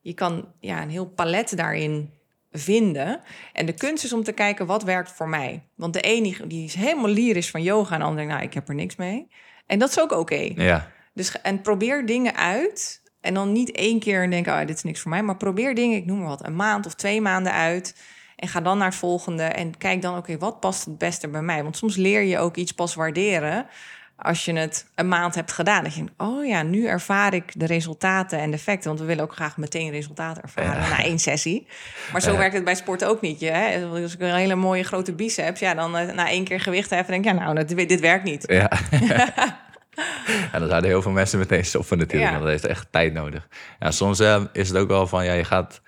Je 0.00 0.14
kan 0.14 0.48
ja, 0.60 0.82
een 0.82 0.90
heel 0.90 1.08
palet 1.08 1.56
daarin 1.56 2.10
vinden. 2.52 3.20
En 3.52 3.66
de 3.66 3.72
kunst 3.72 4.04
is 4.04 4.12
om 4.12 4.22
te 4.22 4.32
kijken 4.32 4.66
wat 4.66 4.82
werkt 4.82 5.12
voor 5.12 5.28
mij. 5.28 5.62
Want 5.74 5.92
de 5.92 6.00
een 6.02 6.48
die, 6.48 6.64
is 6.64 6.74
helemaal 6.74 7.10
lyrisch 7.10 7.50
van 7.50 7.62
yoga 7.62 7.92
en 7.92 7.98
de 7.98 8.04
ander 8.04 8.18
denkt, 8.18 8.32
nou, 8.32 8.46
ik 8.46 8.54
heb 8.54 8.68
er 8.68 8.74
niks 8.74 8.96
mee. 8.96 9.28
En 9.66 9.78
dat 9.78 9.88
is 9.88 10.00
ook 10.00 10.12
oké. 10.12 10.50
Ja, 10.54 10.90
Dus 11.14 11.40
en 11.40 11.60
probeer 11.60 12.06
dingen 12.06 12.36
uit. 12.36 13.02
En 13.20 13.34
dan 13.34 13.52
niet 13.52 13.70
één 13.72 13.98
keer 13.98 14.30
denken, 14.30 14.52
oh, 14.52 14.66
dit 14.66 14.76
is 14.76 14.82
niks 14.82 15.00
voor 15.00 15.10
mij. 15.10 15.22
Maar 15.22 15.36
probeer 15.36 15.74
dingen, 15.74 15.96
ik 15.96 16.06
noem 16.06 16.18
maar 16.18 16.28
wat, 16.28 16.46
een 16.46 16.56
maand 16.56 16.86
of 16.86 16.94
twee 16.94 17.20
maanden 17.20 17.52
uit. 17.52 17.94
En 18.42 18.48
ga 18.48 18.60
dan 18.60 18.78
naar 18.78 18.88
het 18.88 18.96
volgende. 18.96 19.42
En 19.42 19.78
kijk 19.78 20.02
dan, 20.02 20.16
oké, 20.16 20.38
wat 20.38 20.60
past 20.60 20.84
het 20.84 20.98
beste 20.98 21.28
bij 21.28 21.42
mij? 21.42 21.62
Want 21.62 21.76
soms 21.76 21.96
leer 21.96 22.22
je 22.22 22.38
ook 22.38 22.56
iets 22.56 22.72
pas 22.72 22.94
waarderen. 22.94 23.66
Als 24.16 24.44
je 24.44 24.52
het 24.52 24.86
een 24.94 25.08
maand 25.08 25.34
hebt 25.34 25.52
gedaan. 25.52 25.82
Dat 25.84 25.92
je 25.94 25.98
denkt, 25.98 26.12
oh 26.16 26.46
ja, 26.46 26.62
nu 26.62 26.86
ervaar 26.86 27.34
ik 27.34 27.60
de 27.60 27.66
resultaten 27.66 28.38
en 28.38 28.50
de 28.50 28.56
effecten. 28.56 28.88
Want 28.88 29.00
we 29.00 29.06
willen 29.06 29.24
ook 29.24 29.32
graag 29.34 29.56
meteen 29.56 29.90
resultaten 29.90 30.42
ervaren 30.42 30.88
na 30.90 31.04
één 31.04 31.18
sessie. 31.18 31.66
Maar 32.12 32.20
zo 32.20 32.32
Ja. 32.32 32.38
werkt 32.38 32.54
het 32.54 32.64
bij 32.64 32.74
sport 32.74 33.04
ook 33.04 33.20
niet. 33.20 33.40
Je, 33.40 33.50
hè? 33.50 33.86
Als 34.02 34.14
ik 34.14 34.20
een 34.20 34.34
hele 34.34 34.54
mooie 34.54 34.82
grote 34.82 35.12
biceps, 35.12 35.60
ja, 35.60 35.74
dan 35.74 35.96
eh, 35.96 36.14
na 36.14 36.28
één 36.28 36.44
keer 36.44 36.60
gewicht 36.60 36.90
heffen, 36.90 37.12
denk 37.12 37.24
ik, 37.24 37.32
ja, 37.32 37.38
nou, 37.52 37.54
dat, 37.54 37.68
dit 37.88 38.00
werkt 38.00 38.24
niet. 38.24 38.44
ja. 38.46 38.70
en 40.52 40.60
dan 40.60 40.68
zouden 40.68 40.90
heel 40.90 41.02
veel 41.02 41.10
mensen 41.10 41.38
meteen 41.38 41.64
stoppen 41.64 41.98
natuurlijk, 41.98 42.30
Ja. 42.32 42.38
want 42.38 42.42
dat 42.42 42.60
heeft 42.60 42.66
echt 42.78 42.86
tijd 42.90 43.12
nodig. 43.12 43.48
Ja, 43.78 43.90
soms 43.90 44.20
eh, 44.20 44.42
is 44.52 44.68
het 44.68 44.76
ook 44.78 44.88
wel 44.88 45.06
van, 45.06 45.24
ja, 45.24 45.32
je 45.32 45.44
gaat 45.44 45.80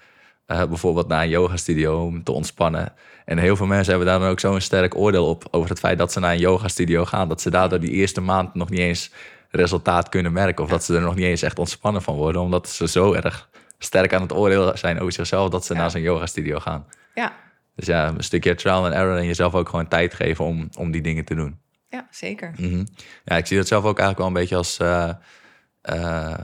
eh, 0.47 0.65
bijvoorbeeld 0.65 1.09
naar 1.09 1.23
een 1.23 1.29
yogastudio 1.29 2.05
om 2.05 2.23
te 2.23 2.33
ontspannen. 2.33 2.93
En 3.25 3.39
heel 3.39 3.57
veel 3.57 3.67
mensen 3.67 3.89
hebben 3.91 4.09
daar 4.09 4.19
dan 4.19 4.29
ook 4.29 4.41
zo'n 4.41 4.61
sterk 4.61 4.95
oordeel 4.97 5.27
op 5.29 5.45
over 5.51 5.69
het 5.71 5.79
feit 5.79 5.99
dat 5.99 6.13
ze 6.13 6.21
naar 6.21 6.33
een 6.33 6.39
yogastudio 6.39 7.05
gaan. 7.05 7.29
Dat 7.29 7.41
ze 7.41 7.51
daardoor 7.51 7.81
die 7.81 7.91
eerste 7.91 8.21
maand 8.21 8.55
nog 8.55 8.71
niet 8.71 8.79
eens 8.81 9.11
resultaat 9.51 10.09
kunnen 10.09 10.33
merken. 10.33 10.65
Of 10.65 10.71
dat 10.71 10.85
ze 10.85 10.95
er 10.95 11.01
nog 11.01 11.15
niet 11.15 11.25
eens 11.25 11.43
echt 11.43 11.59
ontspannen 11.59 12.03
van 12.03 12.15
worden. 12.15 12.43
Omdat 12.43 12.69
ze 12.69 12.89
zo 12.89 13.13
erg 13.13 13.49
sterk 13.79 14.15
aan 14.15 14.23
het 14.23 14.33
oordeel 14.33 14.77
zijn 14.77 15.01
over 15.01 15.13
zichzelf 15.13 15.49
dat 15.51 15.65
ze 15.65 15.75
Ja. 15.75 15.81
naar 15.81 15.91
zo'n 15.91 16.01
yogastudio 16.01 16.59
gaan. 16.59 16.87
Ja, 17.15 17.33
Dus 17.77 17.87
ja, 17.87 18.09
een 18.09 18.25
stukje 18.25 18.55
trial 18.55 18.85
and 18.85 18.95
error 18.95 19.17
en 19.17 19.27
jezelf 19.27 19.55
ook 19.55 19.69
gewoon 19.69 19.89
tijd 19.89 20.15
geven 20.15 20.45
om, 20.45 20.69
om 20.79 20.91
die 20.91 21.03
dingen 21.03 21.25
te 21.25 21.35
doen. 21.35 21.59
ja 21.89 22.07
zeker. 22.11 22.53
Mhm. 22.57 22.85
Ja, 23.25 23.37
ik 23.37 23.47
zie 23.47 23.57
dat 23.57 23.67
zelf 23.69 23.85
ook 23.85 23.99
eigenlijk 23.99 24.19
wel 24.19 24.27
een 24.27 24.33
beetje 24.33 24.57
als... 24.57 24.79
eh, 24.79 25.11
eh, 25.81 26.39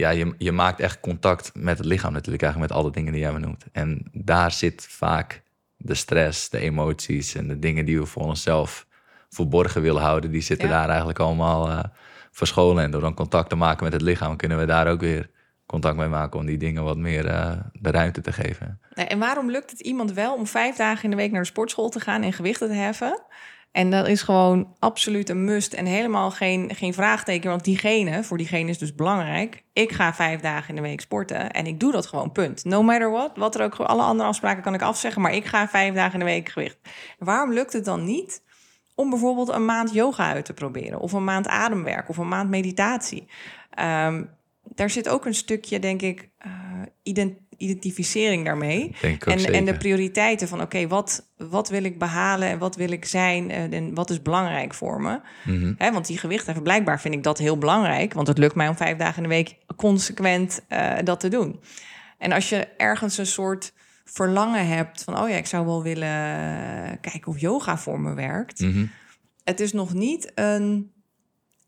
ja, 0.00 0.10
je, 0.10 0.34
je 0.38 0.52
maakt 0.52 0.80
echt 0.80 1.00
contact 1.00 1.50
met 1.54 1.78
het 1.78 1.86
lichaam 1.86 2.12
natuurlijk 2.12 2.42
eigenlijk 2.42 2.72
met 2.72 2.82
alle 2.82 2.92
dingen 2.92 3.12
die 3.12 3.20
jij 3.20 3.32
benoemt. 3.32 3.64
En 3.72 4.08
daar 4.12 4.52
zit 4.52 4.86
vaak 4.90 5.42
de 5.76 5.94
stress, 5.94 6.48
de 6.48 6.58
emoties 6.58 7.34
en 7.34 7.48
de 7.48 7.58
dingen 7.58 7.84
die 7.84 7.98
we 7.98 8.06
voor 8.06 8.22
onszelf 8.22 8.86
verborgen 9.28 9.82
willen 9.82 10.02
houden. 10.02 10.30
Die 10.30 10.40
zitten 10.42 10.68
Ja. 10.68 10.74
daar 10.78 10.88
eigenlijk 10.88 11.18
allemaal 11.18 11.68
eh, 11.70 11.80
verscholen. 12.30 12.84
En 12.84 12.90
door 12.90 13.00
dan 13.00 13.14
contact 13.14 13.48
te 13.48 13.56
maken 13.56 13.84
met 13.84 13.92
het 13.92 14.02
lichaam 14.02 14.36
kunnen 14.36 14.58
we 14.58 14.64
daar 14.64 14.86
ook 14.88 15.00
weer 15.00 15.30
contact 15.66 15.96
mee 15.96 16.08
maken 16.08 16.38
om 16.38 16.46
die 16.46 16.56
dingen 16.58 16.84
wat 16.84 16.96
meer 16.96 17.26
eh, 17.26 17.52
de 17.72 17.90
ruimte 17.90 18.20
te 18.20 18.32
geven. 18.32 18.80
En 18.94 19.18
waarom 19.18 19.50
lukt 19.50 19.70
het 19.70 19.80
iemand 19.80 20.12
wel 20.12 20.34
om 20.34 20.46
vijf 20.46 20.76
dagen 20.76 21.04
in 21.04 21.10
de 21.10 21.16
week 21.16 21.30
naar 21.30 21.40
de 21.40 21.46
sportschool 21.46 21.88
te 21.88 22.00
gaan 22.00 22.22
en 22.22 22.32
gewichten 22.32 22.68
te 22.68 22.74
heffen? 22.74 23.22
En 23.72 23.90
dat 23.90 24.08
is 24.08 24.22
gewoon 24.22 24.76
absoluut 24.78 25.28
een 25.28 25.44
must 25.44 25.72
en 25.72 25.86
helemaal 25.86 26.30
geen, 26.30 26.74
geen 26.74 26.94
vraagteken. 26.94 27.50
Want 27.50 27.64
diegene, 27.64 28.24
voor 28.24 28.38
diegene 28.38 28.70
is 28.70 28.78
dus 28.78 28.94
belangrijk. 28.94 29.64
Ik 29.72 29.92
ga 29.92 30.14
vijf 30.14 30.40
dagen 30.40 30.68
in 30.68 30.74
de 30.74 30.88
week 30.88 31.00
sporten 31.00 31.50
en 31.50 31.66
ik 31.66 31.80
doe 31.80 31.92
dat 31.92 32.06
gewoon, 32.06 32.32
punt. 32.32 32.64
No 32.64 32.82
matter 32.82 33.10
what, 33.10 33.36
wat 33.36 33.54
er 33.54 33.62
ook, 33.62 33.74
alle 33.74 34.02
andere 34.02 34.28
afspraken 34.28 34.62
kan 34.62 34.74
ik 34.74 34.82
afzeggen. 34.82 35.22
Maar 35.22 35.34
ik 35.34 35.44
ga 35.44 35.68
vijf 35.68 35.94
dagen 35.94 36.12
in 36.12 36.18
de 36.18 36.24
week 36.24 36.48
gewicht. 36.48 36.78
Waarom 37.18 37.52
lukt 37.52 37.72
het 37.72 37.84
dan 37.84 38.04
niet 38.04 38.42
om 38.94 39.10
bijvoorbeeld 39.10 39.48
een 39.48 39.64
maand 39.64 39.92
yoga 39.92 40.32
uit 40.32 40.44
te 40.44 40.54
proberen? 40.54 41.00
Of 41.00 41.12
een 41.12 41.24
maand 41.24 41.48
ademwerk 41.48 42.08
of 42.08 42.16
een 42.16 42.28
maand 42.28 42.50
meditatie? 42.50 43.28
Ehm, 43.70 44.24
daar 44.62 44.90
zit 44.90 45.08
ook 45.08 45.26
een 45.26 45.34
stukje, 45.34 45.78
denk 45.78 46.02
ik, 46.02 46.28
eh, 46.38 46.50
ident- 47.02 47.38
identificering 47.60 48.44
daarmee. 48.44 48.94
Denk 49.00 49.26
En, 49.26 49.38
zeker. 49.40 49.54
en 49.54 49.64
de 49.64 49.76
prioriteiten 49.76 50.48
van, 50.48 50.60
oké, 50.60 50.86
wat, 50.86 51.30
wat 51.36 51.68
wil 51.68 51.84
ik 51.84 51.98
behalen 51.98 52.48
en 52.48 52.58
wat 52.58 52.76
wil 52.76 52.90
ik 52.90 53.04
zijn 53.04 53.50
en, 53.50 53.72
en 53.72 53.94
wat 53.94 54.10
is 54.10 54.22
belangrijk 54.22 54.74
voor 54.74 55.00
me? 55.00 55.20
Hè, 55.76 55.92
want 55.92 56.06
die 56.06 56.18
gewichten, 56.18 56.62
blijkbaar 56.62 57.00
vind 57.00 57.14
ik 57.14 57.22
dat 57.22 57.38
heel 57.38 57.58
belangrijk, 57.58 58.12
want 58.12 58.26
het 58.26 58.38
lukt 58.38 58.54
mij 58.54 58.68
om 58.68 58.76
vijf 58.76 58.96
dagen 58.96 59.16
in 59.16 59.28
de 59.28 59.34
week 59.34 59.56
consequent 59.76 60.64
eh, 60.68 60.92
dat 61.04 61.20
te 61.20 61.28
doen. 61.28 61.60
En 62.18 62.32
als 62.32 62.48
je 62.48 62.68
ergens 62.76 63.18
een 63.18 63.26
soort 63.26 63.72
verlangen 64.04 64.66
hebt 64.66 65.04
van, 65.04 65.18
oh 65.18 65.28
ja, 65.28 65.36
ik 65.36 65.46
zou 65.46 65.66
wel 65.66 65.82
willen 65.82 66.10
kijken 67.00 67.26
of 67.26 67.40
yoga 67.40 67.78
voor 67.78 68.00
me 68.00 68.14
werkt. 68.14 68.60
Mhm. 68.60 68.86
Het 69.44 69.60
is 69.60 69.72
nog 69.72 69.94
niet 69.94 70.32
een 70.34 70.92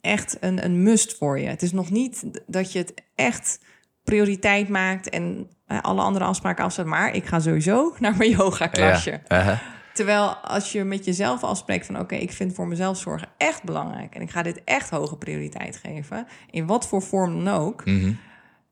echt 0.00 0.36
een, 0.40 0.64
een 0.64 0.82
must 0.82 1.16
voor 1.16 1.38
je. 1.38 1.46
Het 1.46 1.62
is 1.62 1.72
nog 1.72 1.90
niet 1.90 2.24
dat 2.46 2.72
je 2.72 2.78
het 2.78 2.94
echt 3.14 3.60
prioriteit 4.04 4.68
maakt 4.68 5.08
en 5.08 5.50
eh, 5.61 5.61
alle 5.80 6.02
andere 6.02 6.24
afspraken 6.24 6.64
afzet. 6.64 6.86
Maar 6.86 7.14
ik 7.14 7.26
ga 7.26 7.40
sowieso 7.40 7.92
naar 7.98 8.16
mijn 8.16 8.30
yoga 8.30 8.66
klasje. 8.66 9.20
Ja. 9.28 9.38
Uh-huh. 9.38 9.58
Terwijl 9.92 10.28
als 10.28 10.72
je 10.72 10.84
met 10.84 11.04
jezelf 11.04 11.44
afspreekt 11.44 11.86
van 11.86 11.98
oké, 11.98 12.14
ik 12.14 12.32
vind 12.32 12.54
voor 12.54 12.68
mezelf 12.68 12.98
zorgen 12.98 13.28
echt 13.36 13.62
belangrijk. 13.62 14.14
En 14.14 14.20
ik 14.20 14.30
ga 14.30 14.42
dit 14.42 14.64
echt 14.64 14.90
hoge 14.90 15.16
prioriteit 15.16 15.76
geven. 15.76 16.26
In 16.50 16.66
wat 16.66 16.88
voor 16.88 17.02
vorm 17.02 17.44
dan 17.44 17.54
ook. 17.54 17.84
Mhm. 17.84 18.12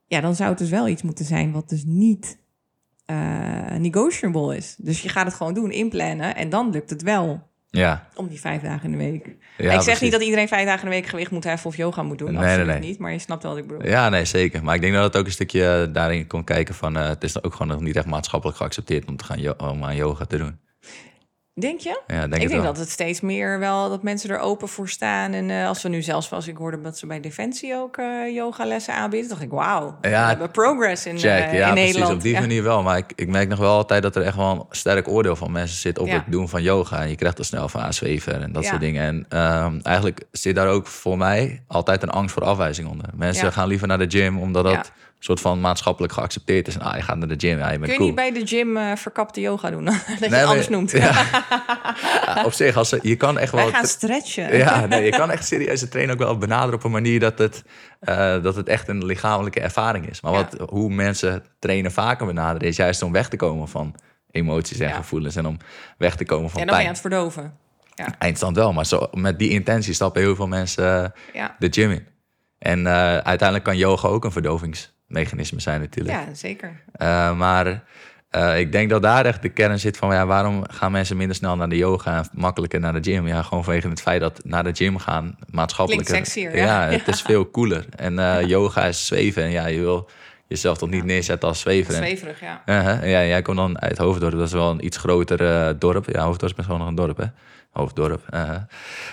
Ja, 0.05 0.21
dan 0.21 0.35
zou 0.35 0.49
het 0.49 0.57
dus 0.57 0.69
wel 0.69 0.87
iets 0.87 1.01
moeten 1.01 1.25
zijn 1.25 1.51
wat 1.51 1.69
dus 1.69 1.83
niet 1.85 2.39
eh, 3.05 3.75
negotiable 3.77 4.55
is. 4.55 4.75
Dus 4.77 5.01
je 5.01 5.09
gaat 5.09 5.25
het 5.25 5.33
gewoon 5.33 5.53
doen, 5.53 5.71
inplannen. 5.71 6.35
En 6.35 6.49
dan 6.49 6.69
lukt 6.69 6.89
het 6.89 7.01
wel 7.01 7.50
Ja. 7.71 8.07
om 8.15 8.27
die 8.27 8.39
vijf 8.39 8.61
dagen 8.61 8.83
in 8.83 8.91
de 8.91 8.97
week. 8.97 9.25
Ja, 9.57 9.63
ik 9.65 9.71
zeg 9.71 9.83
precies. 9.83 9.99
niet 10.01 10.11
dat 10.11 10.21
iedereen 10.21 10.47
vijf 10.47 10.65
dagen 10.65 10.83
in 10.83 10.89
de 10.89 10.95
week 10.95 11.05
gewicht 11.05 11.31
moet 11.31 11.43
heffen 11.43 11.69
of 11.69 11.77
yoga 11.77 12.03
moet 12.03 12.17
doen. 12.17 12.31
Nee, 12.31 12.39
nee, 12.39 12.49
Absoluut 12.49 12.79
nee. 12.79 12.89
niet. 12.89 12.99
Maar 12.99 13.11
je 13.11 13.19
snapt 13.19 13.43
wel 13.43 13.51
wat 13.51 13.61
ik 13.61 13.67
bedoel. 13.67 13.87
Ja, 13.87 14.09
nee, 14.09 14.25
zeker. 14.25 14.63
Maar 14.63 14.75
ik 14.75 14.81
denk 14.81 14.93
dat 14.93 15.03
het 15.03 15.17
ook 15.17 15.25
een 15.25 15.31
stukje 15.31 15.89
daarin 15.93 16.27
kon 16.27 16.43
kijken 16.43 16.75
van... 16.75 16.97
eh, 16.97 17.07
het 17.07 17.23
is 17.23 17.43
ook 17.43 17.51
gewoon 17.51 17.67
nog 17.67 17.81
niet 17.81 17.95
echt 17.95 18.05
maatschappelijk 18.05 18.57
geaccepteerd 18.57 19.07
om, 19.07 19.17
te 19.17 19.23
gaan 19.23 19.59
om 19.59 19.83
aan 19.83 19.95
yoga 19.95 20.25
te 20.25 20.37
doen. 20.37 20.59
Denk 21.61 21.79
je? 21.79 22.01
Ja, 22.07 22.19
denk 22.27 22.33
ik 22.33 22.39
denk 22.39 22.51
wel. 22.51 22.61
dat 22.63 22.77
het 22.77 22.89
steeds 22.89 23.21
meer 23.21 23.59
wel 23.59 23.89
dat 23.89 24.03
mensen 24.03 24.29
er 24.29 24.39
open 24.39 24.67
voor 24.67 24.89
staan. 24.89 25.33
En 25.33 25.49
eh, 25.49 25.67
als 25.67 25.81
we 25.83 25.89
nu 25.89 26.01
zelfs, 26.01 26.31
als 26.31 26.47
ik 26.47 26.57
hoorde 26.57 26.81
dat 26.81 26.97
ze 26.97 27.05
bij 27.07 27.19
Defensie 27.19 27.75
ook 27.75 27.97
eh 27.97 28.05
yogalessen 28.35 28.93
aanbieden, 28.93 29.29
dacht 29.29 29.41
ik, 29.41 29.49
wauw, 29.49 29.97
we 30.01 30.07
hebben 30.07 30.51
progress 30.51 31.05
in, 31.05 31.17
Check, 31.17 31.29
eh, 31.31 31.53
ja, 31.53 31.67
in 31.67 31.73
precies, 31.73 31.91
Nederland. 31.93 32.13
op 32.13 32.21
die 32.21 32.33
Ja. 32.33 32.39
manier 32.39 32.63
wel. 32.63 32.83
Maar 32.83 32.97
ik, 32.97 33.11
ik 33.15 33.27
merk 33.27 33.49
nog 33.49 33.59
wel 33.59 33.71
altijd 33.75 34.03
dat 34.03 34.15
er 34.15 34.21
echt 34.21 34.35
wel 34.35 34.51
een 34.51 34.65
sterk 34.69 35.07
oordeel 35.07 35.35
van 35.35 35.51
mensen 35.51 35.77
zit 35.77 35.99
op 35.99 36.07
Ja. 36.07 36.13
het 36.13 36.23
doen 36.27 36.49
van 36.49 36.61
yoga. 36.61 37.01
En 37.01 37.09
je 37.09 37.15
krijgt 37.15 37.37
er 37.39 37.45
snel 37.45 37.69
van 37.69 37.81
aanzweven 37.81 38.41
en 38.41 38.51
dat 38.51 38.65
soort 38.65 38.79
dingen. 38.79 39.03
En 39.03 39.25
ehm, 39.29 39.79
eigenlijk 39.83 40.23
zit 40.31 40.55
daar 40.55 40.67
ook 40.67 40.87
voor 40.87 41.17
mij 41.17 41.63
altijd 41.67 42.03
een 42.03 42.09
angst 42.09 42.33
voor 42.33 42.43
afwijzing 42.43 42.87
onder. 42.89 43.07
Mensen 43.15 43.51
gaan 43.53 43.67
liever 43.67 43.87
naar 43.87 43.97
de 43.97 44.09
gym 44.09 44.39
omdat 44.39 44.63
dat 44.63 44.91
soort 45.23 45.39
van 45.39 45.61
maatschappelijk 45.61 46.13
geaccepteerd 46.13 46.67
is. 46.67 46.79
Ah, 46.79 46.95
je 46.95 47.01
gaat 47.01 47.17
naar 47.17 47.27
de 47.27 47.35
gym, 47.37 47.57
ja, 47.57 47.71
je 47.71 47.79
bent 47.79 47.81
Kun 47.81 47.91
je 47.91 47.95
cool. 47.97 48.05
niet 48.07 48.15
bij 48.15 48.31
de 48.31 48.47
gym 48.47 48.77
eh, 48.77 48.95
verkapte 48.95 49.41
yoga 49.41 49.69
doen? 49.69 49.85
dat 49.85 49.95
je 50.19 50.27
Nee, 50.29 50.45
maar- 50.45 50.65
noemt. 50.69 50.91
Ja. 51.01 51.25
Ja, 52.25 52.43
op 52.45 52.53
zich, 52.53 52.75
als 52.75 52.89
ze, 52.89 52.99
je 53.01 53.15
kan 53.15 53.37
echt 53.37 53.51
wel... 53.51 53.63
Wij 53.63 53.71
gaan 53.73 53.85
stretchen. 53.85 54.57
Ja, 54.57 54.85
nee, 54.85 55.03
je 55.03 55.09
kan 55.11 55.31
echt 55.31 55.45
serieus 55.47 55.79
de 55.79 55.87
trainen 55.87 56.13
ook 56.15 56.21
wel 56.21 56.37
benaderen 56.37 56.73
op 56.75 56.83
een 56.83 56.91
manier 56.91 57.19
dat 57.19 57.37
het, 57.37 57.63
eh, 57.99 58.43
dat 58.43 58.55
het 58.55 58.67
echt 58.67 58.87
een 58.87 59.05
lichamelijke 59.05 59.59
ervaring 59.59 60.09
is. 60.09 60.21
Maar 60.21 60.31
wat, 60.31 60.55
hoe 60.69 60.89
mensen 60.93 61.43
trainen 61.59 61.91
vaker 61.91 62.25
benaderen 62.25 62.67
is 62.67 62.75
juist 62.75 63.01
om 63.01 63.11
weg 63.11 63.29
te 63.29 63.37
komen 63.37 63.67
van 63.67 63.95
emoties 64.31 64.79
en 64.79 64.93
gevoelens 64.93 65.35
en 65.35 65.45
om 65.45 65.57
weg 65.97 66.15
te 66.15 66.25
komen 66.25 66.49
van 66.49 66.59
En 66.61 66.65
dan 66.67 66.75
ben 66.75 66.83
je 66.83 66.89
aan 66.89 66.93
het 66.93 67.01
verdoven. 67.01 67.57
Ja, 67.95 68.07
Eindstand 68.19 68.55
wel, 68.55 68.73
maar 68.73 68.85
zo, 68.85 69.07
met 69.11 69.39
die 69.39 69.49
intentie 69.49 69.93
stappen 69.93 70.21
heel 70.21 70.35
veel 70.35 70.47
mensen 70.47 71.13
eh, 71.33 71.45
de 71.59 71.67
gym 71.71 71.91
in. 71.91 72.07
En 72.57 72.87
uiteindelijk 73.23 73.63
kan 73.63 73.77
yoga 73.77 74.07
ook 74.07 74.25
een 74.25 74.31
verdovingsmechanisme 75.11 75.59
zijn 75.59 75.79
natuurlijk. 75.79 76.27
ja 76.27 76.33
zeker. 76.33 76.81
Eh, 76.91 77.37
maar 77.37 77.83
eh, 78.29 78.59
ik 78.59 78.71
denk 78.71 78.89
dat 78.89 79.01
daar 79.01 79.25
echt 79.25 79.41
de 79.41 79.49
kern 79.49 79.79
zit 79.79 79.97
van... 79.97 80.13
Ja, 80.13 80.25
waarom 80.25 80.63
gaan 80.69 80.91
mensen 80.91 81.17
minder 81.17 81.35
snel 81.35 81.55
naar 81.55 81.69
de 81.69 81.77
yoga 81.77 82.17
en 82.17 82.29
makkelijker 82.33 82.79
naar 82.79 83.01
de 83.01 83.11
gym? 83.11 83.27
Ja, 83.27 83.41
gewoon 83.41 83.63
vanwege 83.63 83.89
het 83.89 84.01
feit 84.01 84.21
dat 84.21 84.41
naar 84.43 84.63
de 84.63 84.73
gym 84.73 84.97
gaan 84.97 85.37
maatschappelijk... 85.49 86.07
Klinkt 86.07 86.27
sexier, 86.27 86.55
ja. 86.55 86.87
het 86.89 87.07
is 87.07 87.21
veel 87.21 87.51
cooler. 87.51 87.85
En 87.95 88.19
eh, 88.19 88.47
yoga 88.47 88.85
is 88.85 89.05
zweven. 89.05 89.43
En 89.43 89.51
ja, 89.51 89.65
je 89.65 89.79
wil 89.79 90.09
jezelf 90.47 90.77
toch 90.77 90.89
niet 90.89 91.03
neerzetten 91.03 91.47
als 91.47 91.59
zwever. 91.59 91.93
Zweverig, 91.93 92.39
ja. 92.39 92.61
Ja, 92.65 93.25
jij 93.25 93.41
komt 93.41 93.57
dan 93.57 93.81
uit 93.81 93.97
Hoofddorp. 93.97 94.31
Dat 94.31 94.47
is 94.47 94.53
wel 94.53 94.71
een 94.71 94.85
iets 94.85 94.97
groter 94.97 95.79
dorp. 95.79 96.09
Ja, 96.11 96.23
Hoofddorp 96.23 96.57
is 96.57 96.63
gewoon 96.63 96.79
nog 96.79 96.87
een 96.87 96.95
dorp, 96.95 97.17
hè? 97.17 97.25
Hoofddorp. 97.71 98.23
Eh, 98.29 98.49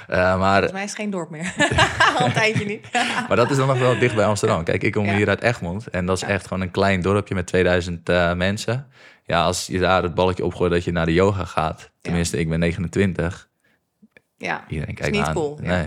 maar 0.09 0.51
Volgens 0.51 0.73
mij 0.73 0.83
is 0.85 0.90
het 0.90 0.99
geen 1.01 1.11
dorp 1.11 1.31
meer. 1.31 1.55
Al 2.18 2.27
een 2.27 2.33
tijdje 2.33 2.64
niet. 2.64 2.89
maar 3.28 3.37
dat 3.37 3.51
is 3.51 3.57
dan 3.57 3.66
nog 3.66 3.78
wel 3.78 3.99
dicht 3.99 4.14
bij 4.14 4.24
Amsterdam. 4.24 4.64
Kijk, 4.64 4.83
ik 4.83 4.93
kom 4.93 5.05
Ja. 5.05 5.14
hier 5.16 5.28
uit 5.28 5.43
Egmond. 5.43 5.89
En 5.91 6.07
dat 6.07 6.16
is 6.16 6.22
echt 6.22 6.47
gewoon 6.47 6.62
een 6.62 6.70
klein 6.70 7.01
dorpje 7.03 7.35
met 7.35 7.47
2000 7.47 8.09
eh, 8.09 8.35
mensen. 8.35 8.87
Ja, 9.24 9.43
als 9.43 9.66
je 9.66 9.78
daar 9.78 10.03
het 10.03 10.14
balletje 10.14 10.45
opgooit 10.45 10.72
dat 10.72 10.85
je 10.85 10.93
naar 10.93 11.07
de 11.07 11.12
yoga 11.12 11.45
gaat. 11.45 11.91
Tenminste, 12.01 12.39
ik 12.39 12.49
ben 12.49 12.59
29. 12.59 13.49
Ja, 14.37 14.64
Iedereen 14.68 14.95
is 14.95 15.01
kijkt 15.01 15.12
niet 15.14 15.22
me 15.22 15.28
aan. 15.28 15.35
cool. 15.35 15.59
Nee. 15.62 15.87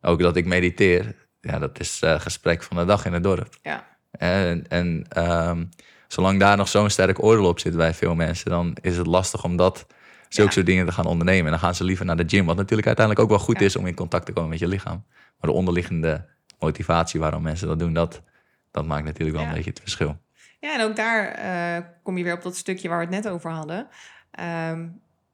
Ook 0.00 0.20
dat 0.20 0.36
ik 0.36 0.46
mediteer. 0.46 1.14
Ja, 1.40 1.58
dat 1.58 1.80
is 1.80 2.00
eh 2.02 2.20
gesprek 2.20 2.62
van 2.62 2.76
de 2.76 2.84
dag 2.84 3.04
in 3.04 3.12
het 3.12 3.22
dorp. 3.22 3.54
ja. 3.62 3.90
En, 4.12 4.64
en 4.68 5.04
ehm, 5.08 5.64
zolang 6.08 6.40
daar 6.40 6.56
nog 6.56 6.68
zo'n 6.68 6.90
sterk 6.90 7.22
oordeel 7.22 7.46
op 7.46 7.58
zit 7.58 7.76
bij 7.76 7.94
veel 7.94 8.14
mensen... 8.14 8.50
dan 8.50 8.76
is 8.80 8.96
het 8.96 9.06
lastig 9.06 9.44
om 9.44 9.56
dat, 9.56 9.86
zulke 10.34 10.52
soort 10.52 10.66
dingen 10.66 10.86
te 10.86 10.92
gaan 10.92 11.06
ondernemen. 11.06 11.44
En 11.44 11.50
dan 11.50 11.60
gaan 11.60 11.74
ze 11.74 11.84
liever 11.84 12.04
naar 12.04 12.16
de 12.16 12.28
gym. 12.28 12.46
Wat 12.46 12.56
natuurlijk 12.56 12.86
uiteindelijk 12.86 13.26
ook 13.26 13.36
wel 13.36 13.44
goed 13.46 13.60
is 13.60 13.76
om 13.76 13.86
in 13.86 13.94
contact 13.94 14.26
te 14.26 14.32
komen 14.32 14.50
met 14.50 14.58
je 14.58 14.66
lichaam. 14.66 15.04
Maar 15.40 15.50
de 15.50 15.56
onderliggende 15.56 16.28
motivatie 16.58 17.20
waarom 17.20 17.42
mensen 17.42 17.68
dat 17.68 17.78
doen... 17.78 17.92
dat, 17.92 18.22
dat 18.70 18.86
maakt 18.86 19.04
natuurlijk 19.04 19.36
wel 19.38 19.46
een 19.46 19.54
beetje 19.54 19.70
het 19.70 19.80
verschil. 19.80 20.20
Ja, 20.60 20.74
en 20.78 20.84
ook 20.84 20.96
daar 20.96 21.28
eh, 21.28 21.84
kom 22.02 22.18
je 22.18 22.24
weer 22.24 22.34
op 22.34 22.42
dat 22.42 22.56
stukje 22.56 22.88
waar 22.88 22.98
we 22.98 23.14
het 23.14 23.24
net 23.24 23.32
over 23.32 23.50
hadden. 23.50 23.86
Ehm, 24.30 24.88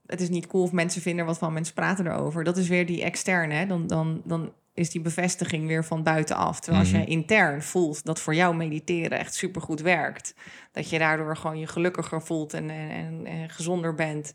het 0.06 0.20
is 0.20 0.28
niet 0.28 0.46
cool 0.46 0.62
of 0.62 0.72
mensen 0.72 1.02
vinden 1.02 1.26
wat 1.26 1.38
van, 1.38 1.52
mensen 1.52 1.74
praten 1.74 2.06
erover. 2.06 2.44
Dat 2.44 2.56
is 2.56 2.68
weer 2.68 2.86
die 2.86 3.02
externe. 3.02 3.54
Hè? 3.54 3.66
Dan, 3.66 3.86
dan, 3.86 4.22
dan 4.24 4.52
is 4.74 4.90
die 4.90 5.00
bevestiging 5.00 5.66
weer 5.66 5.84
van 5.84 6.02
buitenaf. 6.02 6.60
Terwijl 6.60 6.82
als 6.82 6.92
Mhm. 6.92 7.00
je 7.00 7.06
intern 7.06 7.62
voelt 7.62 8.04
dat 8.04 8.20
voor 8.20 8.34
jou 8.34 8.56
mediteren 8.56 9.18
echt 9.18 9.34
supergoed 9.34 9.80
werkt, 9.80 10.34
dat 10.72 10.90
je 10.90 10.98
daardoor 10.98 11.36
gewoon 11.36 11.58
je 11.58 11.66
gelukkiger 11.66 12.22
voelt 12.22 12.54
en, 12.54 12.70
en, 12.70 12.90
en, 12.90 13.26
en 13.26 13.50
gezonder 13.50 13.94
bent, 13.94 14.34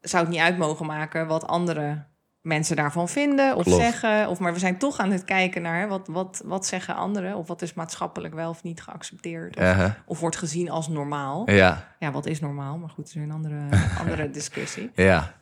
zou 0.00 0.22
het 0.22 0.32
niet 0.32 0.42
uit 0.42 0.58
mogen 0.58 0.86
maken 0.86 1.26
wat 1.26 1.46
andere 1.46 2.06
mensen 2.40 2.76
daarvan 2.76 3.08
vinden 3.08 3.56
of 3.56 3.64
Klopt. 3.64 3.80
zeggen. 3.82 4.28
Of, 4.28 4.38
maar 4.38 4.52
we 4.52 4.58
zijn 4.58 4.78
toch 4.78 4.98
aan 4.98 5.10
het 5.10 5.24
kijken 5.24 5.62
naar 5.62 5.80
hè, 5.80 5.86
wat, 5.86 6.06
wat, 6.06 6.42
wat 6.44 6.66
zeggen 6.66 6.94
anderen 6.94 7.36
of 7.36 7.48
wat 7.48 7.62
is 7.62 7.74
maatschappelijk 7.74 8.34
wel 8.34 8.50
of 8.50 8.62
niet 8.62 8.82
geaccepteerd. 8.82 9.56
Of, 9.56 9.94
of 10.06 10.20
wordt 10.20 10.36
gezien 10.36 10.70
als 10.70 10.88
normaal. 10.88 11.50
Ja, 11.50 11.94
Ja, 11.98 12.10
wat 12.10 12.26
is 12.26 12.40
normaal? 12.40 12.78
Maar 12.78 12.88
goed, 12.88 13.04
dat 13.04 13.14
is 13.14 13.22
een 13.22 13.30
andere, 13.32 13.58
andere 14.00 14.30
discussie. 14.30 14.90
ja, 14.94 15.34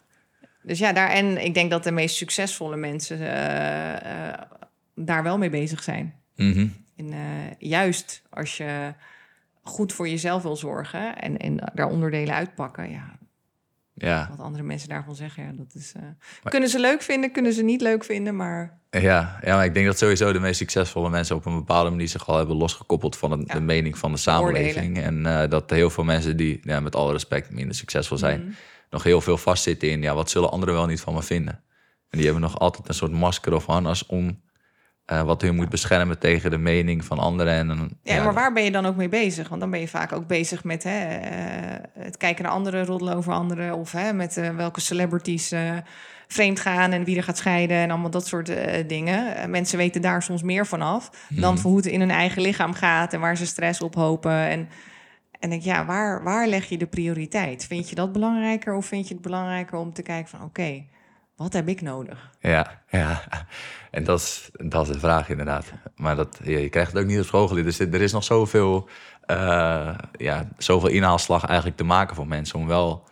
Dus 0.62 0.78
ja, 0.78 0.92
daar, 0.92 1.08
en 1.08 1.44
ik 1.44 1.54
denk 1.54 1.70
dat 1.70 1.84
de 1.84 1.92
meest 1.92 2.16
succesvolle 2.16 2.76
mensen 2.76 3.18
eh, 3.18 4.28
eh, 4.28 4.40
daar 4.94 5.22
wel 5.22 5.38
mee 5.38 5.50
bezig 5.50 5.82
zijn. 5.82 6.14
Mhm. 6.36 6.68
En 6.96 7.12
eh, 7.12 7.18
juist 7.58 8.22
als 8.30 8.56
je 8.56 8.94
goed 9.62 9.92
voor 9.92 10.08
jezelf 10.08 10.42
wil 10.42 10.56
zorgen 10.56 11.16
en, 11.18 11.36
en 11.36 11.56
daar 11.74 11.88
onderdelen 11.88 12.34
uitpakken, 12.34 12.90
ja, 12.90 13.18
ja. 13.96 14.26
wat 14.30 14.40
andere 14.46 14.62
mensen 14.64 14.88
daarvan 14.88 15.14
zeggen, 15.14 15.42
ja, 15.44 15.50
dat 15.52 15.74
is. 15.74 15.92
eh, 15.96 16.02
kunnen 16.50 16.68
ze 16.68 16.78
leuk 16.80 17.02
vinden, 17.02 17.32
kunnen 17.32 17.52
ze 17.52 17.62
niet 17.62 17.80
leuk 17.80 18.04
vinden, 18.04 18.36
maar 18.36 18.78
Ja, 18.90 19.38
ja, 19.44 19.56
maar 19.56 19.64
ik 19.64 19.74
denk 19.74 19.86
dat 19.86 19.98
sowieso 19.98 20.32
de 20.32 20.40
meest 20.40 20.58
succesvolle 20.58 21.10
mensen 21.10 21.36
op 21.36 21.46
een 21.46 21.54
bepaalde 21.54 21.90
manier 21.90 22.08
zich 22.08 22.28
al 22.28 22.36
hebben 22.36 22.56
losgekoppeld 22.56 23.16
van 23.16 23.44
Ja. 23.46 23.54
de 23.54 23.60
mening 23.60 23.98
van 23.98 24.12
de 24.12 24.18
samenleving. 24.18 24.98
En 25.00 25.26
eh, 25.26 25.48
dat 25.50 25.70
heel 25.70 25.90
veel 25.90 26.04
mensen 26.04 26.36
die, 26.36 26.60
ja, 26.62 26.80
met 26.80 26.96
alle 26.96 27.12
respect, 27.12 27.50
minder 27.50 27.74
succesvol 27.74 28.18
zijn, 28.18 28.40
Mhm. 28.40 28.50
nog 28.90 29.02
heel 29.02 29.20
veel 29.20 29.36
vastzitten 29.36 29.90
in, 29.90 30.02
ja, 30.02 30.14
wat 30.14 30.30
zullen 30.30 30.50
anderen 30.50 30.74
wel 30.74 30.86
niet 30.86 31.00
van 31.00 31.14
me 31.14 31.22
vinden? 31.22 31.54
En 32.10 32.18
die 32.18 32.24
hebben 32.24 32.42
nog 32.42 32.58
altijd 32.58 32.88
een 32.88 32.94
soort 32.94 33.12
masker 33.12 33.54
of 33.54 33.66
harnas 33.66 34.06
om 34.06 34.40
eh, 35.06 35.22
wat 35.22 35.42
hun 35.42 35.54
moet 35.54 35.68
beschermen 35.68 36.18
tegen 36.18 36.50
de 36.50 36.58
mening 36.58 37.04
van 37.04 37.18
anderen. 37.18 37.52
En, 37.54 37.98
Ja, 38.02 38.22
maar 38.24 38.32
waar 38.34 38.52
ben 38.52 38.64
je 38.64 38.70
dan 38.70 38.86
ook 38.86 38.96
mee 38.96 39.08
bezig? 39.08 39.48
Want 39.48 39.60
dan 39.60 39.70
ben 39.70 39.80
je 39.80 39.88
vaak 39.88 40.12
ook 40.12 40.26
bezig 40.26 40.64
met 40.64 40.82
hè, 40.82 40.98
eh, 41.16 41.78
het 41.98 42.16
kijken 42.16 42.44
naar 42.44 42.52
anderen, 42.52 42.84
roddelen 42.84 43.16
over 43.16 43.32
anderen. 43.32 43.74
Of 43.74 43.92
hè, 43.92 44.12
met 44.12 44.36
eh, 44.36 44.56
welke 44.56 44.80
celebrities 44.80 45.52
vreemd 46.28 46.60
gaan 46.60 46.92
en 46.92 47.04
wie 47.04 47.16
er 47.16 47.22
gaat 47.22 47.36
scheiden 47.36 47.76
en 47.76 47.90
allemaal 47.90 48.10
dat 48.10 48.26
soort 48.26 48.52
dingen. 48.86 49.50
Mensen 49.50 49.78
weten 49.78 50.00
daar 50.02 50.22
soms 50.22 50.42
meer 50.42 50.66
van 50.66 50.82
af 50.82 51.10
dan 51.28 51.52
Mhm. 51.52 51.60
van 51.62 51.70
hoe 51.70 51.76
het 51.80 51.86
in 51.86 52.00
hun 52.00 52.10
eigen 52.10 52.42
lichaam 52.42 52.72
gaat 52.72 53.12
en 53.12 53.20
waar 53.20 53.36
ze 53.36 53.46
stress 53.46 53.80
ophopen. 53.80 54.32
En, 54.32 54.68
en 55.40 55.50
denk, 55.50 55.62
ja, 55.62 55.84
waar, 55.84 56.22
waar 56.22 56.46
leg 56.46 56.64
je 56.68 56.78
de 56.78 56.86
prioriteit? 56.86 57.66
Vind 57.66 57.88
je 57.88 57.94
dat 57.94 58.12
belangrijker 58.12 58.74
of 58.74 58.86
vind 58.86 59.08
je 59.08 59.14
het 59.14 59.22
belangrijker 59.22 59.78
om 59.78 59.92
te 59.92 60.02
kijken 60.02 60.28
van 60.28 60.42
oké, 60.42 60.84
wat 61.36 61.52
heb 61.52 61.68
ik 61.68 61.80
nodig? 61.80 62.30
Ja, 62.40 62.82
ja. 62.90 63.22
En 63.90 64.04
dat 64.04 64.20
is, 64.20 64.50
dat 64.52 64.86
is 64.86 64.92
de 64.92 64.98
vraag 64.98 65.28
inderdaad. 65.28 65.72
Maar 65.96 66.16
dat, 66.16 66.38
ja, 66.42 66.58
je 66.58 66.68
krijgt 66.68 66.92
het 66.92 67.02
ook 67.02 67.08
niet 67.08 67.18
op 67.18 67.24
school 67.24 67.48
geleerd. 67.48 67.66
Dus 67.66 67.78
er 67.78 68.00
is 68.00 68.12
nog 68.12 68.24
zoveel, 68.24 68.88
eh, 69.20 69.98
ja, 70.12 70.48
zoveel 70.58 70.88
inhaalslag 70.88 71.44
eigenlijk 71.44 71.76
te 71.76 71.84
maken 71.84 72.16
voor 72.16 72.26
mensen... 72.26 72.58
om 72.58 72.66
wel 72.66 73.08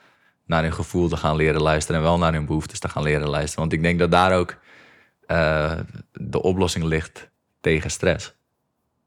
naar 0.46 0.62
hun 0.62 0.72
gevoel 0.72 1.08
te 1.08 1.16
gaan 1.16 1.36
leren 1.36 1.62
luisteren... 1.62 2.00
en 2.00 2.06
wel 2.06 2.18
naar 2.18 2.32
hun 2.32 2.46
behoeftes 2.46 2.78
te 2.78 2.88
gaan 2.88 3.02
leren 3.02 3.28
luisteren. 3.28 3.60
Want 3.60 3.72
ik 3.72 3.82
denk 3.82 3.98
dat 3.98 4.10
daar 4.10 4.36
ook 4.36 4.56
eh, 5.26 5.78
de 6.12 6.42
oplossing 6.42 6.84
ligt 6.84 7.30
tegen 7.60 7.90
stress. 7.90 8.34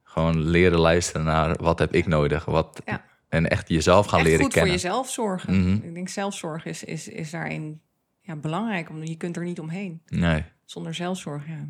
Gewoon 0.04 0.40
leren 0.40 0.80
luisteren 0.80 1.26
naar 1.26 1.56
wat 1.62 1.80
heb 1.80 1.94
ik 1.94 2.08
nodig. 2.08 2.46
Wat, 2.46 2.82
Ja. 2.86 3.06
En 3.30 3.50
echt 3.50 3.70
jezelf 3.70 4.06
gaan 4.06 4.20
Echt 4.20 4.28
leren 4.28 4.44
goed 4.44 4.54
kennen. 4.54 4.72
voor 4.72 4.82
jezelf 4.82 5.10
zorgen. 5.10 5.62
Mhm. 5.62 5.74
Ik 5.74 5.94
denk 5.94 6.10
zelfzorg 6.10 6.66
is, 6.66 6.84
is, 6.84 7.08
is 7.08 7.30
daarin 7.30 7.82
ja, 8.28 8.36
belangrijk, 8.36 8.90
omdat 8.90 9.08
je 9.08 9.18
kunt 9.18 9.36
er 9.38 9.44
niet 9.44 9.60
omheen. 9.60 10.02
Nee, 10.08 10.44
Zonder 10.66 10.94
zelfzorg, 10.94 11.48
ja. 11.48 11.66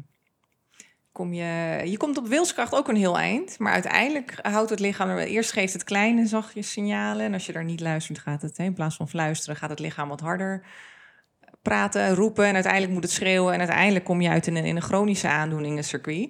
Kom 1.12 1.34
je, 1.34 1.82
je 1.86 1.98
komt 1.98 2.18
op 2.18 2.28
wilskracht 2.28 2.74
ook 2.76 2.88
een 2.88 2.96
heel 2.96 3.18
eind. 3.18 3.60
Maar 3.60 3.74
uiteindelijk 3.74 4.40
houdt 4.42 4.70
het 4.70 4.80
lichaam... 4.80 5.10
er- 5.10 5.18
Eerst 5.20 5.52
geeft 5.52 5.74
het 5.74 5.84
kleine 5.84 6.26
zachtjes 6.26 6.72
signalen. 6.72 7.26
En 7.26 7.34
als 7.34 7.46
je 7.46 7.52
daar 7.54 7.64
niet 7.64 7.80
luistert, 7.80 8.20
gaat 8.20 8.42
het... 8.42 8.58
Hè, 8.58 8.64
in 8.64 8.74
plaats 8.74 8.96
van 8.96 9.10
fluisteren, 9.10 9.56
gaat 9.56 9.70
het 9.70 9.80
lichaam 9.80 10.10
wat 10.10 10.20
harder 10.20 10.66
praten, 11.62 12.16
roepen. 12.16 12.46
En 12.46 12.54
uiteindelijk 12.54 12.94
moet 12.94 13.04
het 13.04 13.12
schreeuwen. 13.12 13.54
En 13.54 13.60
uiteindelijk 13.60 14.06
kom 14.06 14.22
je 14.22 14.30
uit 14.30 14.48
in 14.48 14.56
een, 14.56 14.66
in 14.66 14.76
een 14.76 14.82
chronische 14.82 15.28
aandoeningencircuit. 15.28 16.30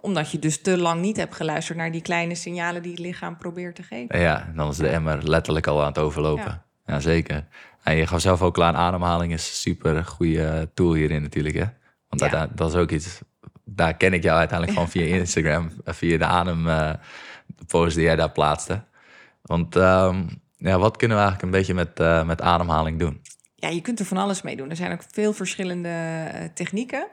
Omdat 0.00 0.30
je 0.30 0.38
dus 0.38 0.60
te 0.62 0.78
lang 0.78 1.00
niet 1.00 1.16
hebt 1.16 1.34
geluisterd... 1.34 1.78
naar 1.78 1.92
die 1.92 2.02
kleine 2.02 2.34
signalen 2.34 2.82
die 2.82 2.90
het 2.90 3.00
lichaam 3.00 3.36
probeert 3.36 3.74
te 3.74 3.82
geven. 3.82 4.20
Ja, 4.20 4.52
dan 4.54 4.70
is 4.70 4.76
de 4.76 4.88
emmer 4.88 5.28
letterlijk 5.28 5.66
al 5.66 5.80
aan 5.80 5.86
het 5.88 5.98
overlopen. 5.98 6.44
Ja. 6.44 6.64
Ja, 6.86 7.00
zeker. 7.00 7.46
En 7.84 7.96
je 7.96 8.06
gaf 8.06 8.20
zelf 8.20 8.42
ook 8.42 8.54
klaar, 8.54 8.74
ademhaling 8.74 9.32
is 9.32 9.48
een 9.48 9.54
super 9.54 10.04
goede 10.04 10.70
tool 10.74 10.92
hierin 10.94 11.22
natuurlijk. 11.22 11.54
Hè? 11.54 11.64
Want 12.08 12.32
Ja. 12.32 12.46
dat 12.54 12.68
is 12.68 12.76
ook 12.76 12.90
iets, 12.90 13.20
daar 13.64 13.94
ken 13.94 14.12
ik 14.12 14.22
jou 14.22 14.38
uiteindelijk 14.38 14.78
van 14.78 14.88
via 14.88 15.04
Instagram. 15.18 15.70
eh, 15.84 15.94
via 15.94 16.18
de 16.18 16.24
adem 16.24 16.68
eh, 16.68 16.90
die 17.68 18.00
jij 18.00 18.16
daar 18.16 18.30
plaatste. 18.30 18.82
Want 19.42 19.76
ehm, 19.76 20.22
ja, 20.56 20.78
wat 20.78 20.96
kunnen 20.96 21.16
we 21.16 21.22
eigenlijk 21.22 21.42
een 21.42 21.58
beetje 21.60 21.74
met, 21.74 22.00
eh, 22.00 22.24
met 22.26 22.40
ademhaling 22.40 22.98
doen? 22.98 23.20
Ja, 23.54 23.68
je 23.68 23.80
kunt 23.80 24.00
er 24.00 24.06
van 24.06 24.16
alles 24.16 24.42
mee 24.42 24.56
doen. 24.56 24.70
Er 24.70 24.76
zijn 24.76 24.92
ook 24.92 25.02
veel 25.12 25.32
verschillende 25.32 25.88
eh, 25.88 26.44
technieken. 26.54 27.06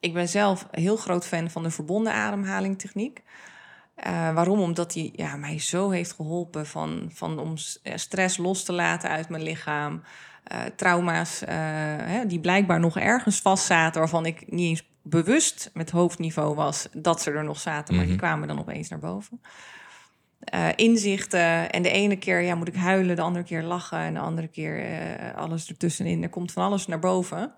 Ik 0.00 0.12
ben 0.14 0.28
zelf 0.28 0.66
heel 0.70 0.96
groot 0.96 1.26
fan 1.26 1.50
van 1.50 1.62
de 1.62 1.70
verbonden 1.70 2.12
ademhaling 2.12 2.78
techniek. 2.78 3.22
Eh, 4.00 4.34
waarom? 4.34 4.60
Omdat 4.60 4.92
die 4.92 5.12
ja, 5.16 5.36
mij 5.36 5.58
zo 5.58 5.90
heeft 5.90 6.12
geholpen 6.12 6.66
van, 6.66 7.10
van 7.12 7.38
om 7.38 7.54
eh, 7.82 7.96
stress 7.96 8.36
los 8.36 8.64
te 8.64 8.72
laten 8.72 9.10
uit 9.10 9.28
mijn 9.28 9.42
lichaam. 9.42 10.02
Eh, 10.44 10.58
trauma's 10.76 11.42
hè, 11.46 12.26
die 12.26 12.40
blijkbaar 12.40 12.80
nog 12.80 12.98
ergens 12.98 13.40
vastzaten... 13.40 14.00
waarvan 14.00 14.26
ik 14.26 14.50
niet 14.52 14.68
eens 14.68 14.88
bewust 15.02 15.70
met 15.74 15.90
hoofdniveau 15.90 16.54
was 16.54 16.88
dat 16.92 17.22
ze 17.22 17.30
er 17.30 17.44
nog 17.44 17.60
zaten... 17.60 17.94
maar 17.94 18.04
die 18.04 18.14
Mhm. 18.14 18.22
kwamen 18.22 18.48
dan 18.48 18.58
opeens 18.58 18.88
naar 18.88 18.98
boven. 18.98 19.40
Inzichten. 20.76 21.70
En 21.70 21.82
de 21.82 21.90
ene 21.90 22.16
keer 22.16 22.40
ja, 22.40 22.54
moet 22.54 22.68
ik 22.68 22.74
huilen, 22.74 23.16
de 23.16 23.22
andere 23.22 23.44
keer 23.44 23.62
lachen... 23.62 23.98
en 23.98 24.14
de 24.14 24.20
andere 24.20 24.48
keer 24.48 24.84
alles 25.36 25.68
ertussenin. 25.68 26.22
Er 26.22 26.28
komt 26.28 26.52
van 26.52 26.64
alles 26.64 26.86
naar 26.86 26.98
boven. 26.98 27.54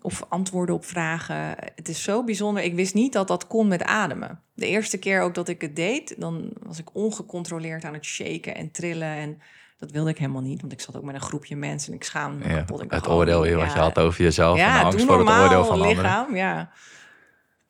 Of 0.00 0.24
antwoorden 0.28 0.74
op 0.74 0.84
vragen. 0.84 1.54
Het 1.74 1.88
is 1.88 2.02
zo 2.02 2.24
bijzonder. 2.24 2.62
Ik 2.62 2.74
wist 2.74 2.94
niet 2.94 3.12
dat 3.12 3.28
dat 3.28 3.46
kon 3.46 3.68
met 3.68 3.82
ademen. 3.82 4.40
De 4.54 4.66
eerste 4.66 4.98
keer 4.98 5.20
ook 5.20 5.34
dat 5.34 5.48
ik 5.48 5.60
het 5.60 5.76
deed, 5.76 6.14
dan 6.18 6.50
was 6.62 6.78
ik 6.78 6.94
ongecontroleerd 6.94 7.84
aan 7.84 7.94
het 7.94 8.04
shaken 8.04 8.54
en 8.54 8.70
trillen. 8.70 9.08
En 9.08 9.40
dat 9.78 9.90
wilde 9.90 10.10
ik 10.10 10.18
helemaal 10.18 10.42
niet, 10.42 10.60
want 10.60 10.72
ik 10.72 10.80
zat 10.80 10.96
ook 10.96 11.02
met 11.02 11.14
een 11.14 11.20
groepje 11.20 11.56
mensen 11.56 11.92
en 11.92 11.98
ik 11.98 12.04
schaamde 12.04 12.44
me 12.44 12.52
Ja, 12.52 12.58
kapot. 12.58 12.82
Ik 12.82 12.90
het 12.90 13.06
oh, 13.06 13.14
oordeel 13.14 13.38
wat 13.38 13.48
je 13.48 13.54
ja, 13.54 13.66
had 13.66 13.98
over 13.98 14.22
jezelf 14.22 14.58
en 14.58 14.64
de 14.64 14.70
ja, 14.70 14.82
angst 14.82 14.98
doe 14.98 15.06
voor 15.06 15.18
het 15.18 15.28
oordeel 15.28 15.64
van 15.64 15.72
anderen. 15.72 15.96
lichaam, 15.96 16.36
ja. 16.36 16.70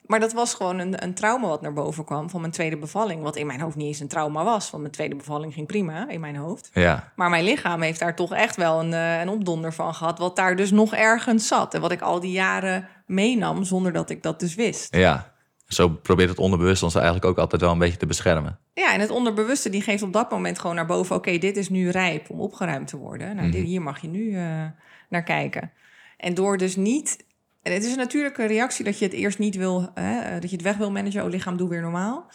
Maar 0.09 0.21
dat 0.21 0.33
was 0.33 0.55
gewoon 0.55 0.79
een, 0.79 1.03
een 1.03 1.15
trauma 1.15 1.49
wat 1.49 1.61
naar 1.61 1.73
boven 1.73 2.05
kwam 2.05 2.31
van 2.31 2.41
mijn 2.41 2.53
tweede 2.53 2.77
bevalling. 2.77 3.23
Wat 3.23 3.37
in 3.37 3.47
mijn 3.47 3.61
hoofd 3.61 3.77
niet 3.77 3.87
eens 3.87 4.01
een 4.01 4.09
trauma 4.09 4.45
was. 4.45 4.71
Want 4.71 4.83
mijn 4.83 4.95
tweede 4.95 5.17
bevalling 5.17 5.53
ging 5.55 5.67
prima 5.67 6.09
in 6.09 6.21
mijn 6.21 6.37
hoofd. 6.37 6.71
Ja, 6.73 7.13
Maar 7.17 7.31
mijn 7.31 7.45
lichaam 7.45 7.81
heeft 7.83 8.01
daar 8.01 8.17
toch 8.17 8.35
echt 8.35 8.57
wel 8.57 8.81
een, 8.81 8.93
eh, 8.93 9.21
een 9.21 9.29
opdonder 9.29 9.73
van 9.73 9.95
gehad. 9.95 10.19
Wat 10.19 10.37
daar 10.37 10.57
dus 10.57 10.71
nog 10.71 10.95
ergens 10.95 11.47
zat. 11.47 11.75
En 11.75 11.81
wat 11.81 11.93
ik 11.93 12.01
al 12.01 12.21
die 12.21 12.33
jaren 12.33 12.89
meenam 13.07 13.65
zonder 13.65 13.93
dat 13.93 14.11
ik 14.11 14.23
dat 14.23 14.41
dus 14.41 14.55
wist. 14.55 14.97
ja. 14.97 15.37
Zo 15.67 15.89
probeert 15.89 16.29
het 16.29 16.39
onderbewust 16.39 16.83
ons 16.83 16.95
eigenlijk 16.95 17.25
ook 17.25 17.39
altijd 17.39 17.63
wel 17.63 17.73
een 17.73 17.79
beetje 17.79 17.97
te 17.97 18.07
beschermen. 18.07 18.59
Ja, 18.75 18.93
en 18.93 19.01
het 19.01 19.11
onderbewuste 19.11 19.71
die 19.71 19.83
geeft 19.83 20.03
op 20.03 20.13
dat 20.13 20.31
moment 20.31 20.59
gewoon 20.59 20.77
naar 20.77 20.87
boven... 20.87 21.17
oké, 21.17 21.39
dit 21.39 21.57
is 21.57 21.69
nu 21.69 21.91
rijp 21.91 22.31
om 22.31 22.41
opgeruimd 22.41 22.89
te 22.89 22.97
worden. 22.97 23.37
Nou, 23.37 23.51
dit, 23.51 23.65
hier 23.65 23.83
mag 23.83 24.01
je 24.01 24.09
nu 24.09 24.37
eh, 24.37 24.65
naar 25.09 25.23
kijken. 25.23 25.73
En 26.17 26.35
door 26.35 26.57
dus 26.57 26.77
niet... 26.77 27.27
En 27.69 27.75
het 27.75 27.85
is 27.85 27.91
een 27.91 27.97
natuurlijke 27.99 28.45
reactie 28.47 28.85
dat 28.85 28.99
je 28.99 29.05
het 29.05 29.14
eerst 29.14 29.39
niet 29.39 29.57
wil... 29.57 29.91
Hè, 29.95 30.39
dat 30.41 30.51
je 30.51 30.57
het 30.57 30.64
weg 30.64 30.77
wil 30.77 30.91
managen. 30.91 31.25
Oh, 31.25 31.31
lichaam, 31.31 31.57
doe 31.57 31.69
weer 31.69 31.81
normaal. 31.81 32.27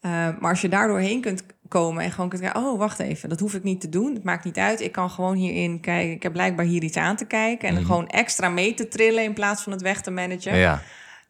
Eh, 0.00 0.10
maar 0.10 0.50
als 0.50 0.60
je 0.60 0.68
daardoor 0.68 0.98
heen 0.98 1.20
kunt 1.20 1.42
komen 1.68 2.04
en 2.04 2.10
gewoon 2.10 2.28
kunt 2.28 2.42
kijken... 2.42 2.60
oh, 2.62 2.78
wacht 2.78 2.98
even, 2.98 3.28
dat 3.28 3.40
hoef 3.40 3.54
ik 3.54 3.62
niet 3.62 3.80
te 3.80 3.88
doen. 3.88 4.14
Het 4.14 4.24
maakt 4.24 4.44
niet 4.44 4.58
uit. 4.58 4.80
Ik 4.80 4.92
kan 4.92 5.10
gewoon 5.10 5.34
hierin 5.36 5.80
kijken. 5.80 6.10
Ik 6.12 6.22
heb 6.22 6.32
blijkbaar 6.32 6.64
hier 6.64 6.82
iets 6.82 6.96
aan 6.96 7.16
te 7.16 7.24
kijken. 7.26 7.68
En 7.68 7.74
Mhm. 7.74 7.84
gewoon 7.84 8.06
extra 8.08 8.48
mee 8.48 8.74
te 8.74 8.88
trillen 8.88 9.22
in 9.24 9.32
plaats 9.34 9.62
van 9.62 9.72
het 9.72 9.82
weg 9.82 10.00
te 10.00 10.10
managen. 10.10 10.56
Ja, 10.56 10.82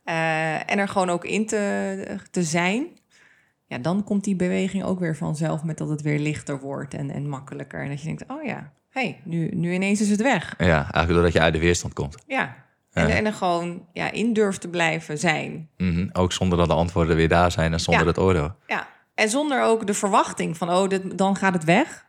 Eh, 0.04 0.70
en 0.70 0.78
er 0.78 0.88
gewoon 0.88 1.10
ook 1.10 1.24
in 1.24 1.46
te, 1.46 2.18
te 2.30 2.42
zijn. 2.42 2.86
Ja, 3.66 3.78
dan 3.78 4.04
komt 4.04 4.24
die 4.24 4.36
beweging 4.36 4.84
ook 4.84 5.00
weer 5.00 5.16
vanzelf 5.16 5.62
met 5.62 5.78
dat 5.78 5.88
het 5.88 6.02
weer 6.02 6.18
lichter 6.18 6.60
wordt 6.60 6.94
en, 6.94 7.10
en 7.10 7.28
makkelijker. 7.28 7.82
En 7.82 7.88
dat 7.88 8.00
je 8.00 8.06
denkt, 8.06 8.24
oh 8.28 8.42
ja, 8.44 8.72
hey, 8.90 9.20
nu, 9.24 9.48
nu 9.54 9.72
ineens 9.72 10.00
is 10.00 10.10
het 10.10 10.22
weg. 10.22 10.54
ja, 10.58 10.66
eigenlijk 10.74 11.08
doordat 11.12 11.32
je 11.32 11.40
uit 11.40 11.52
de 11.54 11.60
weerstand 11.60 11.94
komt. 11.94 12.16
Ja. 12.26 12.64
En, 12.96 13.10
en 13.10 13.26
er 13.26 13.32
gewoon 13.32 13.86
ja, 13.92 14.10
in 14.10 14.32
durft 14.32 14.60
te 14.60 14.68
blijven 14.68 15.18
zijn. 15.18 15.68
Mhm. 15.76 16.08
Ook 16.12 16.32
zonder 16.32 16.58
dat 16.58 16.68
de 16.68 16.74
antwoorden 16.74 17.16
weer 17.16 17.28
daar 17.28 17.52
zijn 17.52 17.72
en 17.72 17.80
zonder 17.80 18.02
Ja. 18.02 18.08
het 18.08 18.18
oordeel. 18.18 18.54
Ja. 18.66 18.86
En 19.14 19.28
zonder 19.28 19.62
ook 19.62 19.86
de 19.86 19.94
verwachting 19.94 20.56
van, 20.56 20.70
oh, 20.70 20.88
dit, 20.88 21.18
dan 21.18 21.36
gaat 21.36 21.52
het 21.52 21.64
weg. 21.64 22.04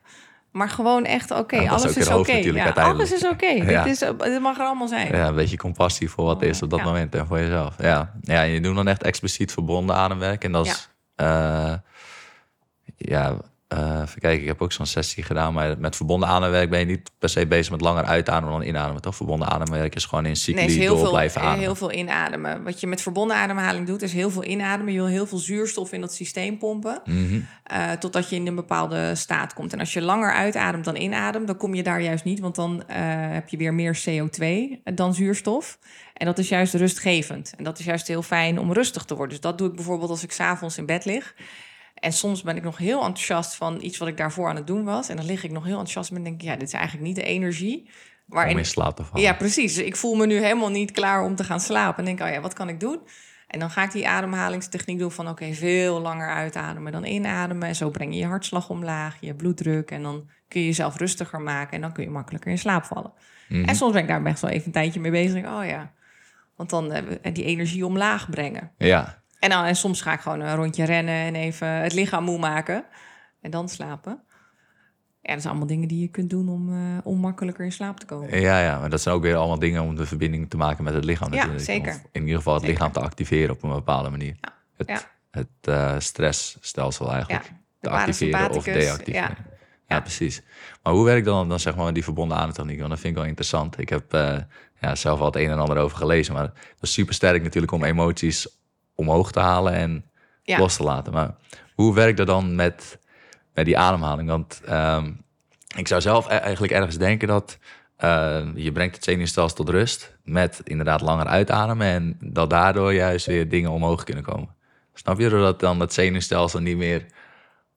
Maar 0.52 0.70
gewoon 0.70 1.06
echt, 1.06 1.32
oké, 1.32 1.56
Ja, 1.56 1.70
alles 1.72 1.98
is 1.98 2.08
oké. 2.08 2.32
Ja, 2.32 2.72
alles 2.72 3.12
is 3.12 3.28
oké. 3.28 3.48
Ja. 3.48 3.84
Dit, 3.84 4.40
mag 4.42 4.58
er 4.58 4.66
allemaal 4.66 4.88
zijn. 4.88 5.16
Ja, 5.16 5.28
een 5.28 5.36
beetje 5.36 5.58
compassie 5.58 6.10
voor 6.10 6.26
wat 6.26 6.42
is 6.42 6.62
op 6.62 6.70
dat 6.70 6.84
moment 6.84 7.16
en 7.16 7.28
voor 7.28 7.40
jezelf. 7.40 7.76
Ja. 7.82 8.14
ja, 8.22 8.42
je 8.42 8.62
doet 8.62 8.76
dan 8.76 8.88
echt 8.88 9.04
expliciet 9.04 9.52
verbonden 9.52 9.96
ademwerk. 9.96 10.44
En 10.44 10.52
dat 10.52 10.66
is, 10.66 10.90
eh, 11.16 11.74
ja, 12.96 13.38
uh, 13.74 14.02
even 14.02 14.22
kijken, 14.22 14.42
ik 14.42 14.48
heb 14.48 14.62
ook 14.62 14.72
zo'n 14.72 14.86
sessie 14.86 15.24
gedaan, 15.24 15.54
maar 15.54 15.80
met 15.80 15.96
verbonden 15.96 16.30
ademwerk 16.30 16.70
ben 16.70 16.80
je 16.80 16.86
niet 16.86 17.12
per 17.20 17.30
se 17.30 17.48
bezig 17.48 17.72
met 17.72 17.82
langer 17.82 18.04
uitademen 18.04 18.52
dan 18.52 18.68
inademen. 18.68 19.02
Toch? 19.02 19.16
Verbonden 19.16 19.48
ademwerk 19.48 19.96
is 19.96 20.06
gewoon 20.06 20.26
in 20.26 20.36
cycli 20.36 20.66
nee, 20.66 20.78
heel 20.78 20.90
door 20.90 21.00
veel, 21.00 21.10
blijven 21.10 21.42
ademen. 21.42 21.60
Heel 21.60 21.76
veel 21.76 21.92
inademen. 21.92 22.64
Wat 22.64 22.80
je 22.80 22.88
met 22.88 23.02
verbonden 23.02 23.38
ademhaling 23.38 23.88
doet, 23.88 24.02
is 24.02 24.14
heel 24.14 24.30
veel 24.30 24.44
inademen. 24.44 24.94
Je 24.94 25.00
wil 25.00 25.08
heel 25.08 25.26
veel 25.26 25.38
zuurstof 25.38 25.92
in 25.92 26.02
dat 26.02 26.14
systeem 26.14 26.58
pompen, 26.58 27.02
mm 27.06 27.28
-hmm. 27.28 27.48
uh, 27.72 27.92
totdat 27.92 28.30
je 28.30 28.36
in 28.36 28.48
een 28.48 28.56
bepaalde 28.56 29.16
staat 29.16 29.54
komt. 29.54 29.74
En 29.74 29.80
als 29.80 29.94
je 29.94 30.02
langer 30.02 30.32
uitademt 30.32 30.86
dan 30.86 30.96
inademt, 30.96 31.48
dan 31.48 31.58
kom 31.58 31.74
je 31.74 31.84
daar 31.84 32.02
juist 32.02 32.24
niet, 32.24 32.40
want 32.40 32.56
dan 32.56 32.76
uh, 32.76 32.96
heb 33.34 33.50
je 33.50 33.58
weer 33.58 33.74
meer 33.74 34.00
CO2 34.10 34.46
dan 34.84 35.14
zuurstof. 35.14 35.80
En 36.14 36.26
dat 36.26 36.38
is 36.38 36.50
juist 36.50 36.74
rustgevend. 36.74 37.54
En 37.58 37.64
dat 37.64 37.80
is 37.80 37.86
juist 37.86 38.08
heel 38.08 38.22
fijn 38.22 38.60
om 38.60 38.74
rustig 38.74 39.04
te 39.04 39.16
worden. 39.16 39.32
Dus 39.32 39.42
dat 39.42 39.58
doe 39.58 39.68
ik 39.70 39.76
bijvoorbeeld 39.76 40.10
als 40.10 40.24
ik 40.24 40.32
s'avonds 40.32 40.78
in 40.78 40.86
bed 40.86 41.06
lig. 41.06 41.36
En 42.00 42.14
soms 42.14 42.44
ben 42.44 42.56
ik 42.56 42.64
nog 42.64 42.78
heel 42.78 43.04
enthousiast 43.04 43.56
van 43.56 43.78
iets 43.82 43.98
wat 43.98 44.08
ik 44.08 44.18
daarvoor 44.18 44.50
aan 44.50 44.56
het 44.56 44.68
doen 44.68 44.84
was. 44.84 45.10
En 45.10 45.16
dan 45.16 45.26
lig 45.26 45.44
ik 45.44 45.52
nog 45.52 45.64
heel 45.64 45.80
enthousiast 45.80 46.12
en 46.12 46.24
denk 46.24 46.42
ik, 46.42 46.48
ja, 46.48 46.56
dit 46.56 46.68
is 46.68 46.74
eigenlijk 46.74 47.06
niet 47.06 47.16
de 47.16 47.24
energie. 47.24 47.90
Waarin... 48.26 48.54
Om 48.54 48.60
in 48.60 48.66
slaap 48.66 48.96
te 48.96 49.04
vallen. 49.04 49.26
Ja, 49.26 49.34
precies. 49.34 49.76
Dus 49.76 49.86
ik 49.86 49.96
voel 49.96 50.16
me 50.16 50.26
nu 50.26 50.36
helemaal 50.36 50.70
niet 50.70 50.92
klaar 50.92 51.24
om 51.24 51.36
te 51.36 51.44
gaan 51.44 51.60
slapen. 51.60 51.98
En 51.98 52.06
denk, 52.06 52.30
oh 52.30 52.36
ja, 52.36 52.42
wat 52.42 52.54
kan 52.54 52.70
ik 52.70 52.80
doen? 52.80 53.00
En 53.48 53.60
dan 53.60 53.70
ga 53.70 53.84
ik 53.84 53.92
die 53.92 54.08
ademhalingstechniek 54.08 55.00
doen 55.00 55.12
van 55.12 55.30
oké, 55.30 55.54
veel 55.54 56.00
langer 56.02 56.30
uitademen 56.30 56.92
dan 56.92 57.06
inademen. 57.06 57.68
En 57.68 57.76
zo 57.76 57.90
breng 57.90 58.14
je 58.14 58.20
je 58.20 58.26
hartslag 58.26 58.70
omlaag, 58.70 59.18
je 59.20 59.36
bloeddruk. 59.36 59.92
En 59.92 60.04
dan 60.04 60.30
kun 60.48 60.60
je 60.60 60.66
jezelf 60.66 60.98
rustiger 60.98 61.42
maken 61.42 61.74
en 61.74 61.82
dan 61.82 61.92
kun 61.92 62.04
je 62.04 62.10
makkelijker 62.10 62.52
in 62.52 62.58
slaap 62.58 62.84
vallen. 62.84 63.14
Mhm. 63.50 63.64
En 63.64 63.76
soms 63.76 63.94
ben 63.94 64.02
ik 64.02 64.08
daar 64.08 64.22
best 64.22 64.42
wel 64.42 64.52
even 64.52 64.66
een 64.66 64.72
tijdje 64.72 65.00
mee 65.00 65.12
bezig. 65.12 65.46
Oh 65.46 65.66
ja, 65.66 65.94
want 66.56 66.70
dan 66.70 66.96
uh, 66.96 67.34
die 67.34 67.44
energie 67.44 67.86
omlaag 67.86 68.30
brengen. 68.30 68.72
Ja. 68.78 69.17
En, 69.40 69.50
dan, 69.50 69.64
en 69.66 69.76
soms 69.76 70.02
ga 70.02 70.14
ik 70.14 70.20
gewoon 70.20 70.40
een 70.40 70.56
rondje 70.56 70.86
rennen 70.86 71.16
en 71.16 71.36
even 71.36 71.68
het 71.68 71.94
lichaam 71.94 72.24
moe 72.24 72.40
maken. 72.40 72.86
En 73.42 73.52
dan 73.52 73.70
slapen. 73.70 74.22
Ja, 75.22 75.34
dat 75.34 75.42
zijn 75.42 75.54
allemaal 75.54 75.74
dingen 75.74 75.88
die 75.88 76.02
je 76.02 76.08
kunt 76.08 76.30
doen 76.30 76.50
om, 76.50 76.70
uh, 76.70 76.98
om 77.04 77.20
makkelijker 77.20 77.66
in 77.66 77.72
slaap 77.72 78.00
te 78.00 78.06
komen. 78.06 78.40
Ja, 78.40 78.62
ja, 78.62 78.80
maar 78.80 78.90
dat 78.90 79.02
zijn 79.02 79.16
ook 79.16 79.22
weer 79.22 79.36
allemaal 79.36 79.60
dingen 79.60 79.84
om 79.84 79.96
de 79.96 80.06
verbinding 80.06 80.50
te 80.50 80.58
maken 80.58 80.84
met 80.84 80.94
het 80.94 81.06
lichaam. 81.06 81.34
Ja, 81.34 81.58
zeker. 81.58 82.02
In 82.12 82.22
ieder 82.22 82.38
geval 82.38 82.54
het 82.54 82.64
lichaam 82.64 82.92
te 82.92 83.00
activeren 83.00 83.56
op 83.56 83.64
een 83.64 83.70
bepaalde 83.70 84.10
manier. 84.10 84.36
Ja. 84.42 84.54
Het, 84.78 84.88
ja. 84.88 85.00
het 85.32 85.48
uh, 85.70 85.96
stressstelsel 86.00 87.12
eigenlijk 87.12 87.52
te 87.80 87.90
activeren 87.90 88.52
of 88.52 88.64
deactiveren. 88.64 89.38
Ja. 89.88 90.00
Precies. 90.02 90.42
Maar 90.84 90.94
hoe 90.94 91.06
werkt 91.06 91.26
dan, 91.26 91.50
dan 91.50 91.60
zeg 91.60 91.76
maar 91.76 91.94
die 91.94 92.04
verbonden 92.04 92.38
ademtechniek? 92.38 92.78
Want 92.78 92.90
dat 92.90 93.00
vind 93.00 93.12
ik 93.12 93.20
wel 93.20 93.28
interessant. 93.28 93.80
Ik 93.80 93.90
heb 93.90 94.14
uh, 94.14 94.38
ja, 94.82 94.96
zelf 94.96 95.20
al 95.20 95.26
het 95.26 95.36
een 95.36 95.50
en 95.50 95.60
ander 95.60 95.78
over 95.78 95.98
gelezen. 95.98 96.34
Maar 96.34 96.44
het 96.44 96.54
is 96.82 96.94
super 96.94 97.14
sterk 97.14 97.44
natuurlijk 97.44 97.72
om 97.72 97.84
emoties 97.84 98.48
omhoog 98.98 99.32
te 99.32 99.40
halen 99.40 99.74
en 99.74 100.06
los 100.44 100.76
te 100.76 100.84
laten. 100.84 101.14
Maar 101.14 101.36
hoe 101.76 101.94
werkt 101.94 102.18
dat 102.18 102.28
dan 102.28 102.56
met, 102.56 103.00
met 103.54 103.66
die 103.66 103.78
ademhaling? 103.78 104.30
Want 104.30 104.62
um, 104.70 105.22
ik 105.76 105.88
zou 105.88 106.02
zelf 106.02 106.26
e-, 106.26 106.36
eigenlijk 106.36 106.74
ergens 106.74 106.98
denken 106.98 107.28
dat 107.28 107.58
uh, 108.04 108.46
je 108.56 108.72
brengt 108.72 108.96
het 108.96 109.04
zenuwstelsel 109.04 109.56
tot 109.58 109.70
rust 109.70 110.18
met 110.24 110.62
inderdaad 110.64 111.02
langer 111.02 111.26
uitademen 111.26 111.88
en 111.88 112.18
dat 112.20 112.50
daardoor 112.50 112.94
juist 112.94 113.26
weer 113.26 113.50
dingen 113.50 113.72
omhoog 113.72 114.04
kunnen 114.04 114.24
komen. 114.24 114.56
Snap 114.94 115.20
je 115.20 115.30
dat 115.30 115.60
dan 115.60 115.80
het 115.80 115.94
zenuwstelsel 115.94 116.60
niet 116.60 116.78
meer 116.78 117.06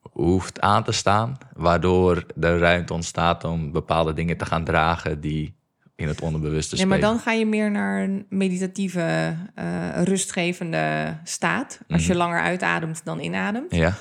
hoeft 0.01 0.61
aan 0.61 0.85
te 0.85 0.93
staan, 0.93 1.39
waardoor 1.55 2.25
de 2.35 2.59
ruimte 2.59 2.93
ontstaat 2.93 3.45
om 3.45 3.73
bepaalde 3.73 4.13
dingen 4.13 4.37
te 4.37 4.47
gaan 4.47 4.65
dragen 4.65 5.21
die 5.21 5.55
in 6.01 6.09
het 6.09 6.21
onderbewuste 6.21 6.77
Nee, 6.77 6.87
maar 6.87 7.01
dan 7.01 7.19
ga 7.19 7.33
je 7.33 7.47
meer 7.47 7.71
naar 7.71 8.03
een 8.03 8.27
meditatieve, 8.29 9.37
uh, 9.59 10.03
rustgevende 10.03 11.17
staat. 11.25 11.81
Als 11.89 12.03
je 12.07 12.13
mhm. 12.13 12.19
langer 12.19 12.41
uitademt 12.41 13.01
dan 13.05 13.21
inademt. 13.21 13.75
Ja. 13.75 13.95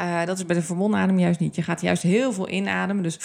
Uh, 0.00 0.24
dat 0.24 0.38
is 0.38 0.46
bij 0.46 0.56
de 0.56 0.62
verbonden 0.62 1.00
adem 1.00 1.18
juist 1.18 1.40
niet. 1.40 1.54
Je 1.56 1.62
gaat 1.62 1.80
juist 1.80 2.02
heel 2.02 2.32
veel 2.32 2.48
inademen. 2.48 3.02
Dus 3.02 3.18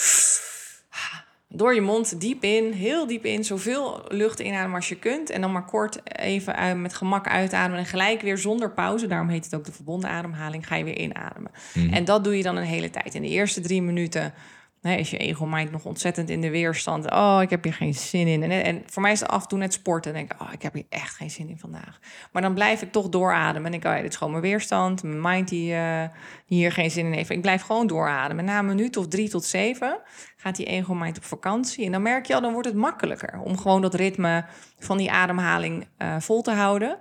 door 1.49 1.73
je 1.73 1.82
mond 1.82 2.21
diep 2.21 2.43
in, 2.43 2.71
heel 2.71 3.07
diep 3.07 3.25
in, 3.25 3.43
zoveel 3.43 4.05
lucht 4.07 4.39
inademen 4.39 4.75
als 4.75 4.89
je 4.89 4.95
kunt. 4.95 5.30
En 5.30 5.41
dan 5.41 5.51
maar 5.51 5.65
kort 5.65 5.99
even 6.19 6.82
met 6.82 6.93
gemak 6.93 7.28
uitademen 7.28 7.80
en 7.80 7.86
gelijk 7.86 8.21
weer 8.21 8.38
zonder 8.38 8.71
pauze. 8.71 9.07
Daarom 9.07 9.30
heet 9.30 9.45
het 9.45 9.55
ook 9.55 9.65
de 9.65 9.71
verbonden 9.71 10.09
ademhaling. 10.09 10.67
Ga 10.67 10.75
je 10.75 10.84
weer 10.84 10.97
inademen. 10.97 11.51
Mm. 11.73 11.93
En 11.93 12.05
dat 12.05 12.23
doe 12.23 12.38
je 12.38 12.43
dan 12.43 12.55
een 12.55 12.63
hele 12.63 12.89
tijd. 12.89 13.15
In 13.15 13.21
de 13.21 13.28
eerste 13.28 13.61
drie 13.61 13.82
minuten 13.82 14.34
Nee, 14.82 14.99
is 14.99 15.09
je 15.09 15.17
ego-mind 15.17 15.71
nog 15.71 15.86
ontzettend 15.86 16.30
in 16.30 16.41
de 16.41 16.49
weerstand. 16.49 17.11
Oh, 17.11 17.39
ik 17.41 17.49
heb 17.49 17.63
hier 17.63 17.73
geen 17.73 17.93
zin 17.93 18.28
in. 18.28 18.43
En, 18.43 18.63
en 18.63 18.84
voor 18.86 19.01
mij 19.01 19.11
is 19.11 19.19
het 19.19 19.30
af 19.30 19.41
en 19.41 19.47
toe 19.47 19.57
net 19.57 19.73
sporten. 19.73 20.11
En 20.11 20.17
denk 20.17 20.34
ik, 20.34 20.41
oh, 20.41 20.53
ik 20.53 20.61
heb 20.61 20.73
hier 20.73 20.86
echt 20.89 21.15
geen 21.15 21.30
zin 21.30 21.49
in 21.49 21.57
vandaag. 21.57 21.99
Maar 22.32 22.41
dan 22.41 22.53
blijf 22.53 22.82
ik 22.82 22.91
toch 22.91 23.09
doorademen. 23.09 23.71
En 23.71 23.80
ik, 23.80 23.86
oh 23.86 23.95
dit 23.95 24.11
is 24.11 24.15
gewoon 24.15 24.32
mijn 24.32 24.43
weerstand. 24.43 25.03
Mijn 25.03 25.21
mind 25.21 25.47
die, 25.47 25.73
uh, 25.73 26.03
hier 26.45 26.71
geen 26.71 26.91
zin 26.91 27.05
in 27.05 27.11
heeft. 27.11 27.30
Ik 27.30 27.41
blijf 27.41 27.61
gewoon 27.61 27.88
doorademen. 27.88 28.45
Na 28.45 28.59
een 28.59 28.65
minuut 28.65 28.97
of 28.97 29.07
drie 29.07 29.30
tot 29.30 29.45
zeven 29.45 29.99
gaat 30.38 30.55
die 30.55 30.65
ego-mind 30.65 31.17
op 31.17 31.23
vakantie. 31.23 31.86
En 31.86 31.91
dan 31.91 32.01
merk 32.01 32.25
je 32.25 32.36
al, 32.36 32.41
dan 32.41 32.53
wordt 32.53 32.67
het 32.67 32.78
makkelijker. 32.78 33.39
Om 33.43 33.57
gewoon 33.57 33.82
dat 33.82 33.93
ritme 33.93 34.45
van 34.80 34.97
die 34.97 35.11
ademhaling 35.11 35.88
uh, 35.97 36.15
vol 36.19 36.41
te 36.41 36.51
houden. 36.51 36.97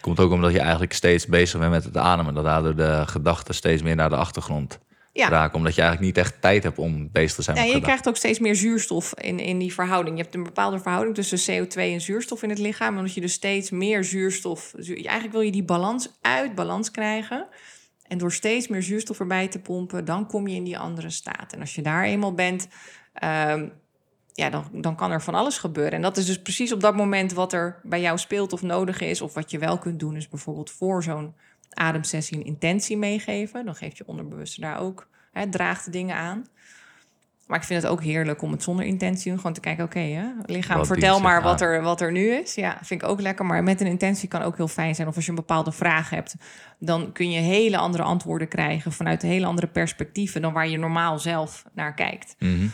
Komt 0.00 0.20
ook 0.20 0.32
omdat 0.32 0.52
je 0.52 0.60
eigenlijk 0.60 0.92
steeds 0.92 1.26
bezig 1.26 1.60
bent 1.60 1.72
met 1.72 1.84
het 1.84 1.96
ademen. 1.96 2.34
Dat 2.34 2.44
daardoor 2.44 2.76
de 2.76 3.02
gedachten 3.06 3.54
steeds 3.54 3.82
meer 3.82 3.96
naar 3.96 4.10
de 4.10 4.16
achtergrond 4.16 4.78
ja. 5.12 5.28
raken. 5.28 5.56
Omdat 5.56 5.74
je 5.74 5.80
eigenlijk 5.80 6.16
niet 6.16 6.24
echt 6.24 6.40
tijd 6.40 6.62
hebt 6.62 6.78
om 6.78 7.10
bezig 7.12 7.34
te 7.34 7.42
zijn 7.42 7.56
ja, 7.56 7.62
Je 7.62 7.80
krijgt 7.80 8.08
ook 8.08 8.16
steeds 8.16 8.38
meer 8.38 8.54
zuurstof 8.54 9.14
in, 9.14 9.38
in 9.38 9.58
die 9.58 9.74
verhouding. 9.74 10.16
Je 10.16 10.22
hebt 10.22 10.34
een 10.34 10.42
bepaalde 10.42 10.78
verhouding 10.78 11.14
tussen 11.14 11.64
CO2 11.64 11.74
en 11.74 12.00
zuurstof 12.00 12.42
in 12.42 12.50
het 12.50 12.58
lichaam. 12.58 12.96
Omdat 12.96 13.14
je 13.14 13.20
dus 13.20 13.32
steeds 13.32 13.70
meer 13.70 14.04
zuurstof... 14.04 14.74
Eigenlijk 14.74 15.32
wil 15.32 15.40
je 15.40 15.52
die 15.52 15.64
balans 15.64 16.18
uit 16.20 16.54
balans 16.54 16.90
krijgen. 16.90 17.46
En 18.06 18.18
door 18.18 18.32
steeds 18.32 18.68
meer 18.68 18.82
zuurstof 18.82 19.20
erbij 19.20 19.48
te 19.48 19.58
pompen... 19.58 20.04
dan 20.04 20.26
kom 20.26 20.48
je 20.48 20.56
in 20.56 20.64
die 20.64 20.78
andere 20.78 21.10
staat. 21.10 21.52
En 21.52 21.60
als 21.60 21.74
je 21.74 21.82
daar 21.82 22.04
eenmaal 22.04 22.34
bent... 22.34 22.68
Um, 23.24 23.72
ja, 24.38 24.50
dan, 24.50 24.64
dan 24.72 24.96
kan 24.96 25.10
er 25.10 25.22
van 25.22 25.34
alles 25.34 25.58
gebeuren. 25.58 25.92
En 25.92 26.02
dat 26.02 26.16
is 26.16 26.26
dus 26.26 26.42
precies 26.42 26.72
op 26.72 26.80
dat 26.80 26.96
moment 26.96 27.32
wat 27.32 27.52
er 27.52 27.80
bij 27.82 28.00
jou 28.00 28.18
speelt 28.18 28.52
of 28.52 28.62
nodig 28.62 29.00
is. 29.00 29.20
Of 29.20 29.34
wat 29.34 29.50
je 29.50 29.58
wel 29.58 29.78
kunt 29.78 30.00
doen, 30.00 30.16
is 30.16 30.28
bijvoorbeeld 30.28 30.70
voor 30.70 31.02
zo'n 31.02 31.34
ademsessie 31.70 32.36
een 32.36 32.44
intentie 32.44 32.96
meegeven. 32.96 33.64
Dan 33.64 33.74
geeft 33.74 33.96
je 33.96 34.06
onderbewuste 34.06 34.60
daar 34.60 34.80
ook, 34.80 35.08
hè, 35.32 35.48
draagt 35.48 35.84
de 35.84 35.90
dingen 35.90 36.16
aan. 36.16 36.46
Maar 37.46 37.58
ik 37.58 37.64
vind 37.64 37.82
het 37.82 37.90
ook 37.90 38.02
heerlijk 38.02 38.42
om 38.42 38.52
het 38.52 38.62
zonder 38.62 38.84
intentie. 38.84 39.36
Gewoon 39.36 39.52
te 39.52 39.60
kijken, 39.60 39.84
oké, 39.84 39.98
okay, 39.98 40.34
lichaam, 40.46 40.86
vertel 40.86 41.20
maar 41.20 41.42
wat 41.42 41.60
er, 41.60 41.82
wat 41.82 42.00
er 42.00 42.12
nu 42.12 42.30
is. 42.30 42.54
Ja, 42.54 42.78
vind 42.82 43.02
ik 43.02 43.08
ook 43.08 43.20
lekker. 43.20 43.46
Maar 43.46 43.62
met 43.62 43.80
een 43.80 43.86
intentie 43.86 44.28
kan 44.28 44.42
ook 44.42 44.56
heel 44.56 44.68
fijn 44.68 44.94
zijn. 44.94 45.08
Of 45.08 45.14
als 45.14 45.24
je 45.24 45.30
een 45.30 45.36
bepaalde 45.36 45.72
vraag 45.72 46.10
hebt, 46.10 46.34
dan 46.78 47.12
kun 47.12 47.30
je 47.30 47.40
hele 47.40 47.76
andere 47.76 48.02
antwoorden 48.02 48.48
krijgen... 48.48 48.92
vanuit 48.92 49.22
hele 49.22 49.46
andere 49.46 49.66
perspectieven 49.66 50.42
dan 50.42 50.52
waar 50.52 50.68
je 50.68 50.78
normaal 50.78 51.18
zelf 51.18 51.64
naar 51.74 51.94
kijkt. 51.94 52.34
Mm 52.38 52.70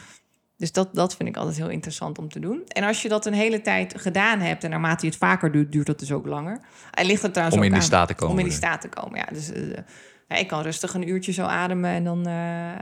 dus 0.56 0.72
dat, 0.72 0.94
dat 0.94 1.16
vind 1.16 1.28
ik 1.28 1.36
altijd 1.36 1.56
heel 1.56 1.68
interessant 1.68 2.18
om 2.18 2.28
te 2.28 2.40
doen. 2.40 2.62
En 2.66 2.84
als 2.84 3.02
je 3.02 3.08
dat 3.08 3.26
een 3.26 3.32
hele 3.32 3.60
tijd 3.60 4.00
gedaan 4.00 4.40
hebt... 4.40 4.64
en 4.64 4.70
naarmate 4.70 5.04
je 5.04 5.10
het 5.10 5.20
vaker 5.20 5.52
doet, 5.52 5.72
duurt 5.72 5.86
dat 5.86 5.98
dus 5.98 6.12
ook 6.12 6.26
langer. 6.26 6.60
En 6.90 7.06
ligt 7.06 7.22
het 7.22 7.32
trouwens 7.32 7.58
om 7.58 7.64
in 7.64 7.72
die 7.72 7.82
staat 7.82 8.08
te 8.08 8.14
komen. 8.14 8.32
Om 8.32 8.38
in 8.38 8.44
die 8.44 8.54
staat 8.54 8.80
te 8.80 8.88
komen, 8.88 9.18
ja. 9.18 9.26
Dus 9.32 9.52
uh, 9.52 9.78
ik 10.28 10.48
kan 10.48 10.62
rustig 10.62 10.94
een 10.94 11.08
uurtje 11.08 11.32
zo 11.32 11.42
ademen 11.42 11.90
en 11.90 12.04
dan 12.04 12.18
uh, 12.18 12.72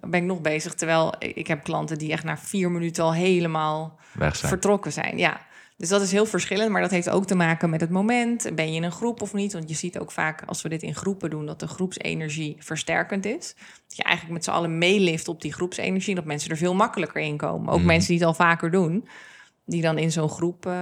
ben 0.00 0.20
ik 0.20 0.26
nog 0.26 0.40
bezig. 0.40 0.74
Terwijl 0.74 1.14
ik 1.18 1.46
heb 1.46 1.64
klanten 1.64 1.98
die 1.98 2.12
echt 2.12 2.24
na 2.24 2.36
vier 2.36 2.70
minuten 2.70 3.04
al 3.04 3.14
helemaal 3.14 3.98
vertrokken 4.32 4.92
zijn. 4.92 5.18
Ja. 5.18 5.40
Dus 5.76 5.88
dat 5.88 6.02
is 6.02 6.12
heel 6.12 6.26
verschillend, 6.26 6.70
maar 6.70 6.80
dat 6.80 6.90
heeft 6.90 7.10
ook 7.10 7.26
te 7.26 7.34
maken 7.34 7.70
met 7.70 7.80
het 7.80 7.90
moment. 7.90 8.50
Ben 8.54 8.70
je 8.70 8.76
in 8.76 8.82
een 8.82 8.92
groep 8.92 9.22
of 9.22 9.34
niet? 9.34 9.52
Want 9.52 9.68
je 9.68 9.74
ziet 9.74 9.98
ook 9.98 10.10
vaak 10.10 10.42
als 10.46 10.62
we 10.62 10.68
dit 10.68 10.82
in 10.82 10.94
groepen 10.94 11.30
doen, 11.30 11.46
dat 11.46 11.60
de 11.60 11.66
groepsenergie 11.66 12.56
versterkend 12.58 13.24
is. 13.24 13.54
Dat 13.86 13.96
je 13.96 14.02
eigenlijk 14.02 14.34
met 14.34 14.44
z'n 14.44 14.50
allen 14.50 14.78
meelift 14.78 15.28
op 15.28 15.40
die 15.40 15.52
groepsenergie, 15.52 16.14
dat 16.14 16.24
mensen 16.24 16.50
er 16.50 16.56
veel 16.56 16.74
makkelijker 16.74 17.20
in 17.20 17.36
komen. 17.36 17.72
Ook 17.72 17.78
mhm. 17.78 17.86
mensen 17.86 18.08
die 18.08 18.18
het 18.18 18.26
al 18.26 18.34
vaker 18.34 18.70
doen, 18.70 19.08
die 19.64 19.82
dan 19.82 19.98
in 19.98 20.12
zo'n 20.12 20.28
groep 20.28 20.66
uh, 20.66 20.72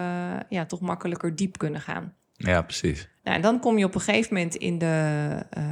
ja, 0.48 0.66
toch 0.66 0.80
makkelijker 0.80 1.36
diep 1.36 1.58
kunnen 1.58 1.80
gaan. 1.80 2.14
Ja, 2.32 2.62
precies. 2.62 3.08
Nou, 3.22 3.36
en 3.36 3.42
dan 3.42 3.60
kom 3.60 3.78
je 3.78 3.84
op 3.84 3.94
een 3.94 4.00
gegeven 4.00 4.34
moment 4.34 4.54
in 4.54 4.78
de 4.78 5.28
uh, 5.58 5.64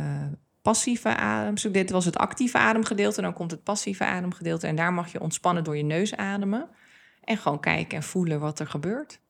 passieve 0.62 1.16
adem. 1.16 1.72
Dit 1.72 1.90
was 1.90 2.04
het 2.04 2.16
actieve 2.16 2.58
ademgedeelte, 2.58 3.20
dan 3.20 3.32
komt 3.32 3.50
het 3.50 3.62
passieve 3.62 4.04
ademgedeelte. 4.04 4.66
En 4.66 4.76
daar 4.76 4.92
mag 4.92 5.12
je 5.12 5.20
ontspannen 5.20 5.64
door 5.64 5.76
je 5.76 5.84
neus 5.84 6.16
ademen. 6.16 6.68
En 7.24 7.36
gewoon 7.36 7.60
kijken 7.60 7.96
en 7.96 8.02
voelen 8.02 8.40
wat 8.40 8.58
er 8.58 8.66
gebeurt. 8.66 9.20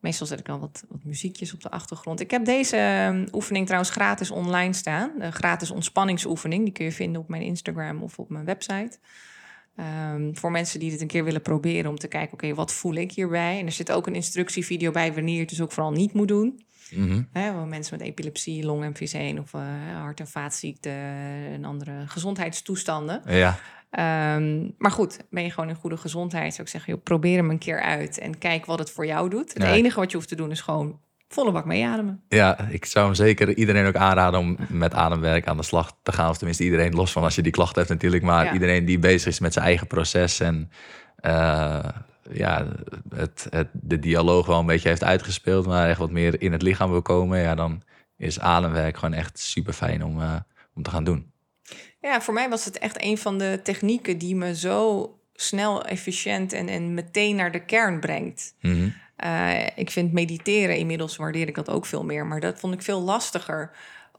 Meestal 0.00 0.26
zet 0.26 0.38
ik 0.38 0.48
al 0.48 0.58
wat, 0.58 0.84
wat 0.88 1.04
muziekjes 1.04 1.54
op 1.54 1.62
de 1.62 1.70
achtergrond. 1.70 2.20
Ik 2.20 2.30
heb 2.30 2.44
deze 2.44 2.76
ehm, 2.76 3.26
oefening 3.32 3.64
trouwens 3.64 3.92
gratis 3.92 4.30
online 4.30 4.72
staan. 4.72 5.10
De 5.18 5.32
gratis 5.32 5.70
ontspanningsoefening. 5.70 6.64
Die 6.64 6.72
kun 6.72 6.84
je 6.84 6.92
vinden 6.92 7.20
op 7.20 7.28
mijn 7.28 7.42
Instagram 7.42 8.02
of 8.02 8.18
op 8.18 8.28
mijn 8.28 8.44
website. 8.44 8.98
Um, 10.12 10.36
voor 10.36 10.50
mensen 10.50 10.80
die 10.80 10.90
dit 10.90 11.00
een 11.00 11.06
keer 11.06 11.24
willen 11.24 11.42
proberen 11.42 11.90
om 11.90 11.98
te 11.98 12.08
kijken, 12.08 12.32
oké, 12.32 12.54
wat 12.54 12.72
voel 12.72 12.94
ik 12.94 13.12
hierbij? 13.12 13.58
En 13.58 13.66
er 13.66 13.72
zit 13.72 13.92
ook 13.92 14.06
een 14.06 14.14
instructievideo 14.14 14.90
bij 14.90 15.12
wanneer 15.12 15.34
je 15.34 15.40
het 15.40 15.48
dus 15.48 15.60
ook 15.60 15.72
vooral 15.72 15.92
niet 15.92 16.12
moet 16.12 16.28
doen. 16.28 16.64
Mm 16.90 17.28
-hmm. 17.32 17.68
mensen 17.68 17.98
met 17.98 18.06
epilepsie, 18.06 18.64
longemfyseen 18.64 19.40
of 19.40 19.52
uh, 19.52 19.62
hart- 19.94 20.20
en 20.20 20.28
vaatziekten 20.28 20.92
en 21.52 21.64
andere 21.64 22.04
gezondheidstoestanden. 22.06 23.22
Ja. 23.26 23.58
Um, 23.98 24.74
maar 24.78 24.90
goed, 24.90 25.18
ben 25.30 25.42
je 25.42 25.50
gewoon 25.50 25.68
in 25.68 25.74
goede 25.74 25.96
gezondheid, 25.96 26.52
zou 26.52 26.62
ik 26.62 26.68
zeggen, 26.72 26.92
joh, 26.92 27.02
probeer 27.02 27.36
hem 27.36 27.50
een 27.50 27.58
keer 27.58 27.80
uit 27.80 28.18
en 28.18 28.38
kijk 28.38 28.66
wat 28.66 28.78
het 28.78 28.90
voor 28.90 29.06
jou 29.06 29.30
doet. 29.30 29.54
Het 29.54 29.62
enige 29.62 30.00
wat 30.00 30.10
je 30.10 30.16
hoeft 30.16 30.28
te 30.28 30.36
doen 30.36 30.50
is 30.50 30.60
gewoon 30.60 31.00
volle 31.28 31.52
bak 31.52 31.64
meeademen. 31.64 32.22
Ja, 32.28 32.58
ik 32.68 32.84
zou 32.84 33.06
hem 33.06 33.14
zeker 33.14 33.56
iedereen 33.56 33.86
ook 33.86 33.96
aanraden 33.96 34.40
om 34.40 34.56
met 34.68 34.94
ademwerk 34.94 35.46
aan 35.46 35.56
de 35.56 35.62
slag 35.62 35.96
te 36.02 36.12
gaan. 36.12 36.30
Of 36.30 36.36
tenminste 36.36 36.64
iedereen, 36.64 36.94
los 36.94 37.12
van 37.12 37.22
als 37.22 37.34
je 37.34 37.42
die 37.42 37.52
klachten 37.52 37.78
hebt 37.78 37.92
natuurlijk. 37.92 38.22
Maar 38.22 38.44
Ja. 38.44 38.52
iedereen 38.52 38.84
die 38.84 38.98
bezig 38.98 39.26
is 39.28 39.40
met 39.40 39.52
zijn 39.52 39.64
eigen 39.64 39.86
proces 39.86 40.40
en 40.40 40.70
eh, 41.16 41.88
ja, 42.32 42.66
het, 43.14 43.46
het, 43.50 43.68
de 43.72 43.98
dialoog 43.98 44.46
wel 44.46 44.58
een 44.58 44.66
beetje 44.66 44.88
heeft 44.88 45.04
uitgespeeld. 45.04 45.66
Maar 45.66 45.88
echt 45.88 45.98
wat 45.98 46.10
meer 46.10 46.40
in 46.42 46.52
het 46.52 46.62
lichaam 46.62 46.90
wil 46.90 47.02
komen. 47.02 47.38
Ja, 47.38 47.54
dan 47.54 47.82
is 48.16 48.40
ademwerk 48.40 48.96
gewoon 48.96 49.14
echt 49.14 49.38
super 49.38 49.72
fijn 49.72 50.04
om, 50.04 50.20
eh, 50.20 50.34
om 50.74 50.82
te 50.82 50.90
gaan 50.90 51.04
doen. 51.04 51.31
Ja, 52.02 52.20
voor 52.20 52.34
mij 52.34 52.48
was 52.48 52.64
het 52.64 52.78
echt 52.78 53.02
een 53.02 53.18
van 53.18 53.38
de 53.38 53.60
technieken 53.62 54.18
die 54.18 54.36
me 54.36 54.56
zo 54.56 55.10
snel, 55.34 55.84
efficiënt 55.84 56.52
en, 56.52 56.68
en 56.68 56.94
meteen 56.94 57.36
naar 57.36 57.52
de 57.52 57.64
kern 57.64 58.00
brengt. 58.00 58.54
Mhm. 58.60 58.88
Eh, 59.16 59.66
ik 59.76 59.90
vind 59.90 60.12
mediteren, 60.12 60.76
inmiddels 60.76 61.16
waardeer 61.16 61.48
ik 61.48 61.54
dat 61.54 61.70
ook 61.70 61.86
veel 61.86 62.04
meer. 62.04 62.26
Maar 62.26 62.40
dat 62.40 62.60
vond 62.60 62.74
ik 62.74 62.82
veel 62.82 63.00
lastiger 63.00 63.70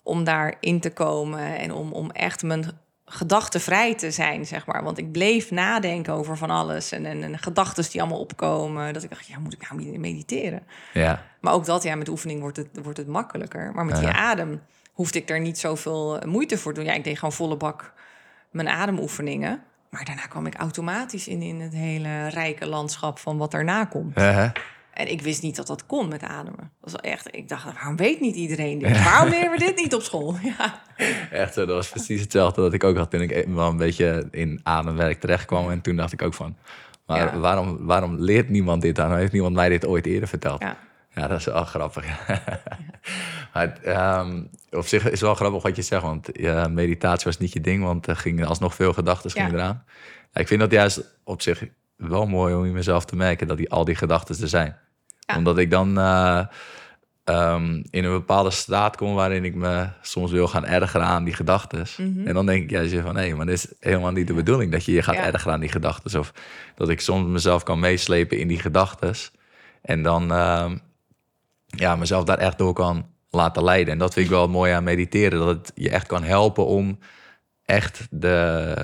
om 0.04 0.24
daarin 0.24 0.80
te 0.80 0.92
komen 0.92 1.58
en 1.58 1.72
om, 1.74 1.92
om 1.92 2.12
echt 2.12 2.44
mijn 2.44 2.66
gedachten 3.06 3.62
vrij 3.62 3.96
te 3.96 4.12
zijn, 4.12 4.46
zeg 4.46 4.66
maar. 4.66 4.84
Want 4.84 4.98
ik 4.98 5.12
bleef 5.12 5.52
nadenken 5.52 6.14
over 6.14 6.38
van 6.38 6.50
alles 6.50 6.92
en, 6.92 7.06
en, 7.06 7.24
en 7.24 7.40
gedachten 7.40 7.92
die 7.92 8.02
allemaal 8.02 8.20
opkomen. 8.20 8.94
Dat 8.94 9.04
ik 9.04 9.10
dacht, 9.10 9.28
ja, 9.28 9.40
moet 9.40 9.54
ik 9.54 9.70
nou 9.70 9.98
mediteren? 10.00 10.64
Ja, 10.94 11.24
Maar 11.42 11.54
ook 11.54 11.66
dat, 11.66 11.84
ja, 11.84 11.96
met 11.96 12.10
oefening 12.10 12.40
wordt 12.40 12.58
het, 12.58 12.68
wordt 12.84 12.98
het 12.98 13.08
makkelijker. 13.08 13.72
Maar 13.74 13.86
met 13.86 13.96
die 13.96 14.06
Ja. 14.08 14.14
adem 14.14 14.62
hoefde 14.94 15.20
ik 15.20 15.30
er 15.30 15.40
niet 15.40 15.58
zoveel 15.60 16.22
moeite 16.26 16.58
voor 16.58 16.74
te 16.74 16.80
doen. 16.80 16.90
Ja, 16.90 16.96
ik 16.96 17.04
deed 17.04 17.16
gewoon 17.16 17.34
volle 17.34 17.58
bak 17.58 17.94
mijn 18.52 18.68
ademoefeningen. 18.70 19.62
Maar 19.90 20.06
daarna 20.06 20.26
kwam 20.26 20.46
ik 20.46 20.56
automatisch 20.56 21.28
in, 21.28 21.42
in 21.42 21.60
het 21.60 21.74
hele 21.74 22.28
rijke 22.28 22.68
landschap 22.68 23.20
van 23.20 23.38
wat 23.38 23.52
daarna 23.52 23.86
komt. 23.86 24.16
Eh, 24.16 24.44
En 24.94 25.12
ik 25.12 25.22
wist 25.22 25.42
niet 25.42 25.56
dat 25.56 25.68
dat 25.68 25.86
kon 25.86 26.08
met 26.08 26.24
ademen. 26.24 26.72
Dat 26.82 26.92
was 26.92 26.96
echt, 26.96 27.36
ik 27.36 27.50
dacht, 27.50 27.64
waarom 27.74 27.96
weet 27.96 28.20
niet 28.20 28.36
iedereen 28.36 28.80
dit? 28.80 29.04
Waarom 29.04 29.30
leren 29.30 29.52
we 29.52 29.58
dit 29.58 29.76
niet 29.76 29.94
op 29.94 30.02
school? 30.02 30.36
Ja, 30.58 30.82
echt 31.32 31.54
zo, 31.54 31.66
dat 31.66 31.76
was 31.76 31.90
precies 31.90 32.22
hetzelfde 32.22 32.62
dat 32.62 32.74
ik 32.74 32.84
ook 32.84 32.98
had 32.98 33.12
toen 33.12 33.22
ik 33.22 33.46
wel 33.48 33.70
een 33.70 33.78
beetje 33.78 34.28
in 34.32 34.60
ademwerk 34.64 35.20
terecht 35.20 35.46
kwam. 35.46 35.70
En 35.70 35.82
toen 35.82 35.96
dacht 35.96 36.14
ik 36.14 36.22
ook 36.22 36.34
van, 36.34 36.56
maar 37.06 37.18
Ja. 37.34 37.40
waarom, 37.40 37.86
waarom 37.86 38.16
leert 38.20 38.50
niemand 38.50 38.82
dit 38.82 39.00
aan? 39.00 39.16
Heeft 39.16 39.32
niemand 39.32 39.56
mij 39.56 39.70
dit 39.70 39.86
ooit 39.86 40.06
eerder 40.06 40.30
verteld? 40.30 40.62
ja. 40.62 40.78
Ja, 41.16 41.28
dat 41.28 41.40
is 41.40 41.46
wel 41.46 41.64
grappig. 41.66 42.06
maar 43.54 43.78
ehm, 43.84 44.44
op 44.72 44.86
zich 44.86 45.04
is 45.04 45.12
het 45.12 45.20
wel 45.20 45.36
grappig 45.36 45.64
wat 45.64 45.76
je 45.76 45.82
zegt, 45.82 46.02
want 46.02 46.30
ja, 46.32 46.68
meditatie 46.68 47.26
was 47.26 47.38
niet 47.38 47.54
je 47.54 47.62
ding, 47.62 47.84
want 47.84 48.08
er 48.08 48.16
gingen 48.16 48.48
alsnog 48.48 48.76
veel 48.76 48.94
gedachten 48.94 49.32
Ja. 49.34 49.44
gingen 49.44 49.60
eraan. 49.60 49.84
Ja, 50.34 50.42
ik 50.42 50.48
vind 50.48 50.60
dat 50.60 50.72
juist 50.72 51.18
op 51.24 51.42
zich 51.42 51.64
wel 51.96 52.26
mooi 52.26 52.56
om 52.56 52.66
in 52.66 52.74
mezelf 52.74 53.06
te 53.06 53.16
merken 53.16 53.48
dat 53.48 53.58
die, 53.58 53.70
al 53.70 53.86
die 53.86 53.96
gedachten 53.96 54.42
er 54.42 54.48
zijn. 54.48 54.78
Omdat 55.38 55.58
ik 55.58 55.72
dan 55.72 55.98
eh, 56.00 56.46
ehm, 57.24 57.84
in 57.90 58.04
een 58.04 58.12
bepaalde 58.12 58.52
staat 58.52 58.96
kom 58.98 59.14
waarin 59.14 59.46
ik 59.46 59.56
me 59.56 59.88
soms 60.02 60.32
wil 60.32 60.48
gaan 60.48 60.66
ergeren 60.66 61.08
aan 61.08 61.24
die 61.24 61.34
gedachten. 61.34 61.86
Mhm. 61.98 62.28
En 62.28 62.34
dan 62.34 62.46
denk 62.46 62.64
ik 62.64 62.70
juist 62.70 62.96
van, 62.96 63.14
nee, 63.14 63.36
maar 63.36 63.46
dit 63.46 63.56
is 63.56 63.68
helemaal 63.80 64.12
niet 64.12 64.28
de 64.28 64.34
bedoeling 64.34 64.72
dat 64.72 64.86
je 64.86 64.92
je 64.92 65.02
gaat 65.02 65.16
ergeren 65.16 65.54
aan 65.54 65.60
die 65.60 65.70
gedachten. 65.72 66.20
Of 66.20 66.34
dat 66.76 66.90
ik 66.90 67.00
soms 67.00 67.28
mezelf 67.28 67.64
kan 67.64 67.80
meeslepen 67.80 68.40
in 68.40 68.48
die 68.48 68.60
gedachten. 68.60 69.14
En 69.82 70.04
dan 70.04 70.32
ehm, 70.32 70.78
ja, 71.76 71.96
mezelf 71.96 72.24
daar 72.24 72.38
echt 72.38 72.58
door 72.58 72.74
kan 72.74 73.06
laten 73.30 73.64
leiden. 73.64 73.94
En 73.94 74.00
dat 74.00 74.14
vind 74.14 74.26
ik 74.26 74.32
wel 74.32 74.48
mooi 74.48 74.72
aan 74.72 74.84
mediteren. 74.84 75.40
Dat 75.40 75.48
het 75.48 75.72
je 75.76 75.90
echt 75.90 76.08
kan 76.08 76.24
helpen 76.24 76.66
om 76.66 77.00
echt 77.66 78.08
de, 78.10 78.76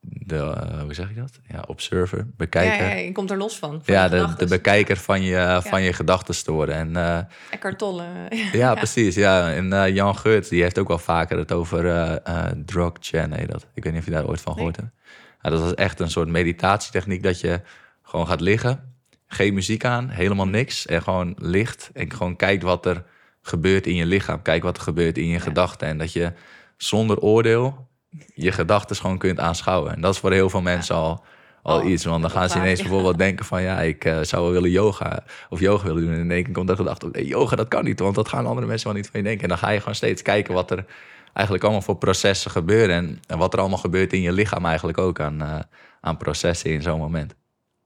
de 0.00 0.36
eh, 0.36 0.80
hoe 0.80 0.94
zeg 0.94 1.08
je 1.08 1.14
dat? 1.14 1.40
Ja, 1.48 1.64
observer, 1.66 2.26
bekijker. 2.36 2.84
Ja, 2.84 2.90
Ja, 2.90 2.94
ja, 2.96 3.00
je 3.00 3.12
komt 3.12 3.30
er 3.30 3.36
los 3.36 3.58
van. 3.58 3.70
van 3.70 3.80
de, 3.80 3.92
die 3.92 4.08
de, 4.10 4.16
gedachtes. 4.18 4.48
bekijker 4.48 4.96
van 4.96 5.22
je, 5.22 5.60
van 5.64 5.82
je 5.82 5.92
gedachten 5.92 6.44
te 6.44 6.52
worden. 6.52 6.74
En 6.74 6.96
eh, 6.96 7.18
Eckhart 7.50 7.78
Tolle. 7.78 8.04
ja, 8.52 8.74
precies. 8.74 9.14
Ja. 9.14 9.52
En 9.52 9.72
eh, 9.72 9.94
Jan 9.94 10.16
Geurts, 10.16 10.48
die 10.48 10.62
heeft 10.62 10.78
ook 10.78 10.88
wel 10.88 10.98
vaker 10.98 11.38
het 11.38 11.52
over 11.52 11.86
eh 11.86 12.16
eh 12.46 12.52
Drogchen, 12.64 13.28
nee, 13.30 13.46
dat. 13.46 13.66
Ik 13.74 13.82
weet 13.84 13.92
niet 13.92 14.00
of 14.02 14.08
je 14.08 14.14
daar 14.14 14.26
ooit 14.28 14.40
van 14.40 14.54
Nee. 14.56 14.64
gehoord 14.64 14.76
hebt. 14.76 14.94
Ja, 15.42 15.50
dat 15.50 15.64
is 15.64 15.74
echt 15.74 16.00
een 16.00 16.10
soort 16.10 16.28
meditatietechniek 16.28 17.22
dat 17.22 17.40
je 17.40 17.60
gewoon 18.02 18.26
gaat 18.26 18.40
liggen. 18.40 18.94
Geen 19.26 19.54
muziek 19.54 19.84
aan, 19.84 20.08
helemaal 20.08 20.48
niks. 20.48 20.86
En 20.86 21.02
gewoon 21.02 21.34
ligt 21.38 21.90
en 21.92 22.12
gewoon 22.12 22.36
kijkt 22.36 22.62
wat 22.62 22.86
er 22.86 23.04
gebeurt 23.42 23.86
in 23.86 23.94
je 23.94 24.06
lichaam. 24.06 24.42
Kijk 24.42 24.62
wat 24.62 24.76
er 24.76 24.82
gebeurt 24.82 25.18
in 25.18 25.26
je 25.26 25.40
gedachten. 25.40 25.88
En 25.88 25.98
dat 25.98 26.12
je 26.12 26.32
zonder 26.76 27.18
oordeel 27.18 27.88
je 28.34 28.52
gedachten 28.52 28.96
gewoon 28.96 29.18
kunt 29.18 29.40
aanschouwen. 29.40 29.94
En 29.94 30.00
dat 30.00 30.14
is 30.14 30.20
voor 30.20 30.32
heel 30.32 30.50
veel 30.50 30.62
mensen 30.62 30.94
al, 30.94 31.24
al 31.62 31.80
Oh, 31.80 31.88
iets. 31.88 32.04
Want 32.04 32.22
dan 32.22 32.30
gaan 32.30 32.48
ze 32.48 32.54
waar, 32.54 32.62
ineens 32.62 32.78
ja. 32.78 32.84
bijvoorbeeld 32.84 33.18
denken 33.18 33.44
van... 33.44 33.62
ja, 33.62 33.80
ik 33.80 34.04
eh, 34.04 34.20
zou 34.22 34.42
wel 34.42 34.52
willen 34.52 34.70
yoga 34.70 35.24
of 35.48 35.60
yoga 35.60 35.84
willen 35.84 36.02
doen. 36.02 36.12
En 36.12 36.18
in 36.18 36.30
één 36.30 36.44
keer 36.44 36.52
komt 36.52 36.68
de 36.68 36.76
gedachte 36.76 37.06
op... 37.06 37.14
nee, 37.14 37.26
yoga, 37.26 37.56
dat 37.56 37.68
kan 37.68 37.84
niet, 37.84 38.00
want 38.00 38.14
dat 38.14 38.28
gaan 38.28 38.46
andere 38.46 38.66
mensen 38.66 38.86
wel 38.86 38.96
niet 38.96 39.08
van 39.10 39.20
je 39.20 39.26
denken. 39.26 39.42
En 39.42 39.48
dan 39.48 39.58
ga 39.58 39.70
je 39.70 39.78
gewoon 39.78 39.94
steeds 39.94 40.22
kijken 40.22 40.54
wat 40.54 40.70
er 40.70 40.84
eigenlijk 41.32 41.64
allemaal 41.64 41.82
voor 41.82 41.96
processen 41.96 42.50
gebeuren. 42.50 42.96
En, 42.96 43.20
en 43.26 43.38
wat 43.38 43.52
er 43.52 43.58
allemaal 43.58 43.78
gebeurt 43.78 44.12
in 44.12 44.20
je 44.20 44.32
lichaam 44.32 44.66
eigenlijk 44.66 44.98
ook 44.98 45.20
aan, 45.20 45.42
eh, 45.42 45.58
aan 46.00 46.16
processen 46.16 46.70
in 46.70 46.82
zo'n 46.82 46.98
moment. 46.98 47.34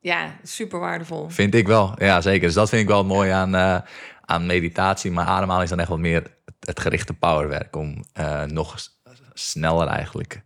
Ja, 0.00 0.36
super 0.42 0.78
waardevol. 0.78 1.28
Vind 1.28 1.54
ik 1.54 1.66
wel, 1.66 1.94
ja 1.98 2.20
zeker. 2.20 2.46
Dus 2.46 2.54
dat 2.54 2.68
vind 2.68 2.82
ik 2.82 2.88
wel 2.88 3.04
mooi 3.04 3.30
aan, 3.30 3.54
eh, 3.54 3.78
aan 4.20 4.46
meditatie. 4.46 5.10
Maar 5.10 5.26
ademhaling 5.26 5.64
is 5.64 5.70
dan 5.70 5.78
echt 5.78 5.88
wat 5.88 5.98
meer 5.98 6.22
het, 6.60 6.80
gerichte 6.80 7.14
powerwerk... 7.14 7.76
om 7.76 8.04
eh, 8.12 8.44
nog 8.44 8.76
sneller 9.34 9.86
eigenlijk 9.86 10.42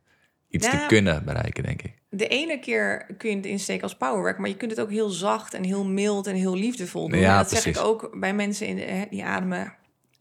iets 0.49 0.71
te 0.71 0.85
kunnen 0.87 1.25
bereiken, 1.25 1.63
denk 1.63 1.83
ik. 1.83 1.95
De 2.09 2.29
ene 2.29 2.59
keer 2.59 3.07
kun 3.19 3.31
je 3.31 3.37
het 3.37 3.47
insteken 3.47 3.83
als 3.83 3.97
powerwork, 3.97 4.39
maar 4.39 4.49
je 4.49 4.57
kunt 4.57 4.71
het 4.71 4.81
ook 4.81 4.91
heel 4.91 5.09
zacht 5.09 5.55
en 5.55 5.65
heel 5.65 5.85
mild 5.85 6.27
en 6.27 6.35
heel 6.35 6.57
liefdevol 6.57 7.09
doen. 7.09 7.21
Ja, 7.21 7.31
en 7.31 7.37
dat 7.37 7.51
zeg 7.51 7.67
ik 7.67 7.79
ook 7.79 8.21
bij 8.21 8.35
mensen 8.35 8.67
in, 8.67 9.07
die 9.11 9.25
ademen. 9.25 9.75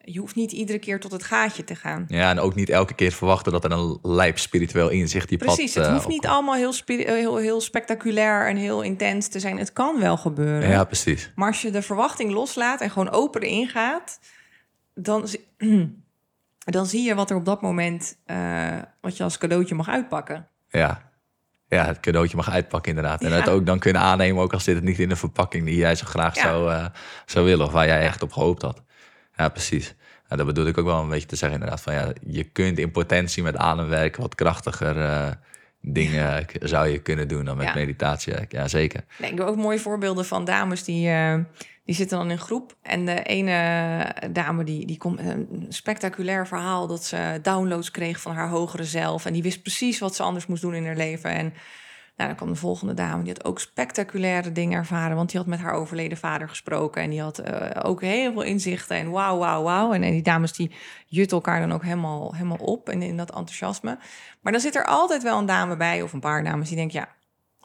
Je 0.06 0.20
hoeft 0.20 0.36
niet 0.36 0.51
iedere 0.51 0.80
keer 0.80 0.99
tot 0.99 1.12
het 1.12 1.24
gaatje 1.24 1.64
te 1.64 1.76
gaan. 1.76 2.06
Ja, 2.08 2.30
en 2.30 2.39
ook 2.39 2.56
niet 2.56 2.70
elke 2.70 2.93
keer 2.93 3.12
verwachten 3.12 3.51
dat 3.51 3.64
er 3.64 3.72
een 3.72 3.99
lijp 4.01 4.39
spiritueel 4.39 4.89
inzicht 4.89 5.30
die 5.30 5.38
Precies, 5.38 5.74
pad 5.74 5.84
het 5.84 5.86
eh, 5.86 5.93
hoeft 5.93 6.08
niet 6.08 6.26
allemaal 6.28 6.56
heel, 6.56 6.74
eh, 6.86 7.06
heel, 7.06 7.38
heel 7.38 7.62
spectaculair 7.62 8.47
en 8.47 8.56
heel 8.56 8.82
intens 8.82 9.28
te 9.28 9.39
zijn. 9.39 9.58
Het 9.58 9.74
kan 9.74 9.99
wel 9.99 10.18
gebeuren. 10.18 10.70
Ja, 10.70 10.84
precies. 10.84 11.32
Maar 11.36 11.47
als 11.47 11.62
je 11.62 11.72
de 11.72 11.82
verwachting 11.82 12.32
loslaat 12.32 12.82
en 12.82 12.89
gewoon 12.89 13.10
open 13.10 13.41
erin 13.41 13.68
gaat, 13.68 14.20
dan, 14.95 15.28
zie- 15.28 15.47
dan 16.76 16.86
zie 16.86 17.04
je 17.04 17.16
wat 17.16 17.30
er 17.30 17.36
op 17.36 17.45
dat 17.45 17.62
moment, 17.62 18.18
eh, 18.26 18.78
wat 19.01 19.18
je 19.18 19.24
als 19.24 19.38
cadeautje 19.38 19.76
mag 19.76 19.89
uitpakken. 19.89 20.47
Ja. 20.70 21.12
ja, 21.68 21.86
het 21.86 21.99
cadeautje 21.99 22.36
mag 22.36 22.49
uitpakken 22.49 22.89
inderdaad. 22.95 23.22
En 23.22 23.30
Ja. 23.30 23.36
het 23.36 23.49
ook 23.49 23.66
dan 23.66 23.80
kunnen 23.80 24.01
aannemen, 24.01 24.41
ook 24.43 24.54
al 24.54 24.60
zit 24.60 24.76
het 24.76 24.84
niet 24.84 24.99
in 24.99 25.10
de 25.10 25.16
verpakking 25.16 25.66
die 25.66 25.76
jij 25.76 25.95
zo 25.95 26.06
graag 26.06 26.36
Ja. 26.36 26.41
zou, 26.41 26.89
zou 27.26 27.45
willen. 27.45 27.66
Of 27.66 27.72
waar 27.72 27.88
jij 27.88 28.01
echt 28.01 28.22
op 28.22 28.32
gehoopt 28.32 28.62
had. 28.62 28.82
Ja, 29.36 29.50
precies. 29.50 29.96
Ja, 30.30 30.36
dat 30.36 30.46
bedoel 30.46 30.66
ik 30.66 30.78
ook 30.78 30.86
wel 30.86 31.02
een 31.02 31.10
beetje 31.10 31.28
te 31.28 31.36
zeggen 31.36 31.60
inderdaad. 31.60 31.82
Van, 31.84 31.94
ja, 31.94 32.12
je 32.28 32.44
kunt 32.44 32.78
in 32.78 32.92
potentie 32.92 33.44
met 33.44 33.56
ademwerk 33.58 34.16
wat 34.16 34.36
krachtiger 34.36 35.02
eh, 35.02 35.32
dingen 35.82 36.46
zou 36.62 36.88
je 36.88 37.00
kunnen 37.02 37.28
doen 37.28 37.46
dan 37.46 37.58
met 37.58 37.66
Ja. 37.66 37.74
meditatiewerk. 37.76 38.52
Ja, 38.52 38.68
zeker. 38.68 39.04
Nee, 39.18 39.32
ik 39.32 39.38
heb 39.38 39.48
ook 39.48 39.56
mooie 39.56 39.80
voorbeelden 39.80 40.26
van 40.26 40.46
dames 40.46 40.84
die, 40.84 41.10
eh, 41.10 41.36
die 41.86 41.96
zitten 41.96 42.18
dan 42.18 42.32
in 42.32 42.38
groep. 42.40 42.76
En 42.82 43.06
de 43.06 43.24
ene 43.24 44.16
dame 44.32 44.64
die, 44.64 44.86
die 44.86 44.98
komt 44.98 45.16
met 45.24 45.26
een 45.36 45.66
spectaculair 45.70 46.48
verhaal 46.48 46.88
dat 46.88 47.04
ze 47.04 47.40
downloads 47.42 47.92
kreeg 47.92 48.22
van 48.22 48.36
haar 48.36 48.50
hogere 48.50 48.84
zelf. 48.84 49.26
En 49.26 49.34
die 49.34 49.44
wist 49.44 49.62
precies 49.62 50.00
wat 50.00 50.16
ze 50.16 50.24
anders 50.24 50.46
moest 50.46 50.62
doen 50.62 50.74
in 50.76 50.86
haar 50.86 50.96
leven. 50.96 51.30
En 51.32 51.54
nou, 52.16 52.30
dan 52.30 52.36
kwam 52.36 52.49
de 52.49 52.55
volgende 52.55 52.93
dame, 52.93 53.24
die 53.24 53.34
had 53.34 53.45
ook 53.45 53.59
spectaculaire 53.59 54.51
dingen 54.51 54.78
ervaren. 54.78 55.16
Want 55.16 55.30
die 55.30 55.39
had 55.39 55.49
met 55.49 55.59
haar 55.59 55.74
overleden 55.74 56.18
vader 56.18 56.49
gesproken. 56.49 57.01
En 57.01 57.09
die 57.09 57.22
had 57.22 57.39
eh, 57.39 57.89
ook 57.89 58.01
heel 58.01 58.32
veel 58.34 58.41
inzichten. 58.41 58.97
En 58.97 59.09
wauw, 59.09 59.38
wauw, 59.38 59.64
wauw. 59.64 59.93
En, 59.93 60.03
en 60.03 60.11
die 60.11 60.22
dames 60.22 60.53
die 60.53 60.72
jutten 61.05 61.38
elkaar 61.38 61.59
dan 61.59 61.72
ook 61.72 61.84
helemaal, 61.84 62.34
helemaal 62.34 62.57
op 62.57 62.89
in, 62.89 63.01
in 63.01 63.18
dat 63.18 63.36
enthousiasme. 63.36 63.97
Maar 64.41 64.51
dan 64.51 64.61
zit 64.61 64.76
er 64.76 64.86
altijd 64.86 65.24
wel 65.24 65.39
een 65.39 65.45
dame 65.45 65.78
bij, 65.78 66.01
of 66.01 66.14
een 66.14 66.20
paar 66.20 66.43
dames, 66.43 66.68
die 66.68 66.78
denken... 66.78 66.99
ja, 66.99 67.07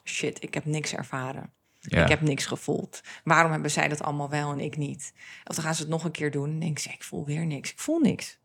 shit, 0.05 0.43
ik 0.43 0.55
heb 0.55 0.65
niks 0.65 0.95
ervaren. 0.95 1.51
Ja. 1.81 2.03
Ik 2.03 2.09
heb 2.09 2.21
niks 2.21 2.47
gevoeld. 2.47 3.01
Waarom 3.25 3.53
hebben 3.53 3.71
zij 3.71 3.89
dat 3.89 4.03
allemaal 4.03 4.31
wel 4.31 4.53
en 4.53 4.61
ik 4.61 4.77
niet? 4.77 5.13
Of 5.45 5.55
dan 5.55 5.65
gaan 5.65 5.75
ze 5.75 5.81
het 5.81 5.91
nog 5.91 6.05
een 6.05 6.11
keer 6.11 6.31
doen 6.31 6.51
en 6.51 6.59
denken 6.59 6.83
ze, 6.83 6.91
ik 6.91 7.03
voel 7.03 7.25
weer 7.25 7.47
niks. 7.47 7.71
Ik 7.71 7.79
voel 7.79 7.99
niks. 7.99 8.39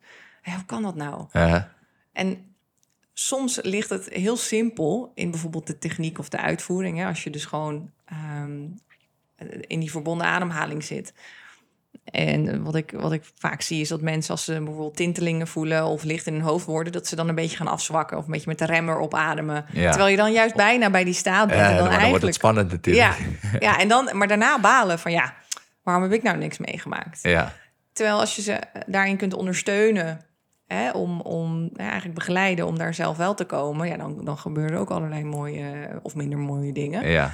Hoe 0.43 0.65
kan 0.65 0.81
dat 0.81 0.95
nou? 0.95 1.27
En 2.11 2.52
soms 3.13 3.59
ligt 3.61 3.89
het 3.89 4.09
heel 4.09 4.37
simpel 4.37 5.11
in 5.15 5.31
bijvoorbeeld 5.31 5.67
de 5.67 5.77
techniek 5.77 6.19
of 6.19 6.29
de 6.29 6.37
uitvoering. 6.37 6.97
Hè? 6.97 7.05
Als 7.05 7.23
je 7.23 7.29
dus 7.29 7.45
gewoon 7.45 7.91
ehm, 8.05 8.61
in 9.67 9.79
die 9.79 9.91
verbonden 9.91 10.27
ademhaling 10.27 10.83
zit. 10.83 11.13
En 12.03 12.63
wat 12.63 12.75
ik, 12.75 12.91
wat 12.91 13.11
ik 13.11 13.23
vaak 13.37 13.61
zie 13.61 13.81
is 13.81 13.87
dat 13.87 14.01
mensen 14.01 14.31
als 14.31 14.43
ze 14.43 14.53
bijvoorbeeld 14.53 14.95
tintelingen 14.95 15.47
voelen 15.47 15.85
of 15.85 16.03
licht 16.03 16.27
in 16.27 16.33
hun 16.33 16.41
hoofd 16.41 16.65
worden, 16.65 16.93
dat 16.93 17.07
ze 17.07 17.15
dan 17.15 17.29
een 17.29 17.35
beetje 17.35 17.57
gaan 17.57 17.67
afzwakken 17.67 18.17
of 18.17 18.25
een 18.25 18.31
beetje 18.31 18.49
met 18.49 18.59
de 18.59 18.65
remmer 18.65 18.97
opademen. 18.97 19.65
Ja. 19.71 19.89
Terwijl 19.89 20.11
je 20.11 20.17
dan 20.17 20.31
juist 20.31 20.55
bijna 20.55 20.89
bij 20.89 21.03
die 21.03 21.13
staat 21.13 21.47
bent. 21.47 21.59
ja, 21.59 21.69
en 21.69 21.75
dan 21.75 21.77
dan 21.77 21.85
wordt 21.85 21.93
het 21.93 22.03
eigenlijk 22.03 22.35
spannend 22.35 22.71
natuurlijk. 22.71 23.17
ja, 23.41 23.57
ja, 23.59 23.79
en 23.79 23.87
dan, 23.87 24.09
maar 24.13 24.27
daarna 24.27 24.59
balen 24.59 24.99
van 24.99 25.11
ja, 25.11 25.33
waarom 25.83 26.03
heb 26.03 26.13
ik 26.13 26.23
nou 26.23 26.37
niks 26.37 26.57
meegemaakt? 26.57 27.19
ja. 27.21 27.53
Terwijl 27.93 28.19
als 28.19 28.35
je 28.35 28.41
ze 28.41 28.59
daarin 28.85 29.17
kunt 29.17 29.33
ondersteunen, 29.33 30.21
hè, 30.73 30.91
om, 30.91 31.21
om 31.21 31.69
ja, 31.73 31.83
eigenlijk 31.83 32.13
begeleiden 32.13 32.67
om 32.67 32.77
daar 32.77 32.93
zelf 32.93 33.17
wel 33.17 33.33
te 33.33 33.45
komen, 33.45 33.87
ja, 33.87 33.97
dan, 33.97 34.25
dan 34.25 34.37
gebeuren 34.37 34.79
ook 34.79 34.91
allerlei 34.91 35.23
mooie 35.23 35.99
of 36.03 36.15
minder 36.15 36.39
mooie 36.39 36.73
dingen. 36.73 37.07
ja. 37.07 37.33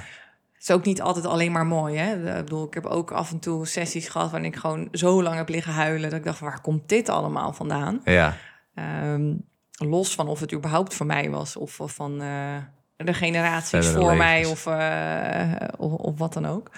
Het 0.52 0.68
is 0.68 0.74
ook 0.74 0.84
niet 0.84 1.02
altijd 1.02 1.26
alleen 1.26 1.52
maar 1.52 1.66
mooi. 1.66 1.96
Hè? 1.96 2.38
Ik 2.38 2.44
bedoel, 2.44 2.66
ik 2.66 2.74
heb 2.74 2.86
ook 2.86 3.12
af 3.12 3.30
en 3.30 3.38
toe 3.38 3.66
sessies 3.66 4.08
gehad 4.08 4.30
waarin 4.30 4.52
ik 4.52 4.56
gewoon 4.56 4.88
zo 4.92 5.22
lang 5.22 5.36
heb 5.36 5.48
liggen 5.48 5.72
huilen. 5.72 6.10
Dat 6.10 6.18
ik 6.18 6.24
dacht, 6.24 6.40
waar 6.40 6.60
komt 6.60 6.88
dit 6.88 7.08
allemaal 7.08 7.52
vandaan? 7.52 8.00
Ja, 8.04 8.36
Ehm, 8.74 9.34
los 9.72 10.14
van 10.14 10.28
of 10.28 10.40
het 10.40 10.52
überhaupt 10.52 10.94
van 10.94 11.06
mij 11.06 11.30
was 11.30 11.56
of, 11.56 11.80
of 11.80 11.92
van 11.92 12.22
eh, 12.22 12.56
de 12.96 13.14
generaties 13.14 13.88
voor 13.88 14.16
mij 14.16 14.44
of, 14.44 14.66
eh, 14.66 15.52
of, 15.76 15.92
of 15.92 16.18
wat 16.18 16.32
dan 16.32 16.46
ook. 16.46 16.70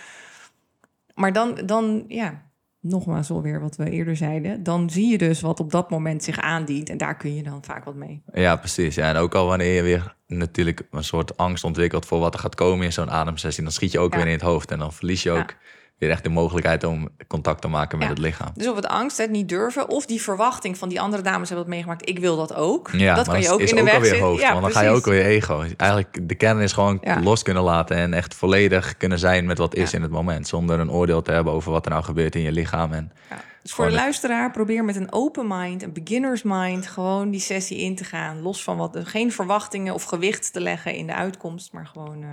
Maar 1.14 1.32
dan, 1.32 1.54
dan, 1.66 2.04
ja, 2.08 2.42
nogmaals 2.82 3.30
alweer 3.30 3.60
wat 3.60 3.76
we 3.76 3.90
eerder 3.90 4.16
zeiden. 4.16 4.62
Dan 4.62 4.90
zie 4.90 5.10
je 5.10 5.18
dus 5.18 5.40
wat 5.40 5.60
op 5.60 5.70
dat 5.70 5.90
moment 5.90 6.22
zich 6.24 6.38
aandient 6.40 6.90
en 6.90 6.96
daar 6.98 7.16
kun 7.16 7.34
je 7.34 7.42
dan 7.42 7.64
vaak 7.64 7.84
wat 7.84 7.94
mee. 7.94 8.22
ja, 8.32 8.56
precies. 8.56 8.94
Ja, 8.94 9.08
en 9.08 9.16
ook 9.16 9.34
al 9.34 9.46
wanneer 9.46 9.74
je 9.74 9.82
weer 9.82 10.14
natuurlijk 10.26 10.82
een 10.90 11.04
soort 11.04 11.36
angst 11.36 11.64
ontwikkelt 11.64 12.06
voor 12.06 12.18
wat 12.18 12.34
er 12.34 12.40
gaat 12.40 12.54
komen 12.54 12.84
in 12.84 12.92
zo'n 12.92 13.10
ademsessie, 13.10 13.62
dan 13.62 13.72
schiet 13.72 13.92
je 13.92 13.98
ook 13.98 14.12
Ja. 14.12 14.16
weer 14.18 14.26
in 14.26 14.32
het 14.32 14.40
hoofd 14.42 14.70
en 14.70 14.78
dan 14.78 14.92
verlies 14.92 15.22
je 15.22 15.30
ook 15.30 15.36
Ja. 15.50 15.56
Weer 16.02 16.10
echt 16.10 16.22
de 16.24 16.28
mogelijkheid 16.30 16.84
om 16.84 17.08
contact 17.26 17.60
te 17.60 17.68
maken 17.68 17.98
met 17.98 18.06
Ja. 18.06 18.12
het 18.14 18.22
lichaam. 18.22 18.50
Dus 18.54 18.68
of 18.68 18.76
het 18.76 18.86
angst, 18.86 19.16
het 19.16 19.30
niet 19.30 19.48
durven, 19.48 19.88
of 19.88 20.06
die 20.06 20.22
verwachting 20.22 20.78
van 20.78 20.88
die 20.88 21.00
andere 21.00 21.22
dames 21.22 21.48
hebben 21.48 21.66
dat 21.66 21.74
meegemaakt. 21.74 22.08
Ik 22.08 22.18
wil 22.18 22.36
dat 22.36 22.54
ook. 22.54 22.90
Ja, 22.92 23.14
dat 23.14 23.28
kan 23.28 23.40
je 23.40 23.50
ook 23.50 23.60
is 23.60 23.70
in 23.70 23.76
de 23.76 23.82
weg 23.82 23.94
alweer 23.94 24.08
zitten. 24.08 24.26
hoofd, 24.26 24.40
Ja, 24.40 24.50
want 24.52 24.62
dan 24.62 24.72
ga 24.72 24.80
je 24.82 24.88
ook 24.90 25.04
weer 25.04 25.24
ego. 25.24 25.64
Eigenlijk 25.76 26.28
de 26.28 26.34
kern 26.34 26.60
is 26.60 26.72
gewoon 26.72 26.98
Ja. 27.02 27.20
los 27.20 27.42
kunnen 27.42 27.62
laten 27.62 27.96
en 27.96 28.14
echt 28.14 28.34
volledig 28.34 28.96
kunnen 28.96 29.18
zijn 29.18 29.46
met 29.46 29.58
wat 29.58 29.74
is 29.74 29.92
in 29.94 30.02
het 30.02 30.10
moment, 30.10 30.48
zonder 30.48 30.80
een 30.80 30.90
oordeel 30.90 31.22
te 31.22 31.32
hebben 31.32 31.52
over 31.52 31.72
wat 31.72 31.84
er 31.84 31.90
nou 31.90 32.04
gebeurt 32.04 32.34
in 32.34 32.42
je 32.42 32.52
lichaam. 32.52 32.92
En 32.92 33.12
Ja. 33.30 33.36
Dus 33.62 33.72
voor 33.72 33.84
de 33.86 33.92
luisteraar, 33.92 34.50
probeer 34.50 34.84
met 34.84 34.96
een 34.96 35.12
open 35.12 35.46
mind, 35.48 35.82
een 35.82 35.92
beginner's 35.92 36.42
mind, 36.42 36.86
gewoon 36.86 37.30
die 37.30 37.40
sessie 37.40 37.78
in 37.78 37.96
te 37.96 38.04
gaan. 38.04 38.40
Los 38.40 38.62
van 38.62 38.76
wat, 38.76 38.98
geen 39.02 39.32
verwachtingen 39.32 39.94
of 39.94 40.02
gewicht 40.04 40.52
te 40.52 40.60
leggen 40.60 40.94
in 40.94 41.06
de 41.06 41.14
uitkomst, 41.14 41.72
maar 41.72 41.86
gewoon 41.86 42.24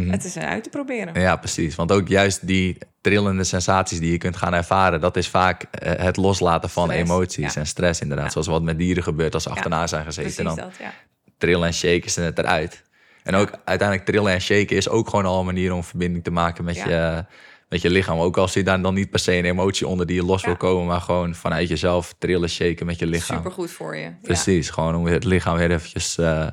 Mhm. 0.00 0.10
het 0.10 0.24
is 0.24 0.36
uit 0.38 0.62
te 0.62 0.70
proberen. 0.70 1.20
Ja, 1.20 1.36
precies. 1.36 1.74
Want 1.74 1.92
ook 1.92 2.08
juist 2.08 2.46
die 2.46 2.78
trillende 3.00 3.44
sensaties 3.44 3.98
die 4.00 4.10
je 4.10 4.18
kunt 4.18 4.36
gaan 4.36 4.54
ervaren, 4.54 5.00
dat 5.00 5.16
is 5.16 5.28
vaak 5.28 5.62
eh, 5.62 6.04
het 6.04 6.16
loslaten 6.16 6.70
van 6.70 6.88
Stress, 6.88 7.10
emoties 7.10 7.54
ja. 7.54 7.60
en 7.60 7.66
stress 7.66 8.00
inderdaad. 8.00 8.26
Ja. 8.26 8.32
Zoals 8.32 8.46
wat 8.46 8.62
met 8.62 8.78
dieren 8.78 9.02
gebeurt 9.02 9.34
als 9.34 9.42
ze 9.42 9.48
achterna 9.50 9.86
zijn 9.86 10.04
gezeten. 10.04 10.44
Dan 10.44 10.56
dat, 10.56 10.72
ja. 10.78 10.92
trillen 11.38 11.66
en 11.66 11.74
shaken 11.74 12.10
ze 12.10 12.20
het 12.20 12.38
eruit. 12.38 12.82
En 13.22 13.34
ook 13.34 13.50
uiteindelijk 13.64 14.08
trillen 14.08 14.32
en 14.32 14.40
shaken 14.40 14.76
is 14.76 14.88
ook 14.88 15.08
gewoon 15.08 15.26
al 15.26 15.38
een 15.38 15.46
manier 15.46 15.72
om 15.72 15.84
verbinding 15.84 16.24
te 16.24 16.30
maken 16.30 16.64
met, 16.64 16.76
je, 16.76 17.24
met 17.68 17.82
je 17.82 17.90
lichaam. 17.90 18.18
Ook 18.18 18.36
al 18.36 18.48
zit 18.48 18.66
daar 18.66 18.82
dan 18.82 18.94
niet 18.94 19.10
per 19.10 19.18
se 19.18 19.32
een 19.32 19.44
emotie 19.44 19.86
onder 19.86 20.06
die 20.06 20.16
je 20.16 20.24
los 20.24 20.40
Ja. 20.40 20.46
wil 20.46 20.56
komen, 20.56 20.86
maar 20.86 21.00
gewoon 21.00 21.34
vanuit 21.34 21.68
jezelf 21.68 22.14
trillen, 22.18 22.48
shaken 22.48 22.86
met 22.86 22.98
je 22.98 23.06
lichaam. 23.06 23.36
Super 23.36 23.52
goed 23.52 23.70
voor 23.70 23.96
je. 23.96 24.02
Ja. 24.02 24.14
Precies, 24.22 24.70
gewoon 24.70 24.94
om 24.94 25.06
het 25.06 25.24
lichaam 25.24 25.56
weer 25.56 25.70
eventjes 25.70 26.18
eh, 26.18 26.46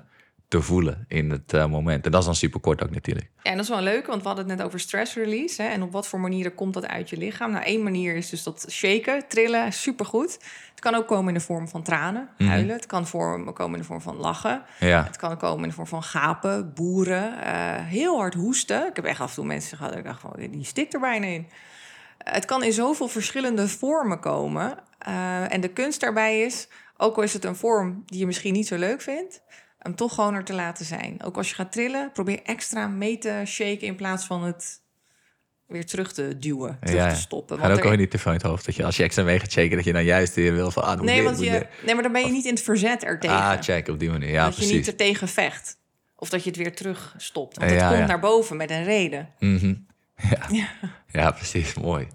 te 0.49 0.61
voelen 0.61 1.05
in 1.07 1.29
het 1.29 1.53
eh, 1.53 1.65
moment. 1.65 2.05
En 2.05 2.11
dat 2.11 2.19
is 2.19 2.25
dan 2.25 2.35
super 2.35 2.59
kort 2.59 2.83
ook 2.83 2.89
natuurlijk. 2.91 3.29
Ja, 3.43 3.49
en 3.51 3.55
dat 3.55 3.63
is 3.63 3.69
wel 3.71 3.81
leuk, 3.81 4.05
want 4.07 4.21
we 4.21 4.27
hadden 4.27 4.47
het 4.49 4.57
net 4.57 4.65
over 4.65 4.79
stress 4.79 5.15
release. 5.15 5.61
Hè, 5.61 5.67
en 5.67 5.81
op 5.83 5.91
wat 5.91 6.07
voor 6.07 6.19
manieren 6.19 6.55
komt 6.55 6.73
dat 6.73 6.87
uit 6.87 7.09
je 7.09 7.17
lichaam? 7.17 7.51
Nou, 7.51 7.63
één 7.63 7.83
manier 7.83 8.15
is 8.15 8.29
dus 8.29 8.43
dat 8.43 8.65
shaken, 8.69 9.27
trillen, 9.27 9.73
supergoed. 9.73 10.33
Het 10.69 10.79
kan 10.79 10.95
ook 10.95 11.07
komen 11.07 11.27
in 11.27 11.33
de 11.33 11.45
vorm 11.45 11.67
van 11.67 11.83
tranen, 11.83 12.29
Mhm. 12.37 12.49
huilen. 12.49 12.75
Het 12.75 12.85
kan 12.85 13.07
vorm, 13.07 13.53
komen 13.53 13.73
in 13.73 13.79
de 13.79 13.85
vorm 13.87 14.01
van 14.01 14.15
lachen. 14.15 14.61
Ja, 14.79 15.03
Het 15.03 15.17
kan 15.17 15.37
komen 15.37 15.63
in 15.63 15.69
de 15.69 15.75
vorm 15.75 15.87
van 15.87 16.03
gapen, 16.03 16.73
boeren, 16.73 17.41
eh, 17.43 17.85
heel 17.85 18.17
hard 18.17 18.33
hoesten. 18.33 18.87
Ik 18.87 18.95
heb 18.95 19.05
echt 19.05 19.19
af 19.19 19.29
en 19.29 19.35
toe 19.35 19.45
mensen 19.45 19.77
gehad, 19.77 19.91
dat 19.91 20.01
ik 20.01 20.07
dacht 20.07 20.21
van, 20.21 20.33
die 20.51 20.63
stikt 20.65 20.93
er 20.93 20.99
bijna 20.99 21.25
in. 21.25 21.47
Het 22.17 22.45
kan 22.45 22.63
in 22.63 22.73
zoveel 22.73 23.07
verschillende 23.07 23.67
vormen 23.67 24.19
komen. 24.19 24.77
Eh, 24.99 25.53
en 25.53 25.61
de 25.61 25.67
kunst 25.69 25.99
daarbij 25.99 26.41
is, 26.41 26.67
ook 26.97 27.15
al 27.15 27.23
is 27.23 27.33
het 27.33 27.45
een 27.45 27.55
vorm 27.55 28.03
die 28.05 28.19
je 28.19 28.25
misschien 28.25 28.53
niet 28.53 28.67
zo 28.67 28.75
leuk 28.77 29.01
vindt, 29.01 29.41
hem 29.79 29.95
toch 29.95 30.13
gewoon 30.13 30.33
er 30.33 30.43
te 30.43 30.53
laten 30.53 30.85
zijn. 30.85 31.23
Ook 31.23 31.37
als 31.37 31.49
je 31.49 31.55
gaat 31.55 31.71
trillen, 31.71 32.11
probeer 32.11 32.39
extra 32.43 32.87
mee 32.87 33.17
te 33.17 33.41
shaken 33.45 33.87
in 33.87 33.95
plaats 33.95 34.25
van 34.25 34.43
het 34.43 34.81
weer 35.67 35.85
terug 35.85 36.13
te 36.13 36.37
duwen, 36.37 36.77
terug 36.81 36.95
ja, 36.95 37.09
te 37.09 37.19
stoppen. 37.19 37.57
Gaat 37.59 37.71
ook 37.71 37.77
er- 37.77 37.83
alweer 37.83 37.97
niet 37.99 38.11
te 38.11 38.19
in 38.25 38.31
het 38.31 38.41
hoofd. 38.41 38.65
Dat 38.65 38.75
je, 38.75 38.85
als 38.85 38.97
je 38.97 39.03
extra 39.03 39.23
mee 39.23 39.39
gaat 39.39 39.51
shaken, 39.51 39.75
dat 39.75 39.85
je 39.85 39.93
dan 39.93 40.03
juist 40.03 40.35
weer 40.35 40.53
wil 40.53 40.71
van... 40.71 40.83
Ah, 40.83 40.99
nee, 40.99 41.15
dit, 41.15 41.23
want 41.23 41.39
je, 41.39 41.49
dit. 41.51 41.67
nee, 41.85 41.93
maar 41.93 42.03
dan 42.03 42.11
ben 42.11 42.25
je 42.25 42.31
niet 42.31 42.45
in 42.45 42.53
het 42.53 42.63
verzet 42.63 43.03
ertegen. 43.03 43.37
Ah, 43.37 43.61
check, 43.61 43.87
op 43.87 43.99
die 43.99 44.09
manier. 44.09 44.29
Ja, 44.29 44.43
dat 44.43 44.53
je 44.53 44.59
precies. 44.59 44.75
niet 44.75 44.87
er 44.87 44.95
tegen 44.95 45.27
vecht. 45.27 45.77
Of 46.15 46.29
dat 46.29 46.43
je 46.43 46.49
het 46.49 46.57
weer 46.59 46.75
terug 46.75 47.13
stopt. 47.17 47.57
Want 47.57 47.71
het 47.71 47.79
Ja, 47.79 47.87
komt 47.87 47.99
ja. 47.99 48.05
naar 48.05 48.19
boven 48.19 48.57
met 48.57 48.69
een 48.69 48.83
reden. 48.83 49.29
Mhm. 49.39 49.73
ja. 50.51 50.69
ja, 51.11 51.31
precies. 51.31 51.73
Mooi. 51.73 52.07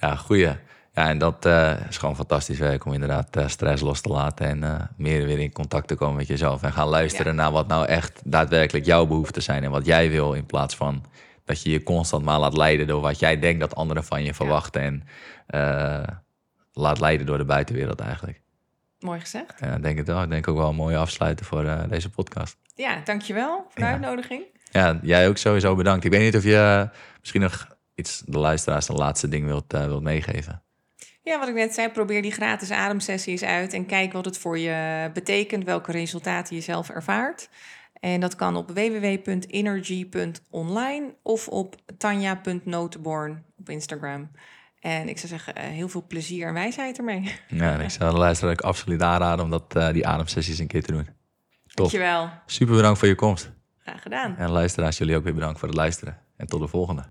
Ja, 0.00 0.16
goeie. 0.16 0.50
Ja, 0.94 1.08
en 1.08 1.18
dat 1.18 1.46
eh, 1.46 1.72
is 1.88 1.96
gewoon 1.96 2.16
fantastisch 2.16 2.58
werk 2.58 2.84
om 2.84 2.92
inderdaad 2.92 3.36
eh, 3.36 3.48
stress 3.48 3.82
los 3.82 4.00
te 4.00 4.08
laten 4.08 4.46
en 4.46 4.62
eh, 4.64 4.80
meer 4.96 5.26
weer 5.26 5.38
in 5.38 5.52
contact 5.52 5.88
te 5.88 5.94
komen 5.94 6.16
met 6.16 6.26
jezelf. 6.26 6.62
En 6.62 6.72
gaan 6.72 6.88
luisteren 6.88 7.34
naar 7.34 7.52
wat 7.52 7.66
nou 7.66 7.86
echt 7.86 8.20
daadwerkelijk 8.24 8.84
jouw 8.84 9.06
behoeften 9.06 9.42
zijn 9.42 9.64
en 9.64 9.70
wat 9.70 9.86
jij 9.86 10.10
wil. 10.10 10.32
In 10.32 10.46
plaats 10.46 10.76
van 10.76 11.04
dat 11.44 11.62
je 11.62 11.70
je 11.70 11.82
constant 11.82 12.24
maar 12.24 12.38
laat 12.38 12.56
leiden 12.56 12.86
door 12.86 13.00
wat 13.00 13.18
jij 13.18 13.38
denkt 13.38 13.60
dat 13.60 13.74
anderen 13.74 14.04
van 14.04 14.22
je 14.24 14.34
verwachten. 14.34 14.82
En 14.82 16.08
laat 16.72 17.00
leiden 17.00 17.26
door 17.26 17.38
de 17.38 17.44
buitenwereld 17.44 18.00
eigenlijk. 18.00 18.40
Mooi 19.00 19.20
gezegd. 19.20 19.54
Ja, 19.60 19.78
denk 19.78 19.98
het 19.98 20.06
wel. 20.06 20.22
Ik 20.22 20.30
denk 20.30 20.48
ook 20.48 20.56
wel 20.56 20.68
een 20.68 20.74
mooie 20.74 20.96
afsluiten 20.96 21.46
voor 21.46 21.86
deze 21.88 22.10
podcast. 22.10 22.56
Ja, 22.74 23.00
dankjewel 23.04 23.56
voor 23.68 23.74
de 23.74 23.80
Ja. 23.80 23.90
uitnodiging. 23.90 24.42
Ja, 24.70 24.98
jij 25.02 25.28
ook 25.28 25.36
sowieso 25.36 25.74
bedankt. 25.74 26.04
Ik 26.04 26.10
weet 26.10 26.20
niet 26.22 26.36
of 26.36 26.44
je 26.44 26.88
misschien 27.20 27.40
nog 27.40 27.66
iets 27.94 28.22
de 28.26 28.38
luisteraars 28.38 28.88
een 28.88 28.94
laatste 28.96 29.28
ding 29.28 29.46
wilt, 29.46 29.72
wilt 29.72 30.02
meegeven. 30.02 30.62
Ja, 31.24 31.38
wat 31.38 31.48
ik 31.48 31.54
net 31.54 31.74
zei, 31.74 31.88
probeer 31.88 32.22
die 32.22 32.32
gratis 32.32 32.70
ademsessies 32.70 33.42
uit 33.42 33.72
en 33.72 33.86
kijk 33.86 34.12
wat 34.12 34.24
het 34.24 34.38
voor 34.38 34.58
je 34.58 35.10
betekent, 35.12 35.64
welke 35.64 35.92
resultaten 35.92 36.56
je 36.56 36.62
zelf 36.62 36.90
ervaart. 36.90 37.48
En 38.00 38.20
dat 38.20 38.34
kan 38.34 38.56
op 38.56 38.70
www.energy.online 38.70 41.14
of 41.22 41.48
op 41.48 41.76
tanja.notenborn 41.98 43.44
op 43.58 43.68
Instagram. 43.68 44.30
En 44.80 45.08
ik 45.08 45.18
zou 45.18 45.28
zeggen, 45.28 45.54
eh, 45.54 45.64
heel 45.64 45.88
veel 45.88 46.04
plezier 46.06 46.46
en 46.46 46.54
wijsheid 46.54 46.98
ermee. 46.98 47.22
Ja, 47.48 47.72
en 47.72 47.80
ik 47.80 47.90
zou 47.90 48.12
de 48.12 48.18
luisteraar 48.18 48.52
ook 48.52 48.60
absoluut 48.60 49.02
aanraden 49.02 49.44
om 49.44 49.50
dat, 49.50 49.76
eh, 49.76 49.92
die 49.92 50.06
ademsessies 50.06 50.58
een 50.58 50.66
keer 50.66 50.82
te 50.82 50.92
doen. 50.92 51.04
Top. 51.04 51.14
Dankjewel. 51.74 52.30
Super 52.46 52.74
bedankt 52.74 52.98
voor 52.98 53.08
je 53.08 53.14
komst. 53.14 53.50
Graag 53.78 54.02
gedaan. 54.02 54.36
En 54.36 54.50
luisteraars, 54.50 54.98
jullie 54.98 55.16
ook 55.16 55.24
weer 55.24 55.34
bedankt 55.34 55.58
voor 55.58 55.68
het 55.68 55.76
luisteren. 55.76 56.18
En 56.36 56.46
tot 56.46 56.60
de 56.60 56.68
volgende. 56.68 57.04